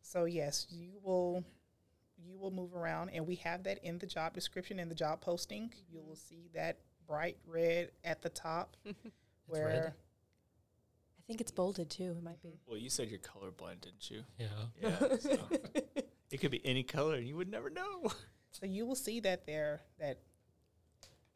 So 0.00 0.24
yes, 0.24 0.66
you 0.68 0.94
will 1.00 1.44
you 2.18 2.36
will 2.36 2.50
move 2.50 2.74
around, 2.74 3.10
and 3.10 3.24
we 3.24 3.36
have 3.36 3.62
that 3.62 3.78
in 3.84 3.98
the 3.98 4.06
job 4.06 4.34
description 4.34 4.80
in 4.80 4.88
the 4.88 4.96
job 4.96 5.20
posting. 5.20 5.72
You 5.88 6.00
mm-hmm. 6.00 6.08
will 6.08 6.16
see 6.16 6.48
that 6.56 6.80
bright 7.06 7.36
red 7.46 7.92
at 8.02 8.20
the 8.20 8.30
top, 8.30 8.76
where 9.46 9.94
think 11.32 11.40
it's 11.40 11.50
bolded 11.50 11.88
too. 11.88 12.14
It 12.18 12.22
might 12.22 12.42
be. 12.42 12.60
Well, 12.66 12.76
you 12.76 12.90
said 12.90 13.08
you're 13.08 13.18
colorblind, 13.18 13.80
didn't 13.80 14.10
you? 14.10 14.22
Yeah. 14.38 14.46
Yeah. 14.82 15.16
so 15.18 15.38
it 16.30 16.38
could 16.42 16.50
be 16.50 16.60
any 16.62 16.82
color, 16.82 17.14
and 17.14 17.26
you 17.26 17.36
would 17.36 17.50
never 17.50 17.70
know. 17.70 18.12
so 18.50 18.66
you 18.66 18.84
will 18.84 18.94
see 18.94 19.20
that 19.20 19.46
there 19.46 19.80
that 19.98 20.18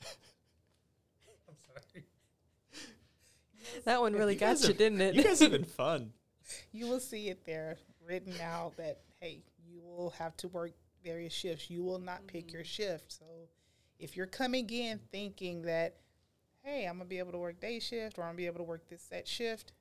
I'm 1.49 1.57
sorry. 1.67 2.05
That 3.87 4.03
one 4.03 4.13
really 4.13 4.35
You 4.35 4.41
got 4.41 4.61
you, 4.61 4.69
have- 4.69 4.77
didn't 4.77 5.01
it? 5.01 5.15
You 5.15 5.23
guys 5.25 5.41
have 5.41 5.51
been 5.51 5.65
fun. 5.83 6.13
you 6.73 6.89
will 6.89 7.01
see 7.01 7.31
it 7.31 7.47
there 7.47 7.79
written 8.07 8.35
out 8.43 8.77
that 8.77 9.01
hey, 9.19 9.41
you 9.67 9.81
will 9.81 10.11
have 10.11 10.37
to 10.37 10.49
work 10.49 10.73
various 11.03 11.33
shifts. 11.33 11.71
You 11.71 11.83
will 11.83 11.99
not 11.99 12.27
pick 12.27 12.49
mm-hmm. 12.49 12.57
your 12.57 12.65
shift. 12.65 13.13
So 13.13 13.25
if 13.99 14.15
you're 14.15 14.27
coming 14.27 14.69
in 14.69 15.01
thinking 15.11 15.63
that 15.63 15.97
hey, 16.63 16.85
I'm 16.85 16.99
gonna 16.99 17.07
be 17.07 17.19
able 17.19 17.33
to 17.33 17.39
work 17.39 17.61
day 17.61 17.81
shift 17.81 18.19
or 18.19 18.25
I'm 18.25 18.29
gonna 18.31 18.37
be 18.37 18.47
able 18.47 18.59
to 18.59 18.65
work 18.65 18.87
this 18.91 19.01
set 19.01 19.27
shift, 19.27 19.73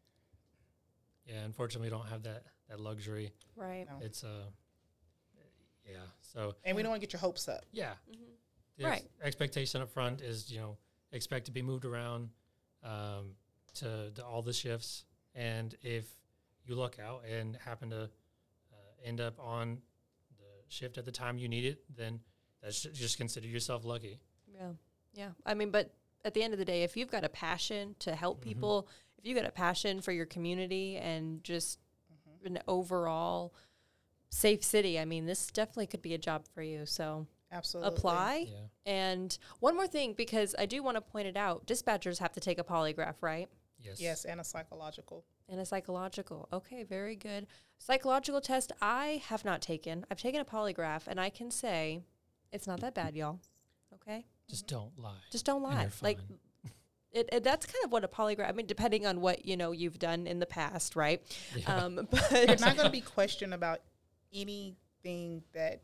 Yeah, 1.26 1.44
unfortunately, 1.44 1.88
we 1.88 1.98
don't 1.98 2.08
have 2.08 2.24
that 2.24 2.44
that 2.70 2.80
luxury. 2.80 3.32
right. 3.56 3.88
no. 3.90 4.06
It's 4.06 4.24
uh, 4.24 4.46
yeah. 5.90 5.98
So 6.22 6.56
and 6.64 6.76
we 6.76 6.82
don't 6.84 6.90
want 6.92 7.02
to 7.02 7.08
get 7.08 7.14
your 7.14 7.20
hopes 7.20 7.48
up. 7.48 7.64
yeah, 7.72 7.94
Mhm. 8.10 8.18
the 8.78 8.86
Right. 8.86 9.10
expectation 9.22 9.82
up 9.82 9.90
front 9.92 10.22
is 10.22 10.52
you 10.52 10.60
know 10.60 10.78
expect 11.12 11.46
to 11.46 11.52
be 11.52 11.62
moved 11.62 11.86
around 11.86 12.30
um, 12.84 13.36
to, 13.76 14.12
to 14.12 14.26
all 14.26 14.42
the 14.42 14.54
shifts, 14.54 15.06
and 15.34 15.76
if 15.82 16.06
you 16.66 16.76
look 16.76 17.00
out 17.00 17.24
and 17.26 17.56
happen 17.58 17.90
to 17.92 18.04
uh, 18.04 18.76
end 19.04 19.22
up 19.22 19.40
on 19.40 19.82
the 20.38 20.64
shift 20.68 20.98
at 20.98 21.06
the 21.06 21.12
time 21.12 21.38
you 21.38 21.48
need 21.48 21.66
it, 21.66 21.84
then 21.96 22.20
that's 22.62 22.82
just 22.84 23.18
consider 23.18 23.48
yourself 23.48 23.86
lucky. 23.86 24.20
Yeah. 24.48 24.72
Yeah. 25.14 25.32
I 25.46 25.54
mean, 25.54 25.70
but 25.72 25.94
at 26.24 26.34
the 26.34 26.44
end 26.44 26.54
of 26.54 26.60
the 26.60 26.66
day, 26.66 26.84
if 26.84 26.98
you've 26.98 27.12
got 27.12 27.24
a 27.24 27.30
passion 27.30 27.96
to 28.00 28.16
help 28.16 28.40
Mhm. 28.40 28.44
people, 28.44 28.88
if 29.26 29.30
you've 29.30 29.38
got 29.38 29.48
a 29.48 29.52
passion 29.52 30.02
for 30.02 30.12
your 30.12 30.28
community 30.28 30.98
and 30.98 31.44
just 31.44 31.80
mm-hmm. 32.14 32.46
an 32.46 32.60
overall 32.68 33.56
safe 34.30 34.64
city, 34.64 35.00
I 35.00 35.06
mean, 35.06 35.26
this 35.26 35.48
definitely 35.48 35.88
could 35.88 36.04
be 36.04 36.14
a 36.14 36.20
job 36.20 36.46
for 36.54 36.62
you. 36.62 36.86
So 36.86 37.26
Absolutely. 37.52 37.96
apply. 37.96 38.48
Yeah. 38.48 38.58
And 38.86 39.36
one 39.62 39.76
more 39.76 39.88
thing, 39.88 40.14
because 40.14 40.54
I 40.60 40.68
do 40.68 40.84
want 40.84 40.98
to 40.98 41.02
point 41.02 41.28
it 41.28 41.36
out 41.36 41.66
dispatchers 41.66 42.20
have 42.20 42.34
to 42.34 42.40
take 42.40 42.60
a 42.60 42.64
polygraph, 42.64 43.16
right? 43.22 43.50
Yes. 43.80 44.00
Yes, 44.00 44.26
and 44.26 44.40
a 44.40 44.44
psychological. 44.44 45.26
And 45.50 45.60
a 45.60 45.66
psychological. 45.66 46.48
Okay, 46.54 46.84
very 46.84 47.16
good. 47.16 47.48
Psychological 47.80 48.42
test 48.42 48.74
I 48.80 49.24
have 49.28 49.44
not 49.44 49.60
taken. 49.60 50.06
I've 50.12 50.22
taken 50.22 50.40
a 50.40 50.46
polygraph, 50.46 51.08
and 51.08 51.20
I 51.20 51.32
can 51.32 51.50
say 51.50 52.02
it's 52.52 52.68
not 52.68 52.80
that 52.82 52.94
bad, 52.94 53.16
y'all. 53.16 53.40
Okay? 53.94 54.26
Just 54.48 54.68
don't 54.68 54.98
lie. 55.00 55.18
Just 55.32 55.46
don't 55.46 55.64
lie. 55.64 55.90
Like 56.02 56.20
fine. 56.20 56.38
It, 57.16 57.30
it, 57.32 57.44
that's 57.44 57.66
kind 57.66 57.84
of 57.86 57.92
what 57.92 58.04
a 58.04 58.08
polygraph. 58.08 58.50
I 58.50 58.52
mean, 58.52 58.66
depending 58.66 59.06
on 59.06 59.22
what 59.22 59.46
you 59.46 59.56
know 59.56 59.72
you've 59.72 59.98
done 59.98 60.28
in 60.28 60.40
the 60.40 60.46
past, 60.46 60.96
right? 60.96 61.22
Yeah. 61.56 61.76
Um, 61.76 62.08
You're 62.32 62.48
not 62.58 62.76
going 62.76 62.86
to 62.86 62.90
be 62.90 63.02
questioned 63.02 63.54
about 63.54 63.80
anything 64.34 65.42
that 65.54 65.82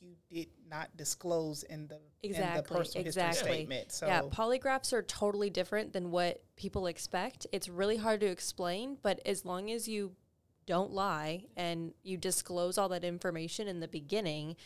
you 0.00 0.14
did 0.30 0.48
not 0.70 0.96
disclose 0.96 1.64
in 1.64 1.86
the 1.88 1.96
in 2.22 2.32
the 2.32 2.38
Exactly, 2.38 2.76
personal 2.76 3.06
exactly. 3.06 3.36
history 3.36 3.54
statement. 3.54 3.92
So 3.92 4.06
yeah, 4.06 4.22
polygraphs 4.22 4.92
are 4.92 5.02
totally 5.02 5.50
different 5.50 5.92
than 5.92 6.10
what 6.10 6.42
people 6.56 6.86
expect. 6.86 7.46
It's 7.52 7.68
really 7.68 7.96
hard 7.96 8.20
to 8.20 8.26
explain, 8.26 8.96
but 9.02 9.20
as 9.26 9.44
long 9.44 9.70
as 9.70 9.86
you 9.86 10.12
don't 10.66 10.92
lie 10.92 11.44
and 11.56 11.92
you 12.02 12.16
disclose 12.16 12.78
all 12.78 12.88
that 12.90 13.04
information 13.04 13.68
in 13.68 13.80
the 13.80 13.88
beginning, 13.88 14.56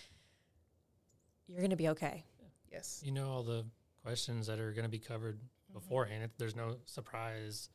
you're 1.47 1.61
going 1.61 1.71
to 1.71 1.77
be 1.77 1.89
okay. 1.89 2.25
yes, 2.71 3.03
You 3.05 3.13
know 3.13 3.29
all 3.31 3.43
the 3.43 3.65
questions 4.03 4.47
that 4.49 4.59
are 4.59 4.73
going 4.73 4.85
to 4.85 4.91
be 4.91 4.99
covered 4.99 5.39
beforehand. 5.73 6.25
It, 6.25 6.31
there's 6.39 6.57
no 6.57 6.77
surprise 6.85 7.71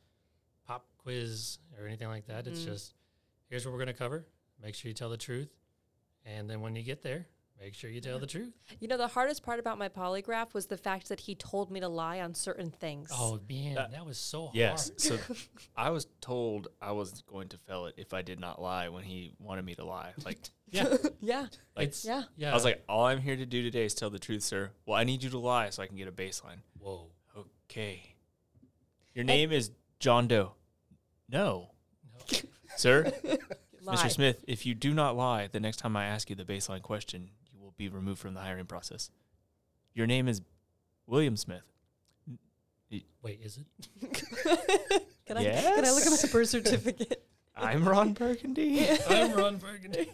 pop 0.66 0.86
quiz 0.98 1.58
or 1.78 1.86
anything 1.86 2.08
like 2.08 2.26
that. 2.26 2.46
It's 2.46 2.60
Mhm. 2.60 2.66
just 2.66 2.94
here's 3.48 3.64
what 3.64 3.72
we're 3.72 3.78
going 3.78 3.86
to 3.88 3.92
cover. 3.94 4.26
Make 4.62 4.74
sure 4.74 4.88
you 4.88 4.94
tell 4.94 5.10
the 5.10 5.16
truth, 5.16 5.50
and 6.24 6.48
then 6.50 6.60
when 6.60 6.74
you 6.76 6.82
get 6.82 7.02
there, 7.02 7.26
make 7.60 7.74
sure 7.74 7.90
you 7.90 8.00
tell 8.00 8.18
the 8.18 8.26
truth. 8.26 8.52
You 8.80 8.88
know, 8.88 8.96
the 8.96 9.06
hardest 9.08 9.42
part 9.44 9.60
about 9.60 9.78
my 9.78 9.88
polygraph 9.88 10.52
was 10.54 10.66
the 10.66 10.76
fact 10.76 11.08
that 11.08 11.20
he 11.20 11.34
told 11.36 11.70
me 11.70 11.80
to 11.80 11.88
lie 11.88 12.20
on 12.20 12.34
certain 12.34 12.70
things. 12.70 13.10
Oh 13.12 13.40
man, 13.48 13.74
That- 13.76 13.92
that, 13.92 14.04
was 14.04 14.18
so 14.18 14.50
Yes. 14.52 14.88
hard. 14.88 14.94
Yes. 14.98 15.02
So 15.28 15.34
I 15.76 15.90
was 15.90 16.06
told 16.20 16.68
I 16.82 16.92
was 16.92 17.22
going 17.22 17.48
to 17.50 17.58
fail 17.58 17.86
it 17.86 17.94
if 17.96 18.12
I 18.14 18.22
did 18.22 18.38
not 18.40 18.60
lie 18.60 18.88
when 18.88 19.04
he 19.04 19.32
wanted 19.38 19.64
me 19.64 19.74
to 19.76 19.84
lie. 19.84 20.12
Like, 20.24 20.38
Yeah, 20.70 20.96
yeah, 21.20 21.46
like 21.76 21.88
it's 21.88 22.04
yeah. 22.04 22.24
yeah. 22.36 22.50
I 22.50 22.54
was 22.54 22.64
like, 22.64 22.84
all 22.90 23.06
I'm 23.06 23.20
here 23.22 23.36
to 23.36 23.46
do 23.46 23.62
today 23.62 23.84
is 23.86 23.94
tell 23.94 24.10
the 24.10 24.18
truth, 24.18 24.42
sir. 24.42 24.70
Well, 24.84 24.98
I 24.98 25.04
need 25.04 25.22
you 25.22 25.30
to 25.30 25.38
lie 25.38 25.70
so 25.70 25.82
I 25.82 25.86
can 25.86 25.96
get 25.96 26.08
a 26.08 26.12
baseline. 26.12 26.58
whoa. 26.78 27.10
Okay. 27.70 28.14
Your 29.14 29.24
name 29.24 29.52
is 29.52 29.70
John 29.98 30.26
Doe. 30.26 30.52
No. 31.28 31.70
No. 32.32 32.38
Sir. 32.76 33.12
Mr. 33.84 34.10
Smith, 34.10 34.44
if 34.46 34.64
you 34.66 34.74
do 34.74 34.94
not 34.94 35.16
lie, 35.16 35.48
the 35.48 35.60
next 35.60 35.78
time 35.78 35.96
I 35.96 36.06
ask 36.06 36.30
you 36.30 36.36
the 36.36 36.44
baseline 36.44 36.82
question, 36.82 37.30
you 37.52 37.60
will 37.60 37.74
be 37.76 37.88
removed 37.88 38.20
from 38.20 38.34
the 38.34 38.40
hiring 38.40 38.66
process. 38.66 39.10
Your 39.94 40.06
name 40.06 40.28
is 40.28 40.40
William 41.06 41.36
Smith. 41.36 41.62
Wait, 43.22 43.40
is 43.42 43.58
it? 43.58 43.66
Can 45.26 45.36
I 45.36 45.44
can 45.44 45.84
I 45.84 45.90
look 45.90 46.06
at 46.06 46.10
my 46.10 46.32
birth 46.32 46.48
certificate? 46.48 47.22
I'm 47.56 47.86
Ron 47.86 48.14
Burgundy. 48.14 48.88
I'm 49.10 49.34
Ron 49.34 49.58
Burgundy. 49.58 50.10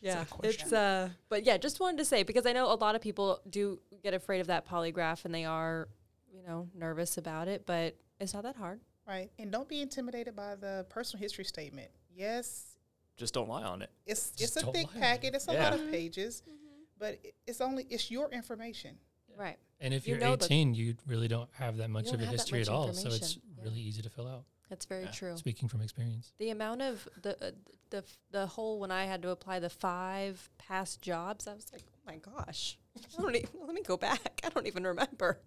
Yeah, 0.00 0.24
question. 0.24 0.62
it's 0.64 0.72
uh, 0.72 1.10
but 1.28 1.44
yeah, 1.44 1.56
just 1.56 1.78
wanted 1.78 1.98
to 1.98 2.04
say 2.04 2.22
because 2.22 2.46
I 2.46 2.52
know 2.52 2.72
a 2.72 2.74
lot 2.74 2.94
of 2.94 3.00
people 3.00 3.40
do 3.48 3.78
get 4.02 4.14
afraid 4.14 4.40
of 4.40 4.46
that 4.46 4.66
polygraph 4.66 5.24
and 5.24 5.34
they 5.34 5.44
are, 5.44 5.88
you 6.32 6.42
know, 6.42 6.68
nervous 6.74 7.18
about 7.18 7.48
it, 7.48 7.64
but 7.66 7.96
it's 8.20 8.34
not 8.34 8.42
that 8.44 8.56
hard. 8.56 8.80
right. 9.06 9.30
And 9.38 9.50
don't 9.50 9.68
be 9.68 9.80
intimidated 9.80 10.34
by 10.36 10.54
the 10.56 10.86
personal 10.88 11.20
history 11.22 11.44
statement. 11.44 11.90
Yes, 12.14 12.76
Just 13.16 13.34
don't 13.34 13.48
lie 13.48 13.62
on 13.64 13.82
it. 13.82 13.90
it's 14.06 14.30
Just 14.30 14.56
it's 14.56 14.66
a 14.66 14.72
thick 14.72 14.86
lie 14.94 14.98
it. 14.98 15.00
packet. 15.00 15.34
It's 15.34 15.46
a 15.48 15.52
lot 15.52 15.72
of 15.74 15.90
pages, 15.90 16.42
but 16.98 17.18
it's 17.46 17.60
only 17.60 17.86
it's 17.90 18.10
your 18.10 18.30
information. 18.30 18.96
Right. 19.36 19.58
And 19.80 19.94
if 19.94 20.06
You 20.06 20.14
you're 20.14 20.20
know 20.20 20.36
the- 20.36 20.44
18, 20.44 20.74
you 20.74 20.94
really 21.06 21.28
don't 21.28 21.48
have 21.54 21.78
that 21.78 21.88
much 21.90 22.12
of 22.12 22.20
a 22.20 22.26
history 22.26 22.60
at 22.60 22.68
all. 22.68 22.92
So 22.92 23.08
it's. 23.08 23.36
Yeah. 23.36 23.64
really 23.64 23.80
easy 23.80 24.00
to 24.00 24.08
fill 24.08 24.26
out. 24.26 24.44
That's 24.70 24.86
very 24.86 25.04
Yeah. 25.04 25.10
true. 25.10 25.36
Speaking 25.36 25.68
from 25.68 25.82
experience. 25.82 26.32
The 26.38 26.48
amount 26.50 26.80
of 26.80 27.06
the 27.20 27.32
uh, 27.44 27.50
the 27.90 28.04
the 28.30 28.46
whole 28.46 28.80
when 28.80 28.90
I 28.90 29.04
had 29.04 29.20
to 29.22 29.30
apply 29.30 29.58
the 29.58 29.68
five 29.68 30.48
past 30.58 31.02
jobs, 31.02 31.46
I 31.46 31.52
was 31.54 31.66
like, 31.72 31.82
oh 31.94 31.98
my 32.06 32.16
gosh, 32.16 32.78
I 33.18 33.20
don't 33.22 33.36
even, 33.36 33.48
let 33.66 33.74
me 33.74 33.82
go 33.82 33.96
back. 33.98 34.40
I 34.44 34.48
don't 34.48 34.66
even 34.66 34.84
remember. 34.86 35.40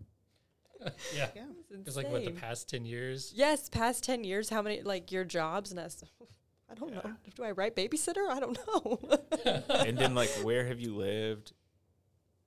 yeah. 1.16 1.30
Yeah. 1.36 1.44
It's 1.72 1.88
It's 1.88 1.96
like 1.98 2.10
what 2.10 2.26
the 2.26 2.32
past 2.32 2.70
10 2.70 2.86
years. 2.86 3.32
Yes, 3.36 3.70
past 3.70 4.04
ten 4.04 4.24
years, 4.24 4.50
how 4.50 4.62
many 4.62 4.82
like 4.82 5.12
your 5.12 5.24
jobs 5.24 5.72
and 5.72 5.78
that's. 5.78 6.04
I 6.70 6.76
don't 6.76 6.92
know. 6.94 7.12
Do 7.36 7.44
I 7.44 7.52
write 7.52 7.76
babysitter? 7.76 8.28
I 8.30 8.40
don't 8.40 8.58
know. 8.68 9.00
and 9.86 9.98
then 9.98 10.16
like 10.16 10.30
where 10.44 10.66
have 10.66 10.80
you 10.80 10.96
lived 10.96 11.54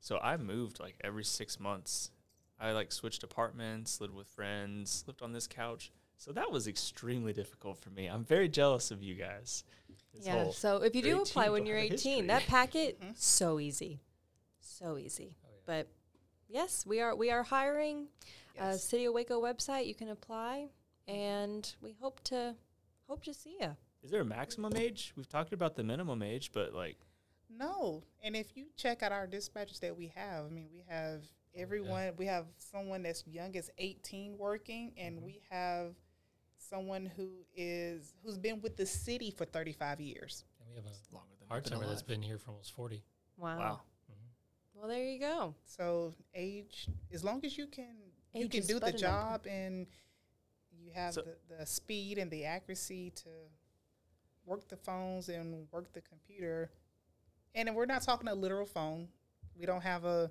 so 0.00 0.18
i 0.18 0.36
moved 0.36 0.78
like 0.78 0.94
every 1.02 1.24
six 1.24 1.58
months 1.58 2.10
i 2.60 2.70
like 2.72 2.92
switched 2.92 3.22
apartments 3.24 4.00
lived 4.00 4.14
with 4.14 4.28
friends 4.28 5.02
lived 5.06 5.20
on 5.22 5.32
this 5.32 5.46
couch 5.48 5.90
so 6.16 6.32
that 6.32 6.50
was 6.52 6.68
extremely 6.68 7.32
difficult 7.32 7.76
for 7.78 7.90
me 7.90 8.06
i'm 8.06 8.24
very 8.24 8.48
jealous 8.48 8.90
of 8.92 9.02
you 9.02 9.14
guys 9.14 9.64
This 10.14 10.26
yeah. 10.26 10.50
So 10.50 10.76
if 10.82 10.94
you 10.94 11.02
do 11.02 11.22
apply 11.22 11.48
when 11.48 11.66
you're 11.66 11.76
18, 11.78 11.90
history. 11.90 12.26
that 12.28 12.42
packet 12.46 13.00
Mhm. 13.00 13.16
so 13.18 13.58
easy, 13.58 14.00
so 14.60 14.96
easy. 14.96 15.36
Oh, 15.44 15.48
yeah. 15.50 15.60
But 15.66 15.88
yes, 16.48 16.84
we 16.86 17.00
are 17.00 17.14
we 17.14 17.30
are 17.30 17.42
hiring. 17.42 18.08
Uh, 18.58 18.70
Yes. 18.72 18.84
City 18.84 19.04
of 19.04 19.12
Waco 19.12 19.38
website, 19.42 19.86
you 19.86 19.94
can 19.94 20.08
apply, 20.08 20.68
and 21.06 21.74
we 21.82 21.92
hope 22.00 22.20
to 22.24 22.54
hope 23.06 23.22
to 23.24 23.34
see 23.34 23.56
you. 23.60 23.76
is 24.02 24.10
there 24.10 24.22
a 24.22 24.24
maximum 24.24 24.74
age 24.76 25.12
we've 25.16 25.28
talked 25.28 25.52
about 25.52 25.74
the 25.76 25.82
minimum 25.84 26.22
age 26.22 26.50
but 26.52 26.72
like 26.72 26.96
No, 27.50 28.02
and 28.22 28.34
if 28.34 28.56
you 28.56 28.66
check 28.76 29.02
out 29.02 29.12
our 29.12 29.26
dispatchers 29.26 29.78
that 29.80 29.94
we 29.96 30.06
have, 30.16 30.46
I 30.46 30.48
mean, 30.48 30.68
we 30.72 30.84
have 30.88 31.22
everyone. 31.54 32.12
We 32.16 32.26
have 32.26 32.46
someone 32.56 33.02
that's 33.02 33.24
young 33.26 33.54
as 33.56 33.70
eighteen 33.78 34.38
working, 34.38 34.92
and 34.96 35.22
we 35.22 35.42
have 35.50 35.94
someone 36.56 37.04
who 37.04 37.28
is 37.54 38.14
who's 38.24 38.38
been 38.38 38.60
with 38.62 38.76
the 38.76 38.86
city 38.86 39.30
for 39.30 39.44
thirty 39.44 39.72
five 39.72 40.00
years. 40.00 40.44
And 40.60 40.68
we 40.70 40.76
have 40.76 40.86
a 40.86 41.14
longer 41.14 41.34
than 41.38 41.46
part 41.48 41.58
I've 41.58 41.64
been 41.64 41.72
timer 41.74 41.86
that's 41.90 42.00
alive. 42.00 42.08
been 42.08 42.22
here 42.22 42.38
for 42.38 42.50
almost 42.52 42.72
40. 42.74 43.02
Wow. 43.36 43.58
wow 43.58 43.80
Well, 44.76 44.88
there 44.88 45.02
you 45.04 45.18
go. 45.18 45.54
So 45.64 46.14
age, 46.34 46.88
as 47.12 47.24
long 47.24 47.44
as 47.44 47.56
you 47.56 47.66
can, 47.66 47.96
you 48.34 48.48
can 48.48 48.62
do 48.66 48.78
the 48.78 48.86
a 48.86 48.90
number. 48.90 48.98
job, 48.98 49.46
and 49.48 49.86
you 50.78 50.90
have 50.94 51.14
So- 51.14 51.22
the, 51.22 51.56
the 51.58 51.66
speed 51.66 52.18
and 52.18 52.30
the 52.30 52.44
accuracy 52.44 53.10
to 53.16 53.28
work 54.44 54.68
the 54.68 54.76
phones 54.76 55.28
and 55.28 55.66
work 55.72 55.92
the 55.92 56.00
computer. 56.02 56.70
And 57.54 57.66
then 57.68 57.74
we're 57.74 57.86
not 57.86 58.02
talking 58.02 58.28
a 58.28 58.34
literal 58.34 58.66
phone. 58.66 59.08
We 59.58 59.64
don't 59.66 59.82
have 59.82 60.04
a. 60.04 60.30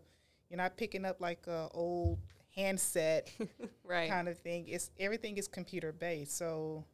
You're 0.49 0.57
not 0.57 0.77
picking 0.77 1.05
up 1.05 1.19
like 1.19 1.47
a 1.47 1.67
old 1.73 2.19
handset 2.55 3.31
Right. 3.83 4.07
kind 4.09 4.27
of 4.29 4.37
thing. 4.37 4.67
It's 4.67 4.91
everything 4.99 5.37
is 5.37 5.47
computer 5.47 5.91
based. 5.91 6.37
So 6.37 6.85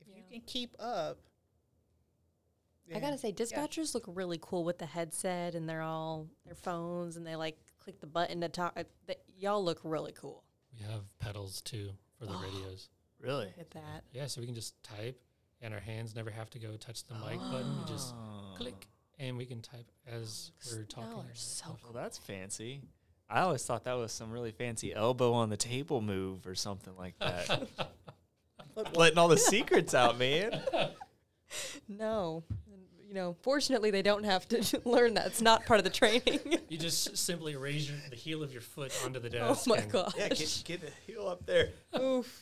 if 0.00 0.08
you 0.08 0.22
can 0.30 0.40
keep 0.46 0.74
up, 0.80 1.18
I 2.94 3.00
gotta 3.00 3.16
say, 3.18 3.32
dispatchers 3.32 3.94
look 3.94 4.04
really 4.06 4.38
cool 4.42 4.64
with 4.64 4.78
the 4.78 4.86
headset, 4.86 5.54
and 5.54 5.68
they're 5.68 5.82
all 5.82 6.28
their 6.44 6.54
phones, 6.54 7.16
and 7.16 7.26
they 7.26 7.36
like 7.36 7.56
click 7.78 8.00
the 8.00 8.06
button 8.06 8.40
to 8.42 8.48
talk. 8.48 8.74
uh, 8.76 8.84
They, 9.06 9.16
y'all 9.38 9.64
look 9.64 9.80
really 9.84 10.12
cool. 10.12 10.44
We 10.78 10.84
have 10.86 11.02
pedals 11.18 11.60
too 11.62 11.90
for 12.18 12.26
the 12.26 12.34
radios. 12.42 12.88
really 13.20 13.46
Look 13.46 13.58
at 13.60 13.70
that. 13.72 14.04
Yeah, 14.12 14.26
so 14.26 14.40
we 14.40 14.46
can 14.46 14.54
just 14.54 14.80
type 14.82 15.20
and 15.60 15.72
our 15.72 15.80
hands 15.80 16.14
never 16.14 16.30
have 16.30 16.50
to 16.50 16.58
go 16.58 16.76
touch 16.76 17.04
the 17.06 17.14
mic 17.14 17.38
button. 17.52 17.78
We 17.78 17.84
just 17.86 18.14
Oh. 18.14 18.54
click 18.56 18.88
and 19.18 19.36
we 19.38 19.46
can 19.46 19.60
type 19.62 19.90
as 20.06 20.50
we're 20.72 20.82
talking. 20.84 21.10
Y'all 21.12 21.20
are 21.20 21.34
so 21.34 21.64
stuff. 21.66 21.80
well 21.84 21.92
that's 21.92 22.18
fancy 22.18 22.82
i 23.30 23.40
always 23.40 23.64
thought 23.64 23.84
that 23.84 23.92
was 23.94 24.10
some 24.12 24.30
really 24.32 24.50
fancy 24.50 24.92
elbow 24.92 25.32
on 25.32 25.48
the 25.50 25.56
table 25.56 26.00
move 26.02 26.46
or 26.46 26.54
something 26.54 26.94
like 26.98 27.16
that 27.20 27.68
letting 28.96 29.18
all 29.18 29.28
the 29.28 29.38
secrets 29.38 29.94
out 29.94 30.18
man 30.18 30.60
No, 31.88 32.44
And, 32.48 32.61
you 33.12 33.18
know, 33.18 33.36
fortunately, 33.42 33.90
they 33.90 34.00
don't 34.00 34.24
have 34.24 34.48
to 34.48 34.80
learn 34.86 35.12
that. 35.14 35.26
It's 35.26 35.42
not 35.42 35.66
part 35.66 35.78
of 35.78 35.84
the 35.84 35.90
training. 35.90 36.40
You 36.70 36.78
just 36.78 37.18
simply 37.18 37.54
raise 37.56 37.86
your, 37.90 37.98
the 38.08 38.16
heel 38.16 38.42
of 38.42 38.50
your 38.54 38.62
foot 38.62 38.90
onto 39.04 39.20
the 39.20 39.28
desk. 39.36 39.64
oh 39.68 39.70
my 39.70 39.82
and 39.82 39.92
gosh. 39.92 40.14
yeah 40.16 40.28
get, 40.30 40.62
get 40.64 40.80
the 40.80 40.90
heel 41.06 41.28
up 41.28 41.44
there 41.44 41.68
Oof. 42.00 42.40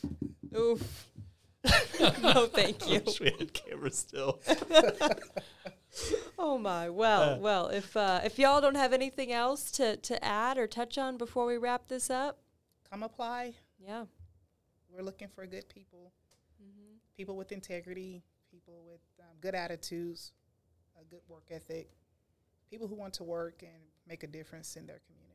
Oof. 0.56 1.08
no, 2.22 2.46
thank 2.46 2.80
I 2.84 2.86
you. 2.86 3.00
wish 3.04 3.18
we 3.20 3.30
had 3.36 3.52
cameras 3.52 3.98
still 3.98 4.38
Oh 6.38 6.56
my. 6.58 6.88
Well, 6.90 7.22
Uh. 7.34 7.38
well. 7.38 7.66
If 7.68 7.96
uh, 7.96 8.20
if 8.22 8.38
y'all 8.38 8.60
don't 8.60 8.76
have 8.76 8.92
anything 8.92 9.32
else 9.32 9.72
to 9.72 9.96
to 9.96 10.24
add 10.24 10.56
or 10.58 10.68
touch 10.68 10.96
on 10.96 11.16
before 11.16 11.44
we 11.46 11.56
wrap 11.56 11.88
this 11.88 12.08
up, 12.08 12.38
come 12.88 13.02
apply. 13.02 13.54
yeah. 13.84 14.04
We're 14.94 15.02
looking 15.02 15.26
for 15.34 15.44
good 15.46 15.68
people. 15.68 16.12
Mm-hmm. 16.62 16.94
people 17.16 17.36
with 17.36 17.50
integrity, 17.50 18.22
people 18.48 18.84
with 18.86 19.00
um, 19.18 19.34
good 19.40 19.56
attitudes, 19.56 20.30
a 20.38 20.39
good 21.10 21.20
work 21.28 21.44
ethic, 21.50 21.88
people 22.70 22.86
who 22.86 22.94
want 22.94 23.14
to 23.14 23.24
work 23.24 23.62
and 23.62 23.82
make 24.06 24.22
a 24.22 24.26
difference 24.28 24.76
in 24.76 24.86
their 24.86 25.00
community. 25.06 25.26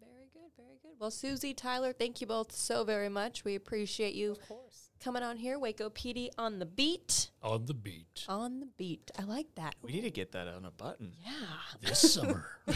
Very 0.00 0.28
good. 0.32 0.50
Very 0.56 0.78
good. 0.82 0.92
Well, 0.98 1.10
Susie, 1.10 1.54
Tyler, 1.54 1.92
thank 1.92 2.20
you 2.20 2.26
both 2.26 2.52
so 2.52 2.84
very 2.84 3.08
much. 3.08 3.44
We 3.44 3.54
appreciate 3.54 4.14
you 4.14 4.32
Of 4.32 4.46
course. 4.48 4.90
coming 5.02 5.22
on 5.22 5.36
here. 5.38 5.58
Waco 5.58 5.88
PD 5.90 6.28
on 6.38 6.58
the 6.58 6.66
beat. 6.66 7.30
on 7.42 7.64
the 7.66 7.74
beat 7.74 8.24
On 8.28 8.60
the 8.60 8.66
beat. 8.66 9.10
I 9.18 9.22
like 9.24 9.46
that. 9.56 9.74
we 9.82 9.92
need 9.92 10.02
to 10.02 10.10
get 10.10 10.32
that 10.32 10.46
on 10.48 10.64
a 10.66 10.70
button 10.70 11.12
Yeah. 11.24 11.32
this 11.80 12.12
summer. 12.14 12.46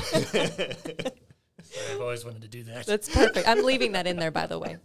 I've 1.91 2.01
always 2.01 2.25
wanted 2.25 2.43
to 2.43 2.49
do 2.49 2.63
that. 2.65 2.87
That's 2.87 3.09
perfect. 3.09 3.49
I'm 3.49 3.63
leaving 3.65 3.93
that 3.93 4.07
in 4.07 4.17
there, 4.17 4.31
by 4.31 4.47
the 4.47 4.59
way. 4.59 4.77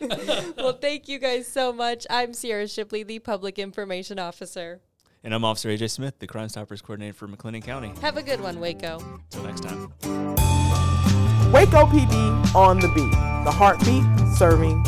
well, 0.56 0.72
thank 0.74 1.08
you 1.08 1.18
guys 1.18 1.46
so 1.46 1.72
much. 1.72 2.06
I'm 2.10 2.34
Cierra 2.34 2.66
Shipley, 2.68 3.02
the 3.04 3.18
Public 3.20 3.58
Information 3.58 4.18
Officer. 4.18 4.80
And 5.24 5.34
i'm 5.34 5.44
officer 5.44 5.68
aj 5.70 5.90
smith 5.90 6.18
the 6.20 6.26
crime 6.26 6.48
stoppers 6.48 6.80
coordinator 6.82 7.12
for 7.14 7.26
mclennan 7.28 7.62
county 7.62 7.92
Have 8.00 8.16
a 8.16 8.22
good 8.22 8.40
one, 8.40 8.60
Waco. 8.60 8.98
until 9.32 9.42
next 9.44 9.62
time 9.62 9.88
Waco 11.52 11.86
PD 11.86 12.54
on 12.54 12.80
the 12.80 12.88
beat. 12.88 13.12
The 13.44 13.50
heartbeat 13.52 14.02
serving 14.36 14.82